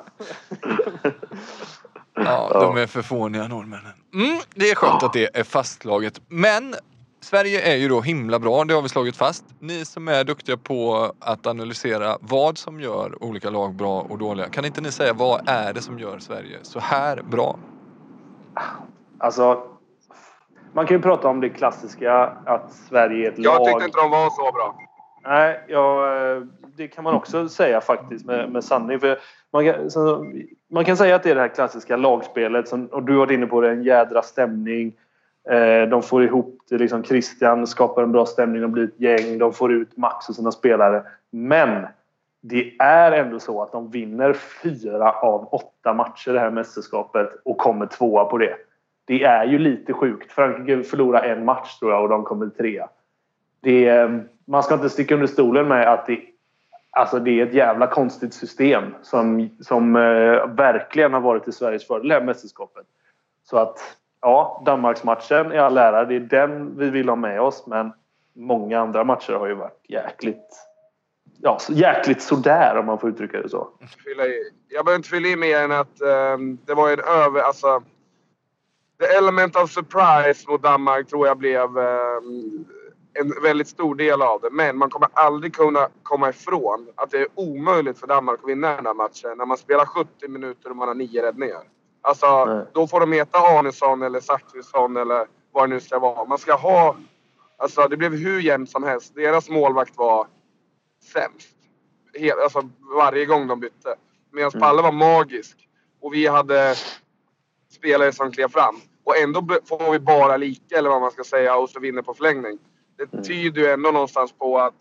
Ja, 2.15 2.49
de 2.53 2.77
är 2.77 2.87
för 2.87 3.03
fåniga 3.03 3.49
norrmännen. 3.49 3.93
Mm, 4.15 4.39
det 4.55 4.71
är 4.71 4.75
skönt 4.75 5.03
att 5.03 5.13
det 5.13 5.37
är 5.39 5.45
fastslaget. 5.45 6.21
Men 6.29 6.75
Sverige 7.21 7.73
är 7.73 7.77
ju 7.77 7.89
då 7.89 8.01
himla 8.01 8.39
bra, 8.39 8.65
det 8.65 8.75
har 8.75 8.83
vi 8.83 8.89
slagit 8.89 9.17
fast. 9.17 9.45
Ni 9.59 9.85
som 9.85 10.09
är 10.09 10.25
duktiga 10.25 10.57
på 10.57 11.13
att 11.19 11.47
analysera 11.47 12.19
vad 12.21 12.59
som 12.59 12.81
gör 12.81 13.25
olika 13.25 13.51
lag 13.51 13.75
bra 13.75 14.01
och 14.01 14.19
dåliga. 14.19 14.49
Kan 14.49 14.65
inte 14.65 14.81
ni 14.81 14.93
säga 14.93 15.13
vad 15.13 15.49
är 15.49 15.73
det 15.73 15.83
som 15.83 15.99
gör 15.99 16.19
Sverige 16.19 16.59
så 16.63 16.81
här 16.81 17.23
bra? 17.23 17.59
Alltså, 19.19 19.74
man 20.75 20.87
kan 20.87 20.97
ju 20.97 21.03
prata 21.03 21.29
om 21.29 21.41
det 21.41 21.49
klassiska 21.49 22.33
att 22.47 22.73
Sverige 22.73 23.29
är 23.29 23.33
ett 23.33 23.39
Jag 23.39 23.59
lag. 23.59 23.67
tyckte 23.67 23.85
inte 23.85 24.01
de 24.01 24.11
var 24.11 24.31
så 24.31 24.53
bra. 24.53 24.77
Nej, 25.27 25.61
ja, 25.69 26.07
det 26.77 26.89
kan 26.89 27.05
man 27.05 27.15
också 27.15 27.49
säga 27.49 27.81
faktiskt 27.81 28.27
med, 28.27 28.51
med 28.51 28.65
sanning. 28.65 29.01
För 29.01 29.19
man, 29.53 29.65
kan, 29.65 29.91
så, 29.91 30.27
man 30.71 30.85
kan 30.85 30.97
säga 30.97 31.17
att 31.17 31.23
det 31.23 31.31
är 31.31 31.35
det 31.35 31.41
här 31.41 31.49
klassiska 31.49 31.97
lagspelet. 31.97 32.69
Som, 32.69 32.87
och 32.87 33.03
du 33.03 33.13
har 33.13 33.19
varit 33.19 33.31
inne 33.31 33.47
på 33.47 33.61
det, 33.61 33.71
en 33.71 33.83
jädra 33.83 34.23
stämning. 34.23 34.93
Eh, 35.51 35.89
de 35.89 36.03
får 36.03 36.25
ihop 36.25 36.59
det. 36.69 36.79
Liksom 36.79 37.05
Christian 37.05 37.67
skapar 37.67 38.03
en 38.03 38.13
bra 38.13 38.27
stämning. 38.27 38.63
De 38.63 38.73
blir 38.73 38.85
ett 38.85 39.01
gäng. 39.01 39.39
De 39.39 39.53
får 39.53 39.73
ut 39.73 39.97
Max 39.97 40.29
och 40.29 40.35
sina 40.35 40.53
spelare. 40.53 41.03
Men 41.31 41.87
det 42.43 42.77
är 42.79 43.13
ändå 43.13 43.41
så 43.41 43.63
att 43.63 43.73
de 43.73 43.91
vinner 43.91 44.33
fyra 44.33 45.13
av 45.13 45.49
åtta 45.55 45.95
matcher 45.95 46.33
det 46.33 46.41
här 46.41 46.51
mästerskapet 46.51 47.29
och 47.45 47.59
kommer 47.59 47.87
tvåa 47.87 48.25
på 48.25 48.39
det. 48.39 48.57
Det 49.05 49.25
är 49.25 49.45
ju 49.45 49.59
lite 49.59 49.93
sjukt. 49.93 50.33
Frankrike 50.33 50.83
förlorar 50.83 51.23
en 51.23 51.45
match 51.45 51.79
tror 51.79 51.93
jag 51.93 52.03
och 52.03 52.09
de 52.09 52.25
kommer 52.25 52.47
trea. 52.47 52.89
Det 53.61 53.89
eh, 53.89 54.11
man 54.45 54.63
ska 54.63 54.75
inte 54.75 54.91
sticka 54.91 55.15
under 55.15 55.27
stolen 55.27 55.69
med 55.69 55.93
att 55.93 56.07
det, 56.07 56.21
alltså 56.91 57.19
det 57.19 57.41
är 57.41 57.47
ett 57.47 57.55
jävla 57.55 57.87
konstigt 57.87 58.35
system 58.35 58.95
som, 59.03 59.51
som 59.61 59.97
eh, 59.97 60.47
verkligen 60.47 61.13
har 61.13 61.21
varit 61.21 61.45
till 61.45 61.53
Sveriges 61.53 61.87
fördel 61.87 62.09
det 62.09 62.15
här 62.15 62.23
mästerskapet. 62.23 62.87
Så 63.45 63.57
att 63.57 63.79
ja, 64.21 64.63
Danmarksmatchen 64.67 65.53
i 65.53 65.59
all 65.59 65.79
ära, 65.79 66.05
det 66.05 66.17
är 66.17 66.21
den 66.21 66.79
vi 66.79 66.91
vill 66.91 67.09
ha 67.09 67.17
med 67.17 67.41
oss 67.41 67.67
men 67.67 67.93
många 68.33 68.81
andra 68.81 69.05
matcher 69.05 69.33
har 69.33 69.47
ju 69.47 69.55
varit 69.55 69.81
jäkligt 69.89 70.67
ja, 71.45 71.59
jäkligt 71.69 72.23
sådär 72.23 72.77
om 72.77 72.87
man 72.87 72.99
får 72.99 73.11
uttrycka 73.11 73.43
det 73.43 73.49
så. 73.49 73.69
Jag 74.69 74.85
behöver 74.85 74.97
inte 74.97 75.09
fylla 75.09 75.29
i 75.29 75.37
mer 75.37 75.59
än 75.59 75.73
att 75.73 76.01
eh, 76.01 76.39
det 76.67 76.75
var 76.75 76.91
en 76.91 77.01
över... 77.01 77.41
Alltså, 77.41 77.83
the 78.99 79.07
element 79.07 79.57
of 79.57 79.71
surprise 79.71 80.49
mot 80.49 80.63
Danmark 80.63 81.09
tror 81.09 81.27
jag 81.27 81.39
blev 81.39 81.79
ehm, 81.79 82.65
en 83.15 83.43
väldigt 83.43 83.69
stor 83.69 83.95
del 83.95 84.23
av 84.23 84.41
det. 84.41 84.51
Men 84.51 84.79
man 84.79 84.91
kommer 84.91 85.09
aldrig 85.13 85.55
kunna 85.55 85.89
komma 86.03 86.29
ifrån 86.29 86.89
att 86.95 87.11
det 87.11 87.19
är 87.19 87.27
omöjligt 87.35 87.99
för 87.99 88.07
Danmark 88.07 88.41
att 88.43 88.49
vinna 88.49 88.77
den 88.77 88.87
här 88.87 88.95
matchen 88.95 89.39
när 89.39 89.47
man 89.47 89.59
spelar 89.59 89.87
70 89.87 90.29
minuter 90.29 90.71
och 90.71 90.77
man 90.77 90.89
har 90.89 90.95
nio 90.95 91.23
räddningar. 91.23 91.63
Alltså, 92.03 92.45
Nej. 92.45 92.67
då 92.73 92.87
får 92.87 93.01
de 93.01 93.13
heta 93.13 93.39
Arnesson 93.39 94.03
eller 94.03 94.21
Zachrisson 94.21 94.97
eller 94.97 95.27
vad 95.53 95.69
det 95.69 95.75
nu 95.75 95.81
ska 95.81 95.99
vara. 95.99 96.25
Man 96.25 96.39
ska 96.39 96.55
ha... 96.55 96.97
Alltså, 97.57 97.89
det 97.89 97.97
blev 97.97 98.13
hur 98.13 98.41
jämnt 98.41 98.71
som 98.71 98.83
helst. 98.83 99.15
Deras 99.15 99.51
målvakt 99.51 99.97
var 99.97 100.27
sämst. 101.13 101.57
Hel, 102.15 102.41
alltså, 102.41 102.69
varje 102.97 103.27
gång 103.27 103.47
de 103.47 103.61
bytte. 103.61 103.95
Medan 104.33 104.51
Palle 104.51 104.83
var 104.83 104.93
magisk. 104.93 105.69
Och 106.01 106.15
vi 106.15 106.27
hade 106.27 106.75
spelare 107.75 108.13
som 108.13 108.33
klev 108.33 108.49
fram. 108.49 108.77
Och 109.05 109.17
ändå 109.17 109.47
får 109.69 109.93
vi 109.93 109.99
bara 109.99 110.37
lika, 110.37 110.79
eller 110.79 110.91
vad 110.91 111.01
man 111.01 111.11
ska 111.11 111.25
säga, 111.25 111.57
och 111.57 111.71
så 111.71 111.81
vinner 111.81 112.03
på 112.03 112.15
förlängning. 112.15 112.59
Det 112.99 113.23
tyder 113.23 113.61
ju 113.61 113.69
ändå 113.69 113.91
någonstans 113.91 114.33
på 114.33 114.59
att... 114.59 114.75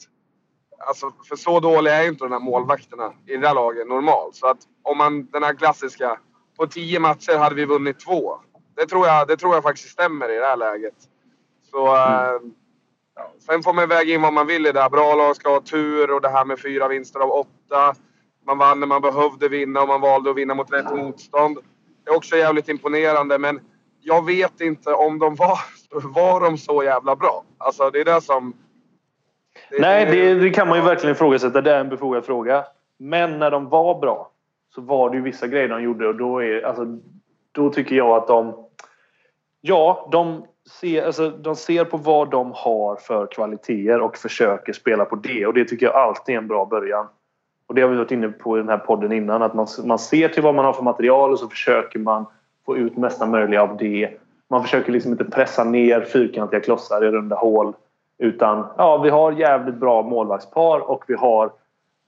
Alltså, 0.88 1.12
för 1.30 1.36
så 1.36 1.60
dåliga 1.60 1.94
är 1.94 2.04
ju 2.04 2.10
inte 2.10 2.26
de 2.26 2.32
här 2.32 2.40
målvakterna 2.40 3.14
i 3.28 3.38
det 3.38 3.48
här 3.48 3.56
laget 3.56 3.88
normalt. 3.88 4.36
Så 4.36 4.48
att 4.48 4.58
om 4.84 4.98
man, 4.98 5.26
den 5.26 5.44
här 5.44 5.54
klassiska... 5.54 6.20
På 6.58 6.68
tio 6.68 7.00
matcher 7.00 7.38
hade 7.38 7.56
vi 7.56 7.66
vunnit 7.66 8.00
två. 8.00 8.38
Det 8.76 8.86
tror 8.86 9.08
jag, 9.08 9.28
det 9.28 9.38
tror 9.38 9.54
jag 9.54 9.64
faktiskt 9.64 9.90
stämmer 9.90 10.30
i 10.30 10.36
det 10.38 10.46
här 10.46 10.58
läget. 10.58 10.96
Så... 11.72 11.96
eh, 11.96 12.40
Ja, 13.16 13.32
sen 13.40 13.64
får 13.64 13.74
man 13.74 13.90
väga 13.90 14.14
in 14.14 14.22
vad 14.22 14.34
man 14.34 14.48
vill 14.48 14.66
i 14.66 14.72
det. 14.72 14.82
här. 14.82 14.90
Bra 14.90 15.16
lag 15.16 15.36
ska 15.36 15.50
ha 15.50 15.62
tur 15.62 16.12
och 16.12 16.22
det 16.22 16.30
här 16.30 16.46
med 16.46 16.60
fyra 16.60 16.88
vinster 16.88 17.20
av 17.20 17.32
åtta. 17.32 17.96
Man 18.46 18.58
vann 18.58 18.80
när 18.80 18.88
man 18.88 19.02
behövde 19.02 19.50
vinna 19.50 19.82
och 19.82 19.88
man 19.88 20.02
valde 20.02 20.30
att 20.30 20.38
vinna 20.38 20.54
mot 20.54 20.74
rätt 20.74 20.96
motstånd. 20.96 21.58
Det 22.04 22.12
är 22.12 22.16
också 22.16 22.36
jävligt 22.36 22.70
imponerande 22.70 23.38
men 23.39 23.60
jag 24.02 24.26
vet 24.26 24.62
inte 24.62 24.94
om 24.94 25.20
de 25.20 25.36
var, 25.36 25.60
var 26.13 26.42
de 26.42 26.58
så 26.58 26.84
jävla 26.84 27.16
bra. 27.16 27.44
Alltså 27.58 27.89
det 27.89 28.00
är 28.02 28.06
det 28.06 28.22
som... 28.22 28.54
det- 29.70 29.80
Nej, 29.82 30.06
det, 30.06 30.34
det 30.34 30.50
kan 30.50 30.68
man 30.68 30.78
ju 30.78 30.84
verkligen 30.86 31.16
ifrågasätta. 31.16 31.62
Det 31.62 31.72
är 31.72 31.80
en 31.80 31.89
befogad 31.89 32.26
fråga. 32.26 32.66
Men 33.00 33.39
när 33.39 33.52
de 33.52 33.70
var 33.70 34.00
bra 34.00 34.30
så 34.76 34.82
var 34.82 35.10
det 35.10 35.16
ju 35.16 35.22
vissa 35.22 35.48
grejer 35.48 35.68
de 35.70 35.84
gjorde 35.84 36.08
och 36.08 36.16
då, 36.16 36.44
är, 36.44 36.62
alltså, 36.62 36.86
då 37.52 37.70
tycker 37.70 37.96
jag 37.96 38.10
att 38.18 38.28
de... 38.28 38.66
Ja, 39.62 40.10
de 40.12 40.46
ser, 40.80 41.06
alltså, 41.06 41.30
de 41.30 41.56
ser 41.56 41.86
på 41.86 41.98
vad 41.98 42.32
de 42.32 42.52
har 42.56 42.96
för 42.96 43.28
kvaliteter 43.28 44.02
och 44.02 44.18
försöker 44.18 44.74
spela 44.74 45.06
på 45.06 45.16
det. 45.16 45.46
Och 45.46 45.54
det 45.54 45.66
tycker 45.66 45.86
jag 45.86 45.96
alltid 45.96 46.36
är 46.36 46.38
en 46.39 46.48
bra 46.48 46.66
början. 46.66 47.08
Och 47.74 47.78
det 47.78 47.82
har 47.82 47.90
vi 47.90 47.98
varit 47.98 48.12
inne 48.12 48.30
på 48.30 48.58
i 48.58 48.62
den 48.62 48.70
här 48.70 48.78
podden 48.78 49.12
innan. 49.12 49.42
Att 49.42 49.54
man, 49.54 49.68
man 49.84 50.00
ser 50.00 50.30
till 50.30 50.44
vad 50.44 50.56
man 50.56 50.66
har 50.66 50.74
för 50.74 50.84
material 50.84 51.32
och 51.32 51.40
så 51.40 51.48
försöker 51.48 52.00
man 52.00 52.26
få 52.66 52.78
ut 52.78 52.98
mesta 52.98 53.26
möjliga 53.26 53.62
av 53.62 53.78
det. 53.78 54.10
Man 54.50 54.64
försöker 54.64 54.92
liksom 54.92 55.12
inte 55.12 55.26
pressa 55.26 55.64
ner 55.64 56.02
fyrkantiga 56.02 56.60
klossar 56.60 57.06
i 57.06 57.12
runda 57.12 57.36
hål. 57.36 57.74
Utan 58.18 58.66
ja, 58.78 58.97
vi 58.97 59.10
har 59.10 59.32
jävligt 59.32 59.76
bra 59.76 60.02
målvaktspar 60.02 60.80
och 60.80 61.04
vi 61.08 61.14
har 61.14 61.52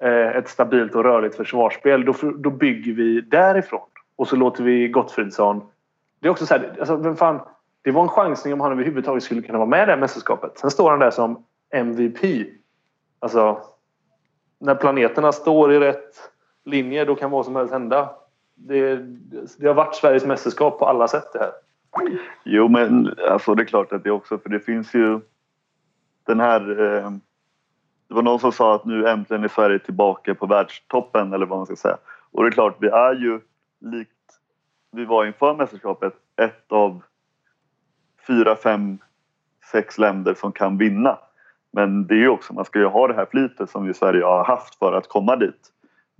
eh, 0.04 0.28
ett 0.28 0.50
stabilt 0.50 0.96
och 0.96 1.04
rörligt 1.04 1.36
försvarsspel. 1.36 2.06
Då, 2.06 2.14
då 2.38 2.50
bygger 2.50 2.94
vi 2.94 3.22
därifrån. 3.22 3.88
Och 4.16 4.28
så 4.28 4.36
låter 4.36 4.64
vi 4.64 4.88
Gottfridsson... 4.88 5.62
Det 6.20 6.28
är 6.28 6.32
också 6.32 6.46
så 6.46 6.54
här, 6.54 6.76
alltså, 6.80 6.96
vem 6.96 7.16
fan, 7.16 7.39
det 7.82 7.92
var 7.92 8.02
en 8.02 8.10
chansning 8.10 8.54
om 8.54 8.62
han 8.62 8.72
överhuvudtaget 8.72 9.24
skulle 9.24 9.42
kunna 9.42 9.58
vara 9.58 9.70
med 9.70 9.84
i 9.84 9.86
det 9.86 9.92
här 9.92 10.00
mästerskapet. 10.00 10.60
Sen 10.60 10.72
står 10.72 10.89
han 10.89 11.00
där 11.00 11.12
som 11.12 11.44
MVP. 11.72 12.48
Alltså, 13.20 13.62
när 14.66 14.76
planeterna 14.76 15.32
står 15.32 15.74
i 15.74 15.80
rätt 15.80 16.32
linje 16.66 17.05
då 17.05 17.16
kan 17.16 17.32
vad 17.32 17.45
som 17.45 17.55
helst 17.55 17.74
hända. 17.74 18.09
Det, 18.55 18.95
det 19.57 19.68
har 19.68 19.74
varit 19.74 19.95
Sveriges 19.95 20.26
mästerskap 20.26 20.80
på 20.80 20.86
alla 20.86 21.07
sätt 21.07 21.34
det 21.34 21.39
här. 21.39 21.51
Jo, 22.43 22.68
men 22.68 23.16
alltså, 23.30 23.55
det 23.55 23.63
är 23.63 23.66
klart 23.66 23.91
att 23.91 24.03
det 24.03 24.11
också, 24.11 24.38
för 24.38 24.49
det 24.49 24.59
finns 24.59 24.93
ju 24.93 25.20
den 26.26 26.39
här... 26.39 26.82
Eh, 26.82 27.11
det 28.07 28.13
var 28.13 28.22
någon 28.22 28.39
som 28.39 28.51
sa 28.51 28.76
att 28.76 28.86
nu 28.86 29.07
äntligen 29.07 29.43
är 29.43 29.47
Sverige 29.47 29.80
tillbaka 29.80 30.36
på 30.36 30.45
världstoppen 30.45 31.34
eller 31.34 31.45
vad 31.45 31.59
man 31.59 31.66
ska 31.66 31.76
säga. 31.76 31.97
Och 32.32 32.43
det 32.43 32.49
är 32.49 32.51
klart, 32.51 32.78
vi 32.80 32.88
är 32.88 33.13
ju 33.13 33.39
likt 33.80 34.11
vi 34.95 35.05
var 35.05 35.26
inför 35.26 35.53
mästerskapet 35.53 36.13
ett 36.41 36.72
av 36.72 37.03
fyra, 38.28 38.55
fem, 38.55 38.97
sex 39.72 39.97
länder 39.97 40.34
som 40.34 40.51
kan 40.51 40.78
vinna. 40.78 41.20
Men 41.76 42.08
det 42.08 42.14
är 42.14 42.20
ju 42.20 42.30
också, 42.30 42.54
man 42.54 42.66
ska 42.66 42.80
ju 42.80 42.86
ha 42.86 43.08
det 43.08 43.14
här 43.14 43.26
flytet 43.32 43.70
som 43.70 43.88
ju 43.88 43.94
Sverige 43.94 44.24
har 44.24 44.44
haft 44.44 44.76
för 44.76 44.94
att 44.94 45.08
komma 45.08 45.36
dit. 45.36 45.72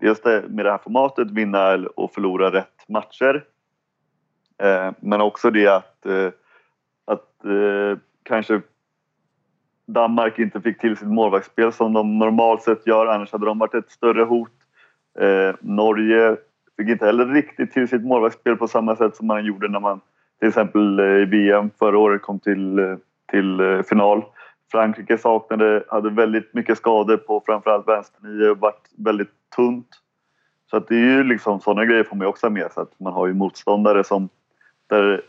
Dels 0.02 0.22
det, 0.22 0.44
med 0.50 0.66
det 0.66 0.72
här 0.72 0.78
formatet, 0.78 1.32
vinna 1.32 1.76
och 1.96 2.14
förlora 2.14 2.52
rätt 2.52 2.90
matcher. 2.90 3.44
Eh, 4.64 4.92
men 5.00 5.22
också 5.22 5.52
det 5.52 5.68
att, 5.68 6.06
eh, 6.06 6.30
att 7.06 7.46
eh, 7.46 8.00
kanske 8.24 8.62
Danmark 9.88 10.40
inte 10.40 10.62
fick 10.62 10.80
till 10.80 10.98
sitt 10.98 11.08
målvaktsspel 11.08 11.74
som 11.74 11.94
de 11.94 12.20
normalt 12.20 12.62
sett 12.62 12.88
gör, 12.88 13.06
annars 13.06 13.32
hade 13.32 13.46
de 13.46 13.60
varit 13.60 13.74
ett 13.74 13.92
större 13.92 14.24
hot. 14.24 14.52
Eh, 15.20 15.56
Norge 15.60 16.38
fick 16.78 16.90
inte 16.90 17.06
heller 17.06 17.26
riktigt 17.26 17.72
till 17.72 17.88
sitt 17.88 18.04
målvaktsspel 18.04 18.56
på 18.56 18.68
samma 18.68 18.96
sätt 18.96 19.16
som 19.16 19.28
man 19.28 19.46
gjorde 19.46 19.68
när 19.68 19.80
man 19.80 20.02
till 20.40 20.48
exempel 20.48 21.00
eh, 21.00 21.06
i 21.06 21.26
VM 21.26 21.70
förra 21.80 21.98
året 21.98 22.22
kom 22.22 22.40
till, 22.40 22.80
eh, 22.80 22.98
till 23.32 23.60
eh, 23.60 23.82
final. 23.82 24.24
Frankrike 24.72 25.18
saknade, 25.18 25.84
hade 25.88 26.10
väldigt 26.10 26.54
mycket 26.54 26.78
skador 26.78 27.18
på 27.18 27.44
framförallt 27.46 27.88
vänsternio 27.88 28.50
och 28.50 28.58
varit 28.58 28.90
väldigt 28.98 29.32
tunt. 29.56 29.88
Så 30.70 30.78
att 30.78 30.88
det 30.88 30.96
är 30.96 31.00
ju 31.00 31.24
liksom 31.24 31.60
sådana 31.60 31.86
grejer 31.86 32.04
får 32.04 32.16
man 32.16 32.26
ju 32.26 32.30
också 32.30 32.50
med 32.50 32.72
sig 32.72 32.82
att 32.84 33.00
man 33.00 33.14
har 33.14 33.28
ju 33.28 33.34
motståndare 33.34 34.04
som 34.04 34.30
där 34.88 35.22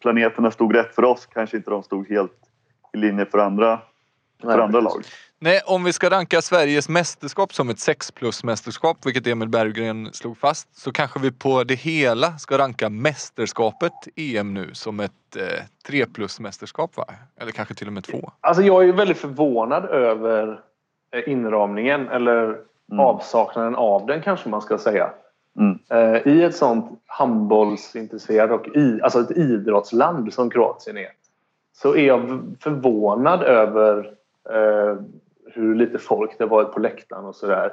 planeterna 0.00 0.50
stod 0.50 0.74
rätt 0.74 0.94
för 0.94 1.04
oss 1.04 1.26
kanske 1.26 1.56
inte 1.56 1.70
de 1.70 1.82
stod 1.82 2.08
helt 2.08 2.38
i 2.92 2.96
linje 2.96 3.26
för 3.26 3.38
andra, 3.38 3.80
för 4.40 4.48
Nej, 4.48 4.60
andra 4.60 4.80
lag. 4.80 5.02
Nej, 5.44 5.60
om 5.66 5.84
vi 5.84 5.92
ska 5.92 6.10
ranka 6.10 6.42
Sveriges 6.42 6.88
mästerskap 6.88 7.54
som 7.54 7.68
ett 7.68 7.78
6 7.78 8.10
plus 8.10 8.44
mästerskap, 8.44 9.06
vilket 9.06 9.26
Emil 9.26 9.48
Berggren 9.48 10.12
slog 10.12 10.38
fast, 10.38 10.76
så 10.76 10.92
kanske 10.92 11.20
vi 11.20 11.32
på 11.32 11.64
det 11.64 11.74
hela 11.74 12.38
ska 12.38 12.58
ranka 12.58 12.88
mästerskapet 12.88 13.92
EM 14.16 14.54
nu 14.54 14.74
som 14.74 15.00
ett 15.00 15.36
eh, 15.36 15.64
3 15.86 16.06
plus 16.06 16.40
mästerskap 16.40 16.96
va? 16.96 17.04
Eller 17.40 17.52
kanske 17.52 17.74
till 17.74 17.86
och 17.86 17.92
med 17.92 18.04
2. 18.04 18.32
Alltså 18.40 18.62
jag 18.62 18.82
är 18.82 18.86
ju 18.86 18.92
väldigt 18.92 19.18
förvånad 19.18 19.84
över 19.84 20.60
eh, 21.14 21.32
inramningen 21.32 22.08
eller 22.08 22.58
avsaknaden 22.98 23.74
av 23.74 24.06
den 24.06 24.22
kanske 24.22 24.48
man 24.48 24.62
ska 24.62 24.78
säga. 24.78 25.10
Mm. 25.58 25.78
Eh, 25.90 26.32
I 26.32 26.42
ett 26.42 26.56
sånt 26.56 27.00
handbollsintresserat 27.06 28.50
och 28.50 28.76
i, 28.76 29.00
alltså 29.02 29.20
ett 29.20 29.36
idrottsland 29.36 30.32
som 30.32 30.50
Kroatien 30.50 30.96
är 30.96 31.08
så 31.72 31.96
är 31.96 32.06
jag 32.06 32.42
förvånad 32.60 33.42
över 33.42 34.14
eh, 34.50 34.96
hur 35.54 35.74
lite 35.74 35.98
folk 35.98 36.38
det 36.38 36.46
varit 36.46 36.72
på 36.72 36.80
läktaren 36.80 37.24
och 37.24 37.34
sådär. 37.34 37.72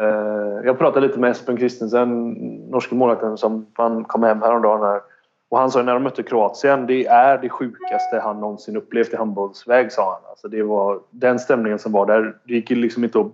Eh, 0.00 0.64
jag 0.64 0.78
pratade 0.78 1.06
lite 1.06 1.18
med 1.18 1.30
Espen 1.30 1.56
Christensen, 1.56 2.30
norske 2.70 2.94
målvakten 2.94 3.38
som 3.38 3.66
han 3.74 4.04
kom 4.04 4.22
hem 4.22 4.42
häromdagen 4.42 4.82
här. 4.82 5.00
Och 5.48 5.58
han 5.58 5.70
sa 5.70 5.82
när 5.82 5.94
de 5.94 6.02
mötte 6.02 6.22
Kroatien, 6.22 6.86
det 6.86 7.06
är 7.06 7.38
det 7.38 7.48
sjukaste 7.48 8.20
han 8.22 8.40
någonsin 8.40 8.76
upplevt 8.76 9.12
i 9.12 9.16
handbollsväg 9.16 9.92
sa 9.92 10.12
han. 10.12 10.30
Alltså 10.30 10.48
det 10.48 10.62
var 10.62 11.00
den 11.10 11.38
stämningen 11.38 11.78
som 11.78 11.92
var 11.92 12.06
där. 12.06 12.36
Det 12.44 12.54
gick 12.54 12.70
liksom 12.70 13.04
inte 13.04 13.20
att 13.20 13.32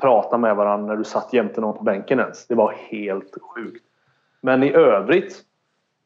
prata 0.00 0.38
med 0.38 0.56
varandra 0.56 0.86
när 0.86 0.96
du 0.96 1.04
satt 1.04 1.32
jämte 1.32 1.60
någon 1.60 1.76
på 1.76 1.84
bänken 1.84 2.20
ens. 2.20 2.46
Det 2.46 2.54
var 2.54 2.72
helt 2.72 3.36
sjukt. 3.42 3.84
Men 4.40 4.62
i 4.62 4.72
övrigt 4.72 5.44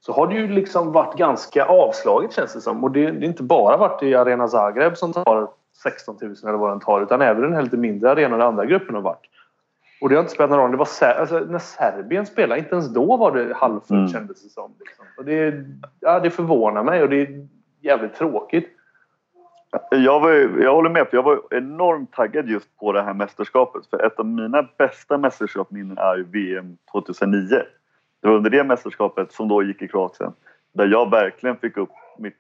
så 0.00 0.12
har 0.12 0.26
det 0.26 0.34
ju 0.34 0.48
liksom 0.48 0.92
varit 0.92 1.16
ganska 1.16 1.64
avslaget 1.64 2.32
känns 2.32 2.54
det 2.54 2.60
som. 2.60 2.84
Och 2.84 2.90
det, 2.90 3.10
det 3.10 3.26
är 3.26 3.28
inte 3.28 3.42
bara 3.42 3.76
varit 3.76 4.02
i 4.02 4.14
Arena 4.14 4.48
Zagreb 4.48 4.96
som 4.96 5.12
tar 5.12 5.48
16 5.82 6.16
000 6.22 6.34
eller 6.42 6.52
vad 6.58 6.70
den 6.70 6.80
tar 6.80 7.02
utan 7.02 7.22
även 7.22 7.42
den 7.42 7.52
här 7.54 7.62
lite 7.62 7.76
mindre 7.76 8.10
arenan 8.10 8.38
där 8.38 8.46
andra 8.46 8.64
gruppen 8.66 8.94
har 8.94 9.02
varit. 9.02 9.26
Och 10.00 10.08
det 10.08 10.14
har 10.14 10.20
inte 10.20 10.32
spelat 10.32 10.50
någon 10.50 10.58
roll. 10.60 10.70
Det 10.70 10.76
var 10.76 10.84
Ser 10.84 11.20
alltså, 11.20 11.38
när 11.38 11.58
Serbien 11.58 12.26
spelade, 12.26 12.58
inte 12.60 12.74
ens 12.74 12.88
då 12.94 13.16
var 13.16 13.32
det 13.36 13.54
halvfullt 13.54 13.90
Mm. 13.90 14.08
kändes 14.08 14.42
det 14.42 14.48
som. 14.48 14.74
Liksom. 14.78 15.04
Och 15.18 15.24
det, 15.24 15.54
ja, 16.00 16.20
det 16.20 16.30
förvånar 16.30 16.82
mig 16.84 17.02
och 17.02 17.08
det 17.08 17.20
är 17.20 17.46
jävligt 17.80 18.14
tråkigt. 18.14 18.68
Jag, 19.90 20.20
var, 20.20 20.30
ju- 20.32 20.62
jag 20.62 20.74
håller 20.74 20.90
med, 20.90 21.08
för 21.08 21.16
jag 21.16 21.22
var 21.22 21.40
enormt 21.50 22.12
taggad 22.12 22.48
just 22.48 22.76
på 22.76 22.92
det 22.92 23.02
här 23.02 23.14
mästerskapet. 23.14 23.86
För 23.86 24.06
ett 24.06 24.18
av 24.18 24.26
mina 24.26 24.68
bästa 24.78 25.18
mästerskapsminnen 25.18 25.98
är 25.98 26.16
ju 26.16 26.24
VM 26.24 26.76
2009. 26.92 27.48
Det 28.22 28.28
var 28.28 28.34
under 28.34 28.50
det 28.50 28.64
mästerskapet, 28.64 29.32
som 29.32 29.48
då 29.48 29.62
gick 29.62 29.82
i 29.82 29.88
Kroatien, 29.88 30.32
där 30.74 30.86
jag 30.86 31.10
verkligen 31.10 31.56
fick 31.56 31.76
upp 31.76 31.90
mitt 32.18 32.34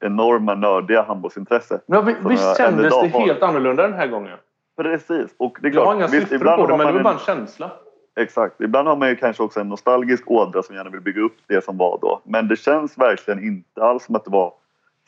enorma 0.00 0.54
nördiga 0.54 1.02
handbollsintresse. 1.02 1.80
Men 1.86 2.06
vi- 2.06 2.16
visst 2.28 2.56
kändes 2.56 3.00
det 3.00 3.08
har. 3.08 3.26
helt 3.26 3.42
annorlunda 3.42 3.82
den 3.82 3.92
här 3.92 4.06
gången? 4.06 4.38
Precis. 4.76 5.34
Och 5.36 5.58
det 5.62 5.68
är 5.68 5.72
Jag 5.72 5.80
har 5.80 5.84
klart, 5.86 5.96
inga 5.96 6.06
visst, 6.20 6.28
siffror 6.32 6.56
på 6.56 6.66
det 6.66 6.72
har 6.72 6.78
men 6.78 6.86
det 6.86 6.92
var 6.92 7.02
bara 7.02 7.12
en- 7.14 7.18
känsla. 7.18 7.70
Exakt. 8.16 8.60
Ibland 8.60 8.88
har 8.88 8.96
man 8.96 9.08
ju 9.08 9.16
kanske 9.16 9.42
också 9.42 9.60
en 9.60 9.68
nostalgisk 9.68 10.30
ådra 10.30 10.62
som 10.62 10.76
gärna 10.76 10.90
vill 10.90 11.00
bygga 11.00 11.20
upp 11.22 11.36
det 11.46 11.64
som 11.64 11.76
var 11.78 11.98
då. 12.02 12.20
Men 12.24 12.48
det 12.48 12.56
känns 12.56 12.98
verkligen 12.98 13.44
inte 13.44 13.82
alls 13.84 14.04
som 14.04 14.14
att 14.16 14.24
det 14.24 14.30
var 14.30 14.52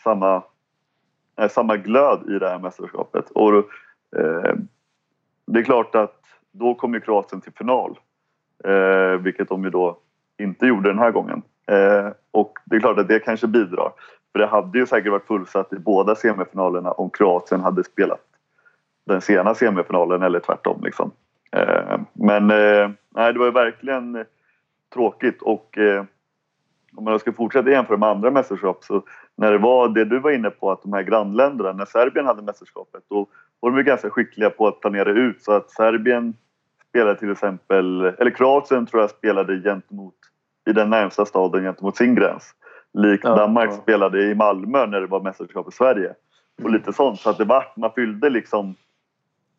samma, 0.02 0.42
eh, 1.40 1.48
samma 1.48 1.76
glöd 1.76 2.20
i 2.30 2.38
det 2.38 2.48
här 2.48 2.58
mästerskapet. 2.58 3.30
Och, 3.30 3.54
eh, 3.56 4.54
det 5.46 5.58
är 5.60 5.62
klart 5.64 5.94
att 5.94 6.20
då 6.52 6.74
kom 6.74 6.94
ju 6.94 7.00
Kroatien 7.00 7.40
till 7.40 7.52
final. 7.52 7.98
Eh, 8.64 9.20
vilket 9.20 9.48
de 9.48 9.64
ju 9.64 9.70
då 9.70 9.98
inte 10.38 10.66
gjorde 10.66 10.88
den 10.88 10.98
här 10.98 11.10
gången. 11.10 11.42
Eh, 11.66 12.08
och 12.30 12.58
det 12.64 12.76
är 12.76 12.80
klart 12.80 12.98
att 12.98 13.08
det 13.08 13.18
kanske 13.18 13.46
bidrar. 13.46 13.92
För 14.36 14.40
det 14.40 14.46
hade 14.46 14.78
ju 14.78 14.86
säkert 14.86 15.10
varit 15.10 15.26
fullsatt 15.26 15.72
i 15.72 15.78
båda 15.78 16.14
semifinalerna 16.14 16.92
om 16.92 17.10
Kroatien 17.10 17.60
hade 17.60 17.84
spelat 17.84 18.20
den 19.06 19.20
sena 19.20 19.54
semifinalen 19.54 20.22
eller 20.22 20.40
tvärtom. 20.40 20.80
Liksom. 20.84 21.10
Eh, 21.52 21.98
men 22.12 22.50
eh, 22.50 22.90
nej, 23.14 23.32
det 23.32 23.38
var 23.38 23.46
ju 23.46 23.52
verkligen 23.52 24.16
eh, 24.16 24.22
tråkigt 24.94 25.42
och 25.42 25.78
om 26.96 27.04
man 27.04 27.18
ska 27.18 27.32
fortsätta 27.32 27.70
jämföra 27.70 27.96
med 27.96 28.08
andra 28.08 28.30
mästerskap 28.30 28.84
så 28.84 29.02
när 29.36 29.52
det 29.52 29.58
var 29.58 29.88
det 29.88 30.04
du 30.04 30.18
var 30.18 30.30
inne 30.30 30.50
på 30.50 30.70
att 30.70 30.82
de 30.82 30.92
här 30.92 31.02
grannländerna, 31.02 31.72
när 31.72 31.84
Serbien 31.84 32.26
hade 32.26 32.42
mästerskapet 32.42 33.02
då 33.10 33.26
var 33.60 33.70
de 33.70 33.76
ju 33.76 33.84
ganska 33.84 34.10
skickliga 34.10 34.50
på 34.50 34.66
att 34.66 34.80
planera 34.80 35.10
ut 35.10 35.42
så 35.42 35.52
att 35.52 35.70
Serbien 35.70 36.34
spelade 36.88 37.18
till 37.18 37.32
exempel, 37.32 38.00
eller 38.18 38.30
Kroatien 38.30 38.86
tror 38.86 39.02
jag 39.02 39.10
spelade 39.10 39.62
gentemot 39.62 40.14
i 40.70 40.72
den 40.72 40.90
närmsta 40.90 41.26
staden 41.26 41.62
gentemot 41.62 41.96
sin 41.96 42.14
gräns. 42.14 42.54
Likt 42.96 43.24
Ja, 43.24 43.34
Danmark 43.34 43.70
ja. 43.70 43.76
spelade 43.76 44.22
i 44.22 44.34
Malmö 44.34 44.86
när 44.86 45.00
det 45.00 45.06
var 45.06 45.20
mästerskap 45.20 45.68
i 45.68 45.72
Sverige. 45.72 46.14
Och 46.62 46.70
lite 46.70 46.92
sånt. 46.92 47.20
Så 47.20 47.30
att 47.30 47.38
det 47.38 47.44
var, 47.44 47.64
man 47.76 47.92
fyllde 47.92 48.30
liksom 48.30 48.74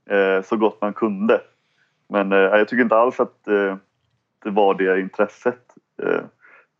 eh, 0.10 0.42
så 0.44 0.58
gott 0.58 0.82
man 0.82 0.94
kunde. 0.94 1.42
Men 2.10 2.32
eh, 2.32 2.38
jag 2.38 2.68
tycker 2.68 2.84
inte 2.84 2.96
alls 2.96 3.20
att 3.20 3.48
eh, 3.48 3.76
det 4.44 4.50
var 4.50 4.74
det 4.74 5.00
intresset 5.00 5.62
eh, 6.04 6.22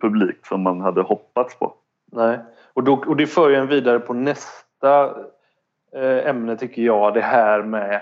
publikt 0.02 0.46
som 0.46 0.62
man 0.62 0.82
hade 0.82 1.02
hoppats 1.02 1.60
på. 1.60 1.74
Nej. 2.12 2.40
Och, 2.74 2.84
då, 2.84 2.94
och 2.94 3.16
det 3.16 3.28
för 3.28 3.50
ju 3.50 3.56
en 3.56 3.68
vidare 3.68 4.00
på 4.00 4.14
nästa 4.14 5.06
eh, 5.96 6.28
ämne 6.28 6.58
tycker 6.58 6.82
jag. 6.82 7.14
Det 7.14 7.22
här 7.22 7.64
med 7.64 8.02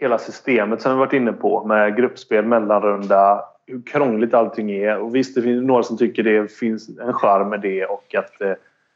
hela 0.00 0.18
systemet 0.18 0.82
som 0.82 0.92
vi 0.92 0.98
varit 0.98 1.12
inne 1.12 1.32
på 1.32 1.64
med 1.64 1.96
gruppspel, 1.96 2.44
mellanrunda, 2.44 3.44
hur 3.66 3.82
krångligt 3.82 4.34
allting 4.34 4.70
är. 4.70 4.98
Och 4.98 5.14
visst, 5.14 5.34
det 5.34 5.42
finns 5.42 5.66
några 5.66 5.82
som 5.82 5.98
tycker 5.98 6.22
det 6.22 6.52
finns 6.52 6.88
en 6.98 7.12
charm 7.12 7.48
med 7.48 7.60
det 7.60 7.86
och 7.86 8.14
att 8.14 8.40
eh, 8.40 8.52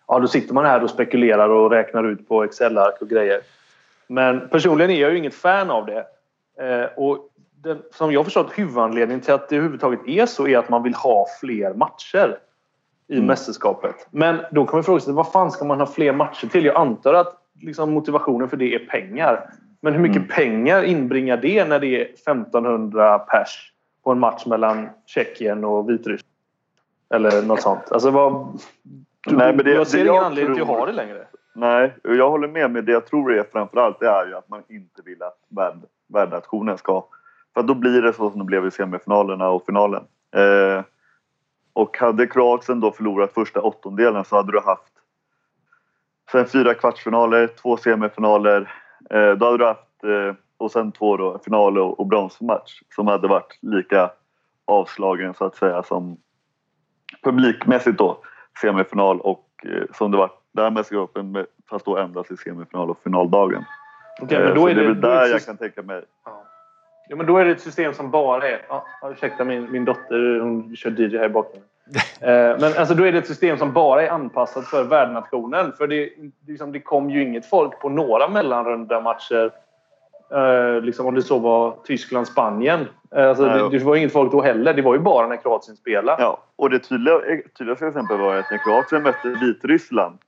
ja, 0.09 0.19
då 0.19 0.27
sitter 0.29 0.55
man 0.55 0.65
här 0.65 0.83
och 0.83 0.91
spekulerar 0.91 1.49
och 1.49 1.71
räknar 1.71 2.05
ut 2.05 2.29
på 2.29 2.45
Excel-ark 2.45 2.95
och 3.01 3.09
grejer. 3.09 3.41
Men 4.07 4.49
personligen 4.49 4.91
är 4.91 5.01
jag 5.01 5.11
ju 5.11 5.19
inget 5.19 5.35
fan 5.35 5.71
av 5.71 5.87
det. 5.87 6.05
Eh, 6.65 6.89
och 6.97 7.19
den, 7.63 7.79
som 7.93 8.13
jag 8.13 8.25
förstått 8.25 8.53
huvudanledningen 8.55 9.21
till 9.21 9.35
att 9.35 9.49
det 9.49 9.57
överhuvudtaget 9.57 10.01
är 10.07 10.27
så 10.27 10.49
är 10.49 10.59
att 10.59 10.69
man 10.69 10.83
vill 10.83 10.95
ha 10.95 11.27
fler 11.41 11.75
matcher 11.75 12.39
i 13.09 13.15
Mm. 13.15 13.27
mästerskapet. 13.27 13.95
Men 14.11 14.41
då 14.51 14.67
kan 14.67 14.77
man 14.77 14.85
fråga 14.85 15.01
sig 15.01 15.13
vad 15.15 15.33
fan 15.33 15.51
ska 15.51 15.65
man 15.65 15.79
ha 15.81 15.87
fler 15.87 16.13
matcher 16.13 16.47
till? 16.47 16.65
Jag 16.65 16.77
antar 16.77 17.15
att 17.15 17.35
liksom, 17.61 17.93
motivationen 17.93 18.49
för 18.49 18.57
det 18.57 18.75
är 18.75 18.79
pengar. 18.79 19.51
Men 19.81 19.93
hur 19.93 20.01
mycket 20.01 20.17
Mm. 20.17 20.29
pengar 20.29 20.83
inbringar 20.83 21.37
det 21.37 21.65
när 21.69 21.79
det 21.79 22.01
är 22.01 22.05
1500 22.15 23.19
pers 23.19 23.73
på 24.05 24.11
en 24.13 24.19
match 24.19 24.47
mellan 24.47 24.89
Tjeckien 25.07 25.65
och 25.65 25.91
Vitryssland? 25.91 26.27
Eller 27.15 27.43
något 27.43 27.63
sånt. 27.63 27.93
Alltså 27.93 28.11
vad... 28.11 28.59
Du, 29.27 29.37
Nej, 29.37 29.57
men 29.57 29.65
det- 29.65 29.73
jag 29.75 29.87
ser 29.87 29.99
det 29.99 30.05
ingen 30.05 30.15
jag 30.15 30.25
anledning 30.25 30.55
till 30.55 30.63
att 30.63 30.69
ha 30.69 30.87
det 30.87 30.93
längre. 30.93 31.27
Nej, 31.55 31.95
och 32.05 32.15
jag 32.15 32.31
håller 32.31 32.49
med. 32.49 32.71
Men 32.71 32.85
det 32.85 32.93
jag 32.93 33.07
tror 33.07 33.33
är 33.33 33.45
framförallt 33.53 34.01
det 34.01 34.09
är 34.09 34.27
ju 34.27 34.35
att 34.37 34.49
man 34.49 34.63
inte 34.69 35.03
vill 35.05 35.23
att 35.23 35.39
värld, 35.49 35.79
värdnationen 36.07 36.79
ska... 36.79 37.05
För 37.55 37.63
då 37.63 37.75
blir 37.75 38.03
det 38.03 38.13
så 38.13 38.31
som 38.31 38.39
det 38.39 38.45
blev 38.45 38.67
i 38.67 38.71
semifinalerna 38.71 39.49
och 39.49 39.67
finalen. 39.67 40.03
Eh, 40.37 40.83
och 41.73 41.99
hade 41.99 42.27
Kroatien 42.27 42.81
då 42.81 42.93
förlorat 42.93 43.33
första 43.33 43.61
åttondelen 43.61 44.25
så 44.25 44.37
hade 44.37 44.53
du 44.53 44.61
haft 44.61 44.93
sen 46.33 46.47
fyra 46.47 46.75
kvartsfinaler, 46.75 47.47
två 47.47 47.77
semifinaler. 47.77 48.73
Eh, 49.11 49.31
då 49.33 49.47
hade 49.47 49.59
du 49.59 49.65
haft, 49.65 50.05
eh, 50.05 50.35
och 50.61 50.71
sen 50.73 50.93
två 50.93 51.17
då, 51.17 51.39
final 51.45 51.79
och, 51.79 52.01
och 52.01 52.07
bronsmatch 52.07 52.83
som 52.95 53.07
hade 53.07 53.29
varit 53.29 53.59
lika 53.63 54.11
avslagen 54.65 55.35
så 55.35 55.45
att 55.45 55.57
säga 55.57 55.83
som 55.83 56.17
publikmässigt 57.23 57.99
då 57.99 58.19
semifinal 58.61 59.21
och 59.21 59.47
eh, 59.65 59.83
som 59.95 60.11
det 60.11 60.17
var 60.17 60.71
mästerskapet 60.71 61.25
med- 61.25 61.47
fast 61.71 61.85
då 61.85 61.97
endast 61.97 62.31
i 62.31 62.37
semifinal 62.37 62.91
och 62.91 63.03
finaldagen. 63.05 63.65
Okej, 64.23 64.39
Eh, 64.39 64.45
men 64.45 64.55
då 64.55 64.69
är 64.69 64.75
det 64.75 64.81
är 64.81 64.87
väl 64.87 65.01
där 65.01 65.21
det 65.21 65.29
jag 65.29 65.45
kan 65.45 65.57
tänka 65.57 65.83
mig. 65.83 66.03
Ja, 67.09 67.17
men 67.17 67.27
då 67.27 67.37
är 67.37 67.45
det 67.45 67.51
ett 67.51 67.61
system 67.61 67.95
som 67.95 68.11
bara 68.11 68.49
är... 68.49 68.63
Ja, 68.69 68.87
ursäkta 69.13 69.45
min, 69.45 69.73
min 69.73 69.85
dotter, 69.85 70.41
hon 70.41 70.77
kör 70.77 70.91
DJ 70.91 71.19
här 71.19 71.27
i 71.27 71.29
bakgrunden. 71.29 71.69
Eh, 72.23 72.57
men 72.61 72.65
alltså, 72.79 72.95
då 72.95 73.05
är 73.05 73.13
det 73.13 73.19
ett 73.19 73.27
system 73.27 73.59
som 73.59 73.73
bara 73.73 74.03
är 74.03 74.11
anpassat 74.11 74.65
för 74.67 74.85
värdnationen. 74.85 75.73
För 75.73 75.87
det, 75.87 76.11
liksom, 76.47 76.73
det 76.73 76.81
kom 76.81 77.11
ju 77.11 77.23
inget 77.23 77.47
folk 77.47 77.81
på 77.81 77.89
några 77.89 78.29
mellanrunda 78.29 79.01
matcher. 79.01 79.51
Eh, 80.33 80.81
liksom, 80.83 81.07
om 81.07 81.15
det 81.15 81.23
så 81.23 81.39
var 81.39 81.77
Tyskland-Spanien. 81.85 82.87
Eh, 83.17 83.29
alltså, 83.29 83.45
Nej, 83.47 83.59
det, 83.71 83.79
det 83.79 83.85
var 83.85 83.97
inget 83.97 84.13
folk 84.13 84.33
då 84.33 84.43
heller. 84.43 84.75
Det 84.75 84.83
var 84.83 84.95
ju 84.95 85.01
bara 85.01 85.27
när 85.27 85.37
Kroatien 85.37 85.77
spelade. 85.77 86.23
Ja, 86.23 86.39
och 86.57 86.71
det 86.71 86.79
tydliga, 86.79 87.21
tydligaste 87.59 87.87
exemplet 87.87 88.21
var 88.21 88.37
att 88.37 88.51
när 88.51 88.59
Kroatien 88.59 89.03
mötte 89.03 89.29
Vitryssland, 89.29 90.19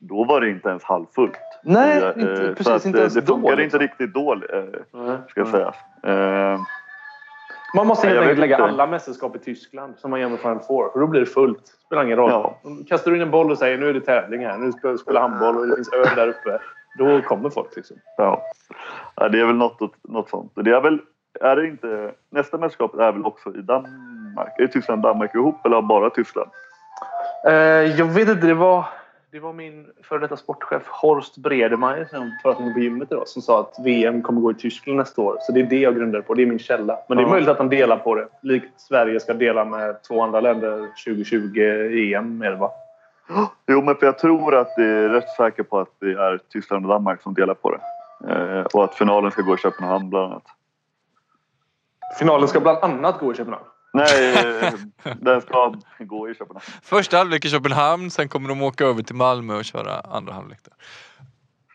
då 0.00 0.24
var 0.24 0.40
det 0.40 0.50
inte 0.50 0.68
ens 0.68 0.84
halvfullt. 0.84 1.38
Nej, 1.64 2.02
Eh, 2.02 2.08
inte, 2.16 2.36
så 2.46 2.54
precis. 2.54 2.68
att, 2.68 2.84
inte 2.84 2.98
eh, 2.98 3.02
ens 3.02 3.14
det 3.14 3.20
då. 3.20 3.26
funkade 3.26 3.56
liksom. 3.56 3.80
inte 3.82 3.92
riktigt 3.92 4.14
då, 4.14 4.32
eh, 4.34 5.20
ska 5.28 5.44
sägas. 5.46 5.76
Eh, 6.02 6.60
Man 7.74 7.86
måste 7.86 8.06
helt 8.06 8.16
jag 8.16 8.22
enkelt 8.22 8.40
lägga 8.40 8.56
inte. 8.56 8.64
alla 8.68 8.86
mästerskap 8.86 9.36
i 9.36 9.38
Tyskland 9.38 9.94
som 9.98 10.10
man 10.10 10.20
gör 10.20 10.28
med 10.28 10.38
Final 10.40 10.58
Four. 10.60 10.90
För 10.92 11.00
då 11.00 11.06
blir 11.06 11.20
det 11.20 11.26
fullt. 11.26 11.66
spelar 11.86 12.04
ingen 12.04 12.16
roll. 12.16 12.30
Ja. 12.30 12.58
Kastar 12.88 13.10
du 13.10 13.16
in 13.16 13.22
en 13.22 13.30
boll 13.30 13.50
och 13.50 13.58
säger 13.58 13.78
nu 13.78 13.88
är 13.88 13.94
det 13.94 14.00
tävling 14.00 14.46
här. 14.46 14.58
Nu 14.58 14.72
ska 14.72 14.90
vi 14.90 14.98
spela 14.98 15.20
handboll 15.20 15.56
och 15.56 15.66
det 15.66 15.74
finns 15.74 15.92
öl 15.92 16.06
där 16.16 16.28
uppe. 16.28 16.58
Då 16.98 17.20
kommer 17.22 17.50
folk. 17.50 17.76
Liksom. 17.76 17.96
ja. 18.16 18.42
Ja, 19.20 19.28
det 19.28 19.40
är 19.40 19.46
väl 19.46 19.56
något, 19.56 19.94
något 20.02 20.30
sånt. 20.30 20.52
Det 20.54 20.70
är 20.70 20.80
väl, 20.80 20.98
är 21.40 21.56
det 21.56 21.66
inte, 21.66 22.12
nästa 22.30 22.58
mästerskap 22.58 22.94
är 22.94 23.12
väl 23.12 23.24
också 23.24 23.54
i 23.54 23.62
Danmark? 23.62 24.58
Är 24.58 24.66
Tyskland 24.66 25.04
och 25.04 25.10
Danmark 25.10 25.34
ihop 25.34 25.66
eller 25.66 25.82
bara 25.82 26.10
Tyskland? 26.10 26.50
Eh, 27.46 27.52
jag 27.98 28.06
vet 28.06 28.28
inte. 28.28 28.46
Det 28.46 28.54
var, 28.54 28.84
det 29.32 29.40
var 29.40 29.52
min 29.52 29.86
före 30.02 30.18
detta 30.18 30.36
sportchef 30.36 30.82
Horst 30.86 31.36
Bredemeier 31.36 32.04
som 32.04 32.32
pratade 32.42 32.72
på 32.72 32.80
gymmet 32.80 33.12
idag 33.12 33.28
som 33.28 33.42
sa 33.42 33.60
att 33.60 33.84
VM 33.84 34.22
kommer 34.22 34.40
gå 34.40 34.50
i 34.50 34.54
Tyskland 34.54 34.98
nästa 34.98 35.22
år. 35.22 35.36
Så 35.40 35.52
det 35.52 35.60
är 35.60 35.64
det 35.66 35.78
jag 35.78 35.96
grundar 35.96 36.20
på. 36.20 36.34
Det 36.34 36.42
är 36.42 36.46
min 36.46 36.58
källa. 36.58 36.98
Men 37.08 37.18
det 37.18 37.24
är 37.24 37.28
möjligt 37.28 37.48
att 37.48 37.58
de 37.58 37.68
delar 37.68 37.96
på 37.96 38.14
det. 38.14 38.28
Likt 38.42 38.80
Sverige 38.80 39.20
ska 39.20 39.34
dela 39.34 39.64
med 39.64 40.02
två 40.02 40.22
andra 40.22 40.40
länder 40.40 40.88
2020 41.06 41.60
EM. 42.14 42.42
Är 42.42 42.50
det, 42.50 42.56
va? 42.56 42.70
Jo, 43.66 43.82
men 43.82 43.94
för 43.94 44.06
jag 44.06 44.18
tror 44.18 44.54
att 44.54 44.76
det 44.76 44.84
är 44.84 45.08
rätt 45.08 45.28
säker 45.28 45.62
på 45.62 45.78
att 45.78 45.88
det 46.00 46.12
är 46.12 46.40
Tyskland 46.52 46.84
och 46.84 46.92
Danmark 46.92 47.22
som 47.22 47.34
delar 47.34 47.54
på 47.54 47.70
det. 47.70 47.80
Eh, 48.28 48.62
och 48.62 48.84
att 48.84 48.94
finalen 48.94 49.30
ska 49.30 49.42
gå 49.42 49.54
i 49.54 49.58
Köpenhamn 49.58 50.10
bland 50.10 50.32
annat. 50.32 50.46
Finalen 52.18 52.48
ska 52.48 52.60
bland 52.60 52.78
annat 52.78 53.20
gå 53.20 53.32
i 53.32 53.36
Köpenhamn. 53.36 53.64
Nej, 53.92 54.34
eh, 54.34 54.72
den 55.20 55.40
ska 55.40 55.74
gå 55.98 56.30
i 56.30 56.34
Köpenhamn. 56.34 56.64
Första 56.82 57.16
halvlek 57.16 57.44
i 57.44 57.50
Köpenhamn, 57.50 58.10
sen 58.10 58.28
kommer 58.28 58.48
de 58.48 58.62
åka 58.62 58.84
över 58.84 59.02
till 59.02 59.14
Malmö 59.14 59.54
och 59.54 59.64
köra 59.64 60.00
andra 60.00 60.32
halvlek 60.32 60.58
där. 60.64 60.74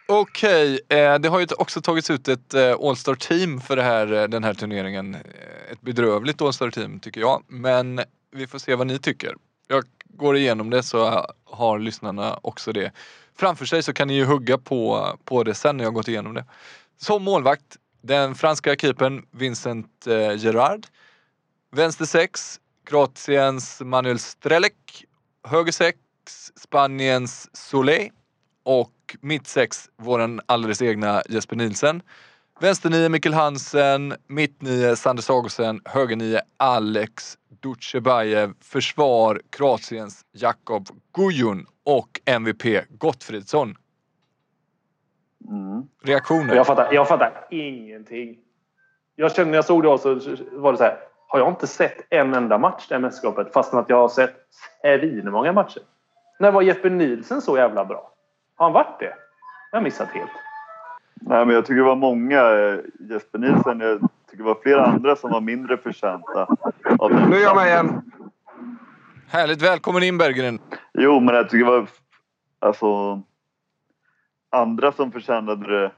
Okej, 0.07 0.79
eh, 0.89 1.15
det 1.15 1.29
har 1.29 1.39
ju 1.39 1.47
också 1.57 1.81
tagits 1.81 2.09
ut 2.09 2.27
ett 2.27 2.53
eh, 2.53 2.75
All-Star 2.79 3.15
team 3.15 3.61
för 3.61 3.75
det 3.75 3.81
här, 3.81 4.27
den 4.27 4.43
här 4.43 4.53
turneringen. 4.53 5.17
Ett 5.71 5.81
bedrövligt 5.81 6.41
All-Star 6.41 6.69
team 6.69 6.99
tycker 6.99 7.21
jag, 7.21 7.43
men 7.47 8.01
vi 8.31 8.47
får 8.47 8.59
se 8.59 8.75
vad 8.75 8.87
ni 8.87 8.99
tycker. 8.99 9.35
Jag 9.67 9.83
går 10.05 10.37
igenom 10.37 10.69
det 10.69 10.83
så 10.83 11.25
har 11.45 11.79
lyssnarna 11.79 12.39
också 12.41 12.71
det 12.71 12.91
framför 13.37 13.65
sig 13.65 13.83
så 13.83 13.93
kan 13.93 14.07
ni 14.07 14.13
ju 14.13 14.25
hugga 14.25 14.57
på, 14.57 15.09
på 15.25 15.43
det 15.43 15.55
sen 15.55 15.77
när 15.77 15.83
jag 15.83 15.91
har 15.91 15.95
gått 15.95 16.07
igenom 16.07 16.33
det. 16.33 16.45
Som 16.97 17.23
målvakt, 17.23 17.77
den 18.01 18.35
franska 18.35 18.75
keepern 18.75 19.25
Vincent 19.31 20.07
eh, 20.07 20.35
Gerard. 20.35 20.87
Vänster 21.71 22.05
6, 22.05 22.59
Kroatiens 22.85 23.81
Manuel 23.81 24.19
Strelek. 24.19 25.05
Höger 25.47 25.71
6, 25.71 25.97
Spaniens 26.55 27.49
Soleil. 27.55 28.11
Och 28.63 29.15
mitt 29.21 29.47
6, 29.47 29.89
våran 29.97 30.41
alldeles 30.45 30.81
egna 30.81 31.21
Jesper 31.29 31.55
Nielsen. 31.55 32.01
Vänster 32.59 32.89
9, 32.89 33.09
Mikkel 33.09 33.33
Hansen. 33.33 34.15
Mitt 34.27 34.61
9, 34.61 34.95
Sander 34.95 35.23
Sagosen. 35.23 35.81
Höger 35.85 36.15
9, 36.15 36.41
Alex 36.57 37.37
Dutjebajev. 37.61 38.53
Försvar, 38.61 39.41
Kroatiens 39.49 40.25
Jakob 40.31 40.89
Gujun. 41.13 41.65
Och 41.85 42.21
MVP 42.25 42.85
Gottfridsson. 42.89 43.75
Mm. 45.49 45.83
Reaktioner? 46.03 46.55
Jag 46.55 46.67
fattar, 46.67 46.93
jag 46.93 47.07
fattar 47.07 47.47
ingenting. 47.49 48.37
Jag 49.15 49.35
kände 49.35 49.51
när 49.51 49.57
jag 49.57 49.65
såg 49.65 49.83
det 49.83 49.97
så 49.97 50.35
var 50.51 50.71
det 50.71 50.77
så 50.77 50.83
här. 50.83 50.97
Har 51.27 51.39
jag 51.39 51.49
inte 51.49 51.67
sett 51.67 51.97
en 52.09 52.33
enda 52.33 52.57
match 52.57 52.85
det 52.89 52.95
här 52.95 53.01
mästerskapet 53.01 53.53
fastän 53.53 53.79
att 53.79 53.89
jag 53.89 53.97
har 53.97 54.09
sett 54.09 54.35
många 55.23 55.53
matcher? 55.53 55.81
När 56.39 56.51
var 56.51 56.61
Jeppe 56.61 56.89
Nielsen 56.89 57.41
så 57.41 57.57
jävla 57.57 57.85
bra? 57.85 58.11
Har 58.55 58.65
han 58.65 58.73
varit 58.73 58.99
det? 58.99 59.13
Jag 59.71 59.79
har 59.79 59.83
missat 59.83 60.09
helt. 60.09 60.31
Nej, 61.21 61.45
men 61.45 61.55
jag 61.55 61.65
tycker 61.65 61.75
det 61.75 61.83
var 61.83 61.95
många. 61.95 62.41
eh, 62.41 62.79
Jesper 63.09 63.39
Nielsen, 63.39 63.79
jag 63.79 63.99
tycker 63.99 64.37
det 64.37 64.43
var 64.43 64.57
flera 64.63 64.85
andra 64.85 65.15
som 65.15 65.31
var 65.31 65.41
mindre 65.41 65.77
förtjänta. 65.77 66.47
Nu 67.29 67.35
är 67.35 67.41
jag 67.43 67.55
med 67.55 67.67
igen. 67.67 68.11
Härligt, 69.27 69.61
välkommen 69.61 70.03
in 70.03 70.17
Berggren. 70.17 70.59
Jo, 70.97 71.19
men 71.19 71.35
jag 71.35 71.49
tycker 71.49 71.65
det 71.65 71.71
var 71.71 71.87
alltså, 72.59 73.21
andra 74.49 74.91
som 74.91 75.11
förtjänade 75.11 75.81
det 75.81 75.91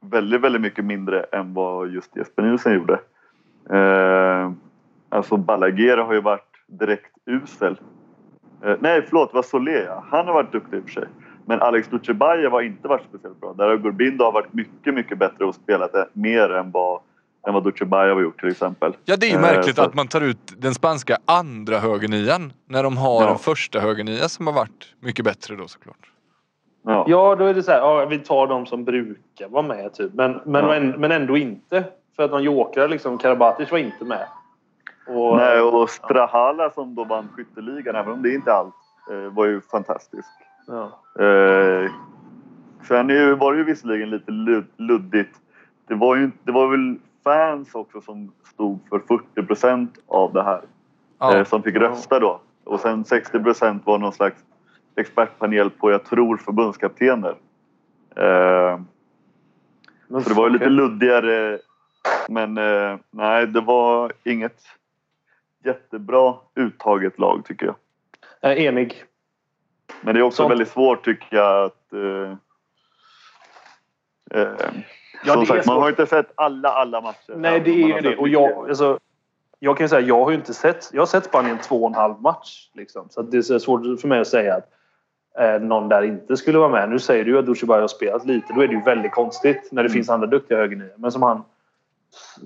väldigt, 0.00 0.40
väldigt 0.40 0.62
mycket 0.62 0.84
mindre 0.84 1.22
än 1.22 1.54
vad 1.54 1.88
just 1.88 2.16
Jesper 2.16 2.42
Nilsson 2.42 2.74
gjorde. 2.74 3.00
Eh, 3.70 4.52
alltså 5.08 5.36
Balaguer 5.36 5.98
har 5.98 6.14
ju 6.14 6.20
varit 6.20 6.50
direkt 6.66 7.16
usel. 7.26 7.80
Eh, 8.64 8.76
nej, 8.80 9.02
förlåt, 9.08 9.30
det 9.30 9.34
var 9.34 9.42
Solea. 9.42 10.04
Han 10.10 10.26
har 10.26 10.34
varit 10.34 10.52
duktig 10.52 10.76
i 10.76 10.80
och 10.80 10.84
för 10.84 10.90
sig. 10.90 11.08
Men 11.46 11.60
Alex 11.60 11.88
Dutjebajev 11.88 12.50
har 12.50 12.62
inte 12.62 12.88
varit 12.88 13.04
speciellt 13.08 13.40
bra. 13.40 13.52
Där 13.52 13.68
har 13.68 13.76
Gurbindo 13.76 14.24
har 14.24 14.32
varit 14.32 14.52
mycket, 14.52 14.94
mycket 14.94 15.18
bättre 15.18 15.44
och 15.44 15.54
spelat 15.54 15.94
mer 16.12 16.52
än 16.52 16.70
vad, 16.70 17.00
än 17.48 17.54
vad 17.54 17.64
Dutjebajev 17.64 18.14
har 18.14 18.22
gjort 18.22 18.40
till 18.40 18.48
exempel. 18.50 18.96
Ja, 19.04 19.16
det 19.16 19.26
är 19.26 19.30
ju 19.30 19.34
Eh, 19.36 19.40
märkligt 19.40 19.76
så 19.76 19.82
att 19.82 19.94
man 19.94 20.08
tar 20.08 20.20
ut 20.20 20.52
den 20.56 20.74
spanska 20.74 21.16
andra 21.24 21.78
högernian 21.78 22.52
när 22.68 22.82
de 22.82 22.96
har 22.96 23.22
Ja. 23.22 23.30
en 23.30 23.38
första 23.38 23.80
högernia 23.80 24.28
som 24.28 24.46
har 24.46 24.54
varit 24.54 24.94
mycket 25.00 25.24
bättre 25.24 25.56
då 25.56 25.68
såklart. 25.68 25.96
Ja. 26.84 27.04
Ja, 27.08 27.36
då 27.36 27.44
är 27.44 27.54
det 27.54 27.62
så 27.62 27.70
här. 27.70 27.78
Ja, 27.78 28.06
vi 28.06 28.18
tar 28.18 28.46
de 28.46 28.66
som 28.66 28.84
brukar 28.84 29.48
vara 29.48 29.62
med 29.62 29.94
typ. 29.94 30.14
Men, 30.14 30.40
men, 30.44 30.64
Ja. 30.64 30.98
men, 30.98 31.12
ändå 31.12 31.36
inte. 31.36 31.84
För 32.16 32.22
att 32.22 32.30
de 32.30 32.42
jokrar 32.42 32.88
liksom. 32.88 33.18
Karabatic 33.18 33.70
var 33.70 33.78
inte 33.78 34.04
med. 34.04 34.26
Och, 35.06 35.36
Nej, 35.36 35.60
och 35.60 35.90
Strahala 35.90 36.70
som 36.70 36.94
då 36.94 37.04
vann 37.04 37.28
skytteligan, 37.36 37.96
även 37.96 38.12
om 38.12 38.22
det 38.22 38.34
inte 38.34 38.52
allt, 38.52 38.74
eh, 39.10 39.32
var 39.34 39.46
ju 39.46 39.60
fantastisk. 39.60 40.28
ja. 40.66 40.82
Eh, 41.24 41.90
sen 42.88 43.10
är 43.10 43.14
ju, 43.14 43.34
var 43.34 43.52
det 43.52 43.58
ju 43.58 43.64
visserligen 43.64 44.10
lite 44.10 44.30
lud, 44.30 44.64
luddigt. 44.76 45.36
Det 45.88 45.94
var, 45.94 46.16
ju, 46.16 46.30
det 46.44 46.52
var 46.52 46.68
väl 46.68 46.96
fans 47.24 47.74
också 47.74 48.00
som 48.00 48.32
stod 48.44 48.78
för 48.88 48.98
40 48.98 49.42
procent 49.46 49.98
av 50.06 50.32
det 50.32 50.42
här. 50.42 50.62
Ja. 51.18 51.36
Eh, 51.36 51.44
som 51.44 51.62
fick 51.62 51.76
rösta 51.76 52.18
då. 52.20 52.40
Och 52.64 52.80
sen 52.80 53.04
60 53.04 53.40
procent 53.40 53.86
var 53.86 53.98
någon 53.98 54.12
slags 54.12 54.44
expertpanel 54.96 55.70
på, 55.70 55.90
jag 55.90 56.04
tror, 56.04 56.36
förbundskaptener. 56.36 57.36
Eh, 58.16 58.80
så 60.08 60.28
det 60.28 60.34
var 60.34 60.46
ju 60.46 60.52
lite 60.52 60.68
luddigare. 60.68 61.58
Men 62.28 62.58
eh, 62.58 62.96
nej, 63.10 63.46
det 63.46 63.60
var 63.60 64.12
inget 64.24 64.62
jättebra 65.64 66.34
uttaget 66.54 67.18
lag 67.18 67.44
tycker 67.44 67.66
jag. 67.66 67.74
Jag 68.40 68.52
är 68.52 68.56
enig. 68.56 69.04
Men 70.00 70.14
det 70.14 70.20
är 70.20 70.22
också 70.22 70.36
Sånt- 70.36 70.50
väldigt 70.50 70.68
svårt 70.68 71.04
tycker 71.04 71.36
jag 71.36 71.64
att... 71.64 71.92
Eh, 71.92 72.36
eh, 74.40 74.70
Ja, 75.24 75.32
som 75.32 75.40
det 75.40 75.46
sagt, 75.46 75.66
man 75.66 75.82
har 75.82 75.88
inte 75.88 76.06
sett 76.06 76.32
alla, 76.34 76.68
alla 76.68 77.00
matcher. 77.00 77.34
Nej, 77.36 77.60
det 77.60 77.70
är 77.70 77.86
ju 77.86 78.00
det. 78.00 78.08
sett 78.08 78.18
Och 78.18 78.28
jag, 78.28 78.68
alltså, 78.68 78.98
jag 79.58 79.76
kan 79.76 79.84
ju 79.84 79.88
säga, 79.88 80.00
jag 80.00 80.24
har 80.24 80.30
ju 80.30 80.36
inte 80.36 80.54
sett... 80.54 80.90
Jag 80.92 81.00
har 81.00 81.06
sett 81.06 81.24
Spanien 81.24 81.58
två 81.58 81.82
och 81.82 81.88
en 81.88 81.94
halv 81.94 82.20
match. 82.20 82.68
Liksom. 82.74 83.06
Så 83.10 83.22
det 83.22 83.36
är 83.36 83.58
svårt 83.58 84.00
för 84.00 84.08
mig 84.08 84.20
att 84.20 84.28
säga 84.28 84.54
att 84.54 84.68
eh, 85.38 85.60
någon 85.60 85.88
där 85.88 86.02
inte 86.02 86.36
skulle 86.36 86.58
vara 86.58 86.68
med. 86.68 86.90
Nu 86.90 86.98
säger 86.98 87.24
du 87.24 87.38
att 87.38 87.46
Dutjebajev 87.46 87.80
har 87.80 87.88
spelat 87.88 88.26
lite. 88.26 88.52
Då 88.54 88.60
är 88.60 88.68
det 88.68 88.74
ju 88.74 88.82
väldigt 88.82 89.12
konstigt 89.12 89.68
när 89.72 89.82
det 89.82 89.88
Mm. 89.88 89.94
finns 89.94 90.10
andra 90.10 90.26
duktiga 90.26 90.58
högernior. 90.58 90.92
Men 90.96 91.12
som 91.12 91.22
han... 91.22 91.42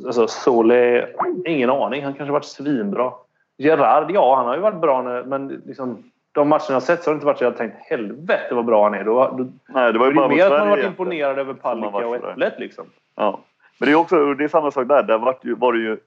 Alltså 0.06 0.28
Sole... 0.28 1.08
Ingen 1.46 1.70
aning. 1.70 2.04
Han 2.04 2.14
kanske 2.14 2.32
varit 2.32 2.44
svinbra. 2.44 3.12
Gerard, 3.58 4.10
ja 4.10 4.36
han 4.36 4.46
har 4.46 4.54
ju 4.54 4.60
varit 4.60 4.80
bra. 4.80 5.02
När, 5.02 5.22
men 5.22 5.62
liksom, 5.66 6.10
de 6.36 6.48
matcherna 6.48 6.64
jag 6.68 6.74
har 6.74 6.80
sett 6.80 7.02
så 7.02 7.10
har 7.10 7.14
det 7.14 7.16
inte 7.16 7.26
varit 7.26 7.38
så 7.38 7.44
jag 7.44 7.50
har 7.50 7.56
tänkt 7.56 7.76
helvete 7.80 8.54
vad 8.54 8.64
bra 8.64 8.84
han 8.84 8.94
är. 8.94 9.04
Då, 9.04 9.34
då, 9.38 9.46
Nej, 9.68 9.92
det 9.92 9.98
var 9.98 10.06
det 10.06 10.10
ju 10.10 10.16
bara 10.16 10.28
mer 10.28 10.46
att 10.46 10.60
man 10.60 10.68
varit 10.68 10.84
imponerad 10.84 11.38
över 11.38 11.54
Palicka 11.54 12.06
och. 12.06 12.16
Äpplet. 12.30 12.54
Liksom. 12.58 12.86
Ja. 13.16 13.40
Men 13.78 13.86
det 13.86 13.92
är 13.92 13.96
också 13.96 14.34
det 14.34 14.44
är 14.44 14.48
samma 14.48 14.70
sak 14.70 14.88
där. 14.88 15.02
där 15.02 15.18
var, 15.18 15.38
det 15.42 15.48
ju, 15.48 15.54
var 15.54 15.72
det 15.72 15.78
ju, 15.78 15.98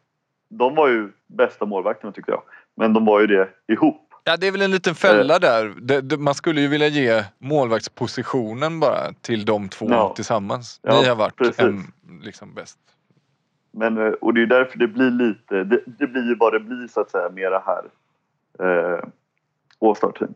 de 0.50 0.76
var 0.76 0.88
ju 0.88 1.10
bästa 1.28 1.66
målvakterna 1.66 2.12
tyckte 2.12 2.32
jag. 2.32 2.42
Men 2.76 2.94
de 2.94 3.06
var 3.06 3.20
ju 3.20 3.28
det 3.28 3.50
ihop. 3.68 4.14
Ja, 4.24 4.38
det 4.38 4.48
är 4.48 4.52
väl 4.52 4.62
en 4.62 4.72
liten 4.72 4.96
fälla 4.96 5.40
där. 5.40 5.74
Det, 5.82 6.02
det, 6.02 6.18
man 6.18 6.34
skulle 6.34 6.62
ju 6.62 6.68
vilja 6.68 6.88
ge 6.88 7.24
målvaktspositionen 7.38 8.80
bara 8.80 9.14
till 9.22 9.46
de 9.46 9.70
två 9.70 9.86
Ja. 9.90 10.14
tillsammans. 10.16 10.80
Ja, 10.84 11.02
Ni 11.02 11.08
har 11.08 11.16
varit 11.16 11.36
precis. 11.36 11.60
en, 11.60 11.84
liksom 12.22 12.54
bäst. 12.54 12.80
Men, 13.72 13.98
eh, 13.98 14.12
och 14.14 14.34
det 14.34 14.42
är 14.42 14.46
därför 14.46 14.80
det 14.80 14.88
blir 14.88 15.12
lite... 15.12 15.64
Det, 15.64 15.82
det 15.86 16.08
blir 16.08 16.28
ju 16.30 16.36
vad 16.36 16.54
det 16.54 16.60
blir 16.60 16.88
så 16.88 17.02
att 17.02 17.12
säga 17.12 17.30
mera 17.30 17.64
här. 17.66 17.84
Eh, 18.60 19.00
Team. 20.20 20.34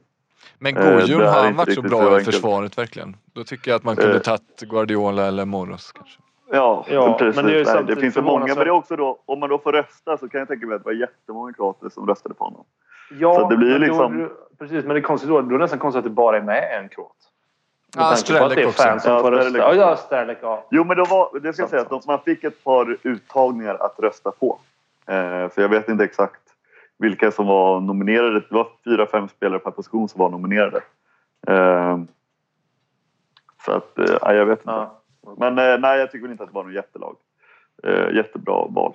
Men 0.60 0.78
Eh, 0.78 0.84
Gojun, 1.00 1.22
har 1.22 1.44
han 1.44 1.56
varit 1.56 1.74
så 1.76 1.82
bra 1.82 2.04
i 2.04 2.06
enkelt. 2.06 2.26
försvaret 2.26 2.78
verkligen? 2.78 3.16
Då 3.34 3.44
tycker 3.44 3.72
jag 3.72 3.76
att 3.76 3.84
man 3.84 3.96
kunde 3.96 4.16
Eh. 4.16 4.22
tagit 4.22 4.60
Guardiola 4.60 5.26
eller 5.26 5.46
Moros 5.46 5.92
kanske. 5.92 6.20
Ja, 6.52 6.86
Ja, 6.90 7.16
precis. 7.20 7.36
men 7.36 7.46
det 7.46 7.52
är 7.54 7.58
ju 7.58 7.64
Nej, 7.66 7.84
det 7.88 7.96
finns 7.96 8.14
så 8.14 8.22
många. 8.22 8.46
Men 8.46 8.56
det 8.58 8.64
är 8.64 8.70
också 8.70 8.96
då, 8.96 9.20
om 9.26 9.40
man 9.40 9.50
då 9.50 9.58
får 9.60 9.72
rösta 9.72 10.18
så 10.18 10.30
kan 10.30 10.40
jag 10.40 10.48
tänka 10.48 10.68
mig 10.68 10.76
att 10.76 10.84
det 10.84 10.86
var 10.90 10.94
jättemånga 10.94 11.54
kroater 11.54 11.90
som 11.90 12.08
röstade 12.08 12.36
på 12.36 12.44
honom. 12.44 12.64
Ja, 13.20 13.36
Så 13.36 13.50
det 13.50 13.58
blir 13.58 13.70
men 13.80 13.80
då- 13.82 13.86
liksom- 13.88 14.30
precis, 14.60 14.86
men 14.86 14.94
det 14.94 15.00
är 15.00 15.02
konstigt 15.02 15.30
då. 15.30 15.42
Då 15.42 15.48
är 15.48 15.52
det 15.52 15.58
nästan 15.58 15.80
konstigt 15.80 15.98
att 16.00 16.04
det 16.04 16.10
bara 16.10 16.38
är 16.38 16.42
med 16.42 16.80
en 16.84 16.90
kroat. 16.90 17.12
Ja, 17.98 18.16
Strelec 18.16 18.66
också. 18.68 18.84
fans 18.84 19.04
som 19.04 19.12
Ja, 19.14 19.22
får 19.22 19.32
rösta. 19.32 19.76
Ja, 19.76 20.36
ja. 20.42 20.66
Jo, 20.72 20.84
men 20.84 20.98
då 20.98 21.04
var, 21.06 21.40
det 21.40 21.54
ska 21.54 21.62
jag 21.62 21.70
säga 21.70 21.82
att 21.82 22.06
man 22.08 22.20
fick 22.26 22.44
ett 22.44 22.64
par 22.64 22.98
uttagningar 23.04 23.76
att 23.80 24.00
rösta 24.00 24.32
på. 24.32 24.60
Eh, 25.08 25.50
så 25.56 25.62
jag 25.62 25.70
vet 25.70 25.90
inte 25.90 26.04
exakt 26.04 26.42
vilka 27.04 27.32
som 27.32 27.46
var 27.48 27.80
nominerade. 27.82 28.40
Det 28.40 28.46
var 28.56 28.68
fyra, 28.86 29.08
fem 29.08 29.28
spelare 29.28 29.60
per 29.60 29.72
position 29.72 30.10
som 30.10 30.20
var 30.20 30.30
nominerade. 30.30 30.82
Eh, 31.48 31.98
så 33.66 33.72
att, 33.72 34.00
eh, 34.00 34.18
ja, 34.22 34.34
jag 34.34 34.46
vet 34.46 34.60
inte. 34.60 34.88
Men 35.38 35.58
eh, 35.60 35.80
nej, 35.80 36.00
jag 36.00 36.12
tycker 36.12 36.32
inte 36.32 36.44
att 36.44 36.50
det 36.50 36.56
var 36.56 36.64
något 36.64 36.74
jättelag. 36.74 37.16
Eh, 37.84 38.16
jättebra 38.16 38.66
val. 38.70 38.94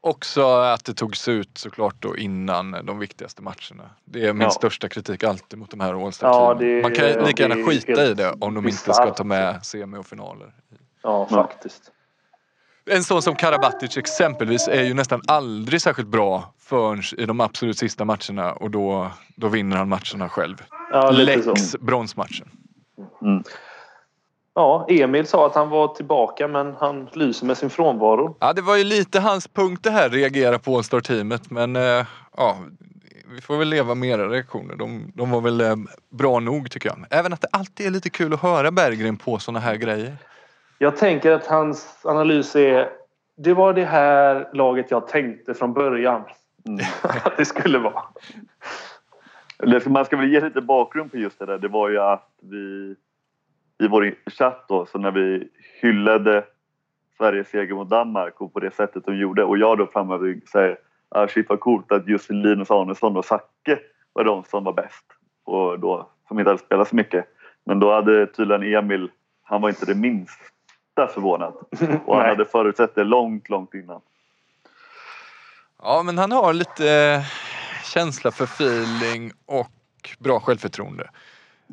Också 0.00 0.42
att 0.46 0.84
det 0.84 0.94
togs 0.94 1.28
ut 1.28 1.58
såklart 1.58 1.94
då 1.98 2.16
innan 2.16 2.70
de 2.86 2.98
viktigaste 2.98 3.42
matcherna. 3.42 3.90
Det 4.04 4.26
är 4.26 4.32
min 4.32 4.42
Ja. 4.42 4.50
största 4.50 4.88
kritik 4.88 5.24
alltid 5.24 5.58
mot 5.58 5.70
de 5.70 5.80
här 5.80 5.94
all 6.06 6.12
Ja, 6.20 6.54
det- 6.58 6.82
Man 6.82 6.92
kan 6.92 7.06
lika 7.06 7.42
gärna 7.42 7.54
är 7.54 7.64
skita 7.66 8.04
i 8.04 8.14
det 8.14 8.34
om 8.40 8.54
de 8.54 8.64
inte 8.64 8.76
ska 8.94 9.10
ta 9.10 9.24
med 9.24 9.64
semi 9.66 9.98
och 9.98 10.06
finaler. 10.06 10.52
ja, 11.02 11.26
faktiskt. 11.26 11.92
En 12.90 13.04
sån 13.04 13.22
som 13.22 13.36
Karabatic 13.36 13.96
exempelvis 13.96 14.68
är 14.68 14.82
ju 14.82 14.94
nästan 14.94 15.22
aldrig 15.26 15.82
särskilt 15.82 16.08
bra 16.08 16.54
förrän 16.58 17.02
i 17.18 17.26
de 17.26 17.40
absolut 17.40 17.78
sista 17.78 18.04
matcherna 18.04 18.52
och 18.52 18.70
då, 18.70 19.10
då 19.36 19.48
vinner 19.48 19.76
han 19.76 19.88
matcherna 19.88 20.28
själv. 20.28 20.62
Ja, 20.92 21.10
Lex 21.10 21.76
bronsmatchen. 21.80 22.48
Ja, 24.54 24.86
Emil 24.88 25.26
sa 25.26 25.46
att 25.46 25.54
han 25.54 25.68
var 25.68 25.88
tillbaka 25.88 26.48
men 26.48 26.74
han 26.80 27.08
lyser 27.12 27.46
med 27.46 27.58
sin 27.58 27.70
frånvaro. 27.70 28.36
Ja, 28.40 28.52
det 28.52 28.62
var 28.62 28.76
ju 28.76 28.84
lite 28.84 29.20
hans 29.20 29.48
punkt 29.48 29.80
det 29.82 29.90
här, 29.90 30.10
reagera 30.10 30.58
på 30.58 30.76
All-Star-teamet. 30.76 31.50
Men 31.50 31.76
eh, 31.76 32.06
ja, 32.36 32.58
vi 33.34 33.40
får 33.40 33.56
väl 33.56 33.68
leva 33.68 33.94
med 33.94 34.08
era 34.08 34.28
reaktioner. 34.28 34.76
De, 34.76 35.12
de 35.14 35.30
var 35.30 35.40
väl 35.40 35.60
eh, 35.60 35.76
bra 36.10 36.40
nog 36.40 36.70
tycker 36.70 36.88
jag. 36.88 37.06
Även 37.10 37.32
att 37.32 37.40
det 37.40 37.48
alltid 37.52 37.86
är 37.86 37.90
lite 37.90 38.10
kul 38.10 38.32
att 38.32 38.40
höra 38.42 38.70
Berggren 38.70 39.16
på 39.16 39.38
såna 39.38 39.60
här 39.60 39.74
grejer. 39.74 40.16
Jag 40.82 40.96
tänker 40.96 41.32
att 41.32 41.46
hans 41.46 42.06
analys 42.06 42.56
är 42.56 42.88
det 43.36 43.54
var 43.54 43.72
det 43.72 43.84
här 43.84 44.48
laget 44.52 44.90
jag 44.90 45.08
tänkte 45.08 45.54
från 45.54 45.72
början 45.72 46.22
att 47.24 47.36
det 47.36 47.44
skulle 47.44 47.78
vara. 47.78 48.02
Man 49.86 50.04
ska 50.04 50.16
väl 50.16 50.32
ge 50.32 50.40
lite 50.40 50.60
bakgrund 50.60 51.10
på 51.10 51.16
just 51.16 51.38
det 51.38 51.46
där. 51.46 51.58
Det 51.58 51.68
var 51.68 51.88
ju 51.88 51.98
att 51.98 52.28
vi 52.40 52.96
i 53.82 53.88
vår 53.88 54.14
chatt 54.30 54.64
då, 54.68 54.86
så 54.86 54.98
när 54.98 55.10
vi 55.10 55.48
hyllade 55.80 56.44
Sveriges 57.18 57.48
seger 57.48 57.74
mot 57.74 57.90
Danmark 57.90 58.40
och 58.40 58.52
på 58.52 58.60
det 58.60 58.74
sättet 58.74 59.06
de 59.06 59.16
gjorde 59.16 59.44
och 59.44 59.58
jag 59.58 59.78
då 59.78 59.86
framöver 59.86 60.40
säger 60.52 60.78
ah, 61.08 61.28
shit 61.28 61.48
vad 61.48 61.60
coolt 61.60 61.92
att 61.92 62.08
just 62.08 62.30
Linus 62.30 62.70
Arnesson 62.70 63.16
och 63.16 63.24
Zacke 63.24 63.78
var 64.12 64.24
de 64.24 64.44
som 64.44 64.64
var 64.64 64.72
bäst 64.72 65.06
och 65.44 65.80
då 65.80 66.10
som 66.28 66.38
inte 66.38 66.50
hade 66.50 66.62
spelat 66.62 66.88
så 66.88 66.96
mycket. 66.96 67.24
Men 67.64 67.80
då 67.80 67.92
hade 67.92 68.26
tydligen 68.26 68.62
Emil, 68.62 69.10
han 69.42 69.62
var 69.62 69.68
inte 69.68 69.86
det 69.86 69.94
minsta 70.96 71.14
förvånad 71.14 71.54
och 72.06 72.16
han 72.16 72.28
hade 72.28 72.44
förutsett 72.44 72.94
det 72.94 73.04
långt, 73.04 73.48
långt 73.48 73.74
innan. 73.74 74.00
Ja, 75.82 76.02
men 76.02 76.18
han 76.18 76.32
har 76.32 76.52
lite 76.52 76.90
eh, 76.90 77.22
känsla 77.84 78.30
för 78.30 78.44
feeling 78.44 79.32
och 79.46 79.70
bra 80.18 80.40
självförtroende. 80.40 81.10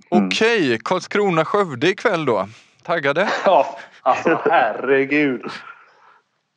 Okej, 0.09 0.79
Karlskrona-Skövde 0.79 1.87
ikväll 1.87 2.25
då. 2.25 2.47
Taggade? 2.83 3.29
Ja, 3.45 3.77
alltså 4.01 4.41
herregud. 4.45 5.45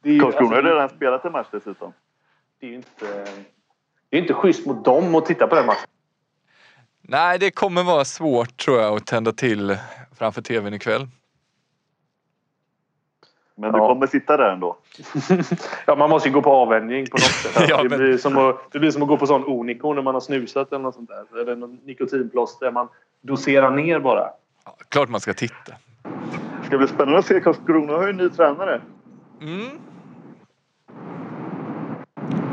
Det 0.03 0.09
är 0.09 0.13
ju, 0.13 0.21
Karlskrona 0.21 0.51
har 0.51 0.57
alltså, 0.57 0.75
redan 0.75 0.89
spelat 0.89 1.25
en 1.25 1.33
match 1.33 1.49
dessutom. 1.51 1.93
det 2.61 2.67
är 2.67 2.71
ju 2.71 2.77
inte, 2.77 3.25
det 4.11 4.17
är 4.17 4.21
inte 4.21 4.35
schysst 4.35 4.67
mot 4.67 4.85
dem 4.85 5.15
att 5.15 5.27
titta 5.27 5.47
på 5.47 5.55
den 5.55 5.67
matchen. 5.67 5.89
Nej, 7.03 7.39
det 7.39 7.51
kommer 7.51 7.83
vara 7.83 8.05
svårt 8.05 8.57
tror 8.57 8.81
jag 8.81 8.97
att 8.97 9.07
tända 9.07 9.33
till 9.33 9.77
framför 10.19 10.43
tvn 10.43 10.75
ikväll. 10.75 11.09
Men 13.63 13.73
du 13.73 13.79
Ja. 13.79 13.89
kommer 13.89 14.07
sitta 14.07 14.37
där 14.37 14.51
ändå. 14.53 14.77
Ja, 15.87 15.97
man 15.97 16.11
måste 16.11 16.29
ju 16.29 16.35
gå 16.35 16.43
på 16.43 16.53
avvänjning 16.53 17.07
på 17.07 17.17
något 17.17 17.23
sätt. 17.23 17.65
Ja, 17.69 17.83
det, 17.83 17.89
men- 17.89 17.99
blir 17.99 18.19
som 18.19 18.37
att, 18.39 18.73
det 18.73 18.79
blir 18.79 18.91
som 18.91 19.03
att 19.03 19.09
gå 19.09 19.17
på 19.17 19.27
sån 19.27 19.45
Onico 19.45 19.93
när 19.93 20.03
man 20.03 20.15
har 20.15 20.21
snusat 20.21 20.73
eller 20.73 20.83
något 20.83 20.95
sånt 20.95 21.11
där. 21.11 21.41
Eller 21.41 21.57
någon 21.57 21.75
nikotinplåster. 21.85 22.71
Man 22.71 22.89
doserar 23.21 23.71
ner 23.71 24.01
bara. 24.01 24.31
Ja, 24.65 24.75
klart 24.89 25.09
man 25.09 25.21
ska 25.21 25.33
titta. 25.35 25.73
Det 26.61 26.67
ska 26.67 26.79
bli 26.79 26.87
spännande 26.89 27.19
att 27.19 27.27
se. 27.27 27.41
Karlskrona 27.41 27.93
har 27.93 28.03
ju 28.03 28.11
en 28.11 28.17
ny 28.17 28.29
tränare. 28.29 28.81
Mm. 29.41 29.69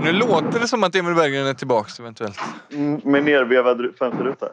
Nu 0.03 0.11
låter 0.11 0.59
det 0.59 0.67
som 0.67 0.83
att 0.83 0.95
Emil 0.95 1.15
Berggren 1.15 1.47
är 1.47 1.53
tillbaks 1.53 1.99
eventuellt. 1.99 2.39
Mm, 2.71 3.01
med 3.03 3.23
nervevad 3.25 3.85
fönsterruta. 3.99 4.49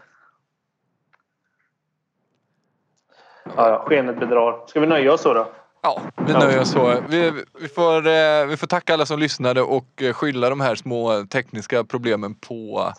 Ja, 3.45 3.53
ja, 3.69 3.85
skenet 3.87 4.19
bedrar. 4.21 4.67
Ska 4.67 4.81
vi 4.81 4.87
nöja 4.87 5.13
oss 5.13 5.21
så 5.23 5.35
då? 5.35 5.49
Ja, 5.87 6.01
vi 6.26 6.32
nöjer 6.32 6.61
oss 6.61 6.70
så. 6.70 7.01
Vi, 7.09 7.32
vi, 7.61 7.68
får, 7.68 8.07
eh, 8.07 8.47
vi 8.47 8.57
får 8.57 8.66
tacka 8.66 8.95
alla 8.95 9.07
som 9.07 9.18
lyssnade 9.18 9.62
och 9.62 10.03
eh, 10.03 10.12
skylla 10.12 10.51
de 10.51 10.61
här 10.61 10.74
små 10.74 11.26
tekniska 11.26 11.84
problemen 11.84 12.34
på 12.34 12.93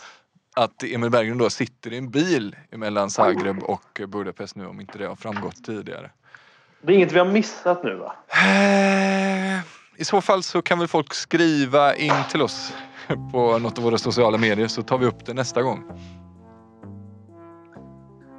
att 0.56 0.84
Emil 0.84 1.10
Berggren 1.10 1.38
då 1.38 1.50
sitter 1.50 1.94
i 1.94 1.98
en 1.98 2.10
bil 2.10 2.56
mellan 2.72 3.10
Zagreb 3.10 3.64
och 3.64 4.02
Budapest 4.08 4.56
nu 4.56 4.66
om 4.66 4.82
inte 4.82 4.98
det 4.98 5.08
har 5.08 5.16
framgått 5.16 5.64
tidigare. 5.64 6.12
Det 6.82 6.94
är 6.94 6.96
inget 6.96 7.12
vi 7.12 7.20
har 7.20 7.26
missat 7.26 7.84
nu 7.84 7.96
va? 7.96 8.16
Eh, 8.30 9.60
I 9.96 10.06
så 10.06 10.22
fall 10.22 10.44
så 10.44 10.62
kan 10.62 10.80
väl 10.80 10.88
folk 10.88 11.14
skriva 11.14 11.96
in 11.96 12.14
till 12.32 12.42
oss 12.42 12.74
på 13.32 13.60
något 13.60 13.78
av 13.78 13.84
våra 13.84 13.98
sociala 13.98 14.38
medier 14.38 14.68
så 14.68 14.84
tar 14.84 14.98
vi 14.98 15.06
upp 15.06 15.26
det 15.26 15.34
nästa 15.34 15.62
gång. 15.62 15.84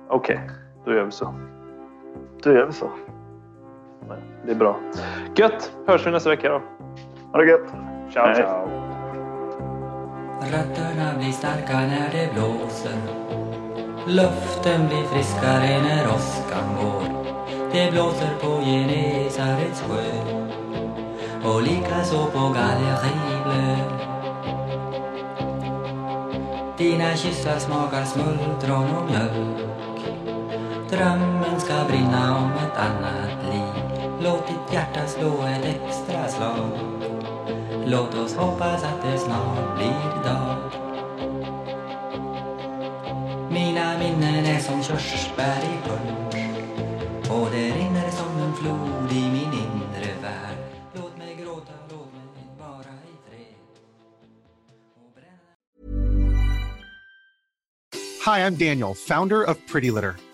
Okej, 0.09 0.51
då 0.85 0.95
gör 0.95 1.05
vi 1.05 1.13
så. 1.13 1.35
Då 2.43 2.53
gör 2.53 2.67
vi 2.67 2.73
så. 2.73 2.91
Nej, 4.09 4.19
Det 4.45 4.51
är 4.51 4.55
bra. 4.57 4.77
Gött! 5.37 5.73
Hörs 5.87 6.07
vi 6.07 6.11
nästa 6.11 6.31
vecka 6.31 6.49
då. 6.49 6.63
Ha 7.33 7.39
det 7.39 7.47
gött! 7.51 7.67
Ciao, 8.13 8.27
Hej. 8.27 8.35
ciao. 8.37 8.69
Rötterna 10.43 11.19
blir 11.19 11.33
starka 11.33 11.73
när 11.81 12.09
det 12.13 12.33
blåser 12.35 12.99
Luften 14.07 14.89
blir 14.89 15.03
friskare 15.03 15.83
när 15.83 16.07
åskan 16.07 16.77
går 16.83 17.25
Det 17.73 17.91
blåser 17.93 18.31
på 18.41 18.61
Genesarets 18.65 19.83
sjö 19.83 20.11
och 21.51 21.63
likaså 21.63 22.25
på 22.33 22.39
Gallerivlö 22.39 23.77
Dina 26.79 27.17
kyssar 27.17 27.59
smakar 27.59 28.05
smultron 28.05 28.97
och 28.97 29.11
mjölk 29.11 29.59
Drömmen 30.91 31.61
ska 31.61 31.75
brinna 31.89 32.37
om 32.37 32.51
ett 32.53 32.79
annat 32.79 33.55
liv 33.55 33.98
Låt 34.21 34.47
ditt 34.47 34.73
hjärta 34.73 35.07
slå 35.07 35.43
ett 35.43 35.65
extra 35.65 36.29
slag. 36.29 36.71
Låt 37.87 38.15
oss 38.15 38.35
hoppas 38.37 38.85
att 38.85 39.03
det 39.03 39.19
snart 39.19 39.77
blir 39.77 40.25
dag. 40.25 40.57
Mina 43.51 43.99
minnen 43.99 44.45
är 44.45 44.59
som 44.59 44.83
körsbär 44.83 45.63
i 45.63 45.89
punsch 45.89 47.31
Och 47.31 47.49
det 47.53 47.71
rinner 47.71 48.11
som 48.11 48.39
en 48.39 48.55
flod 48.55 49.13
i 49.13 49.21
min 49.21 49.53
inre 49.53 50.13
värld. 50.23 50.59
Låt 50.95 51.19
mig 51.19 51.37
gråta, 51.43 51.73
låt 51.91 52.13
mig 52.13 52.47
vara 52.59 52.79
i 52.79 53.15
fred. 53.29 53.55
Och 54.97 55.13
bränna 55.15 55.49
Hi, 58.27 58.41
I'm 58.47 58.57
Daniel, 58.57 58.95
founder 58.95 59.51
of 59.51 59.57
Pretty 59.73 59.91
Litter. 59.91 60.28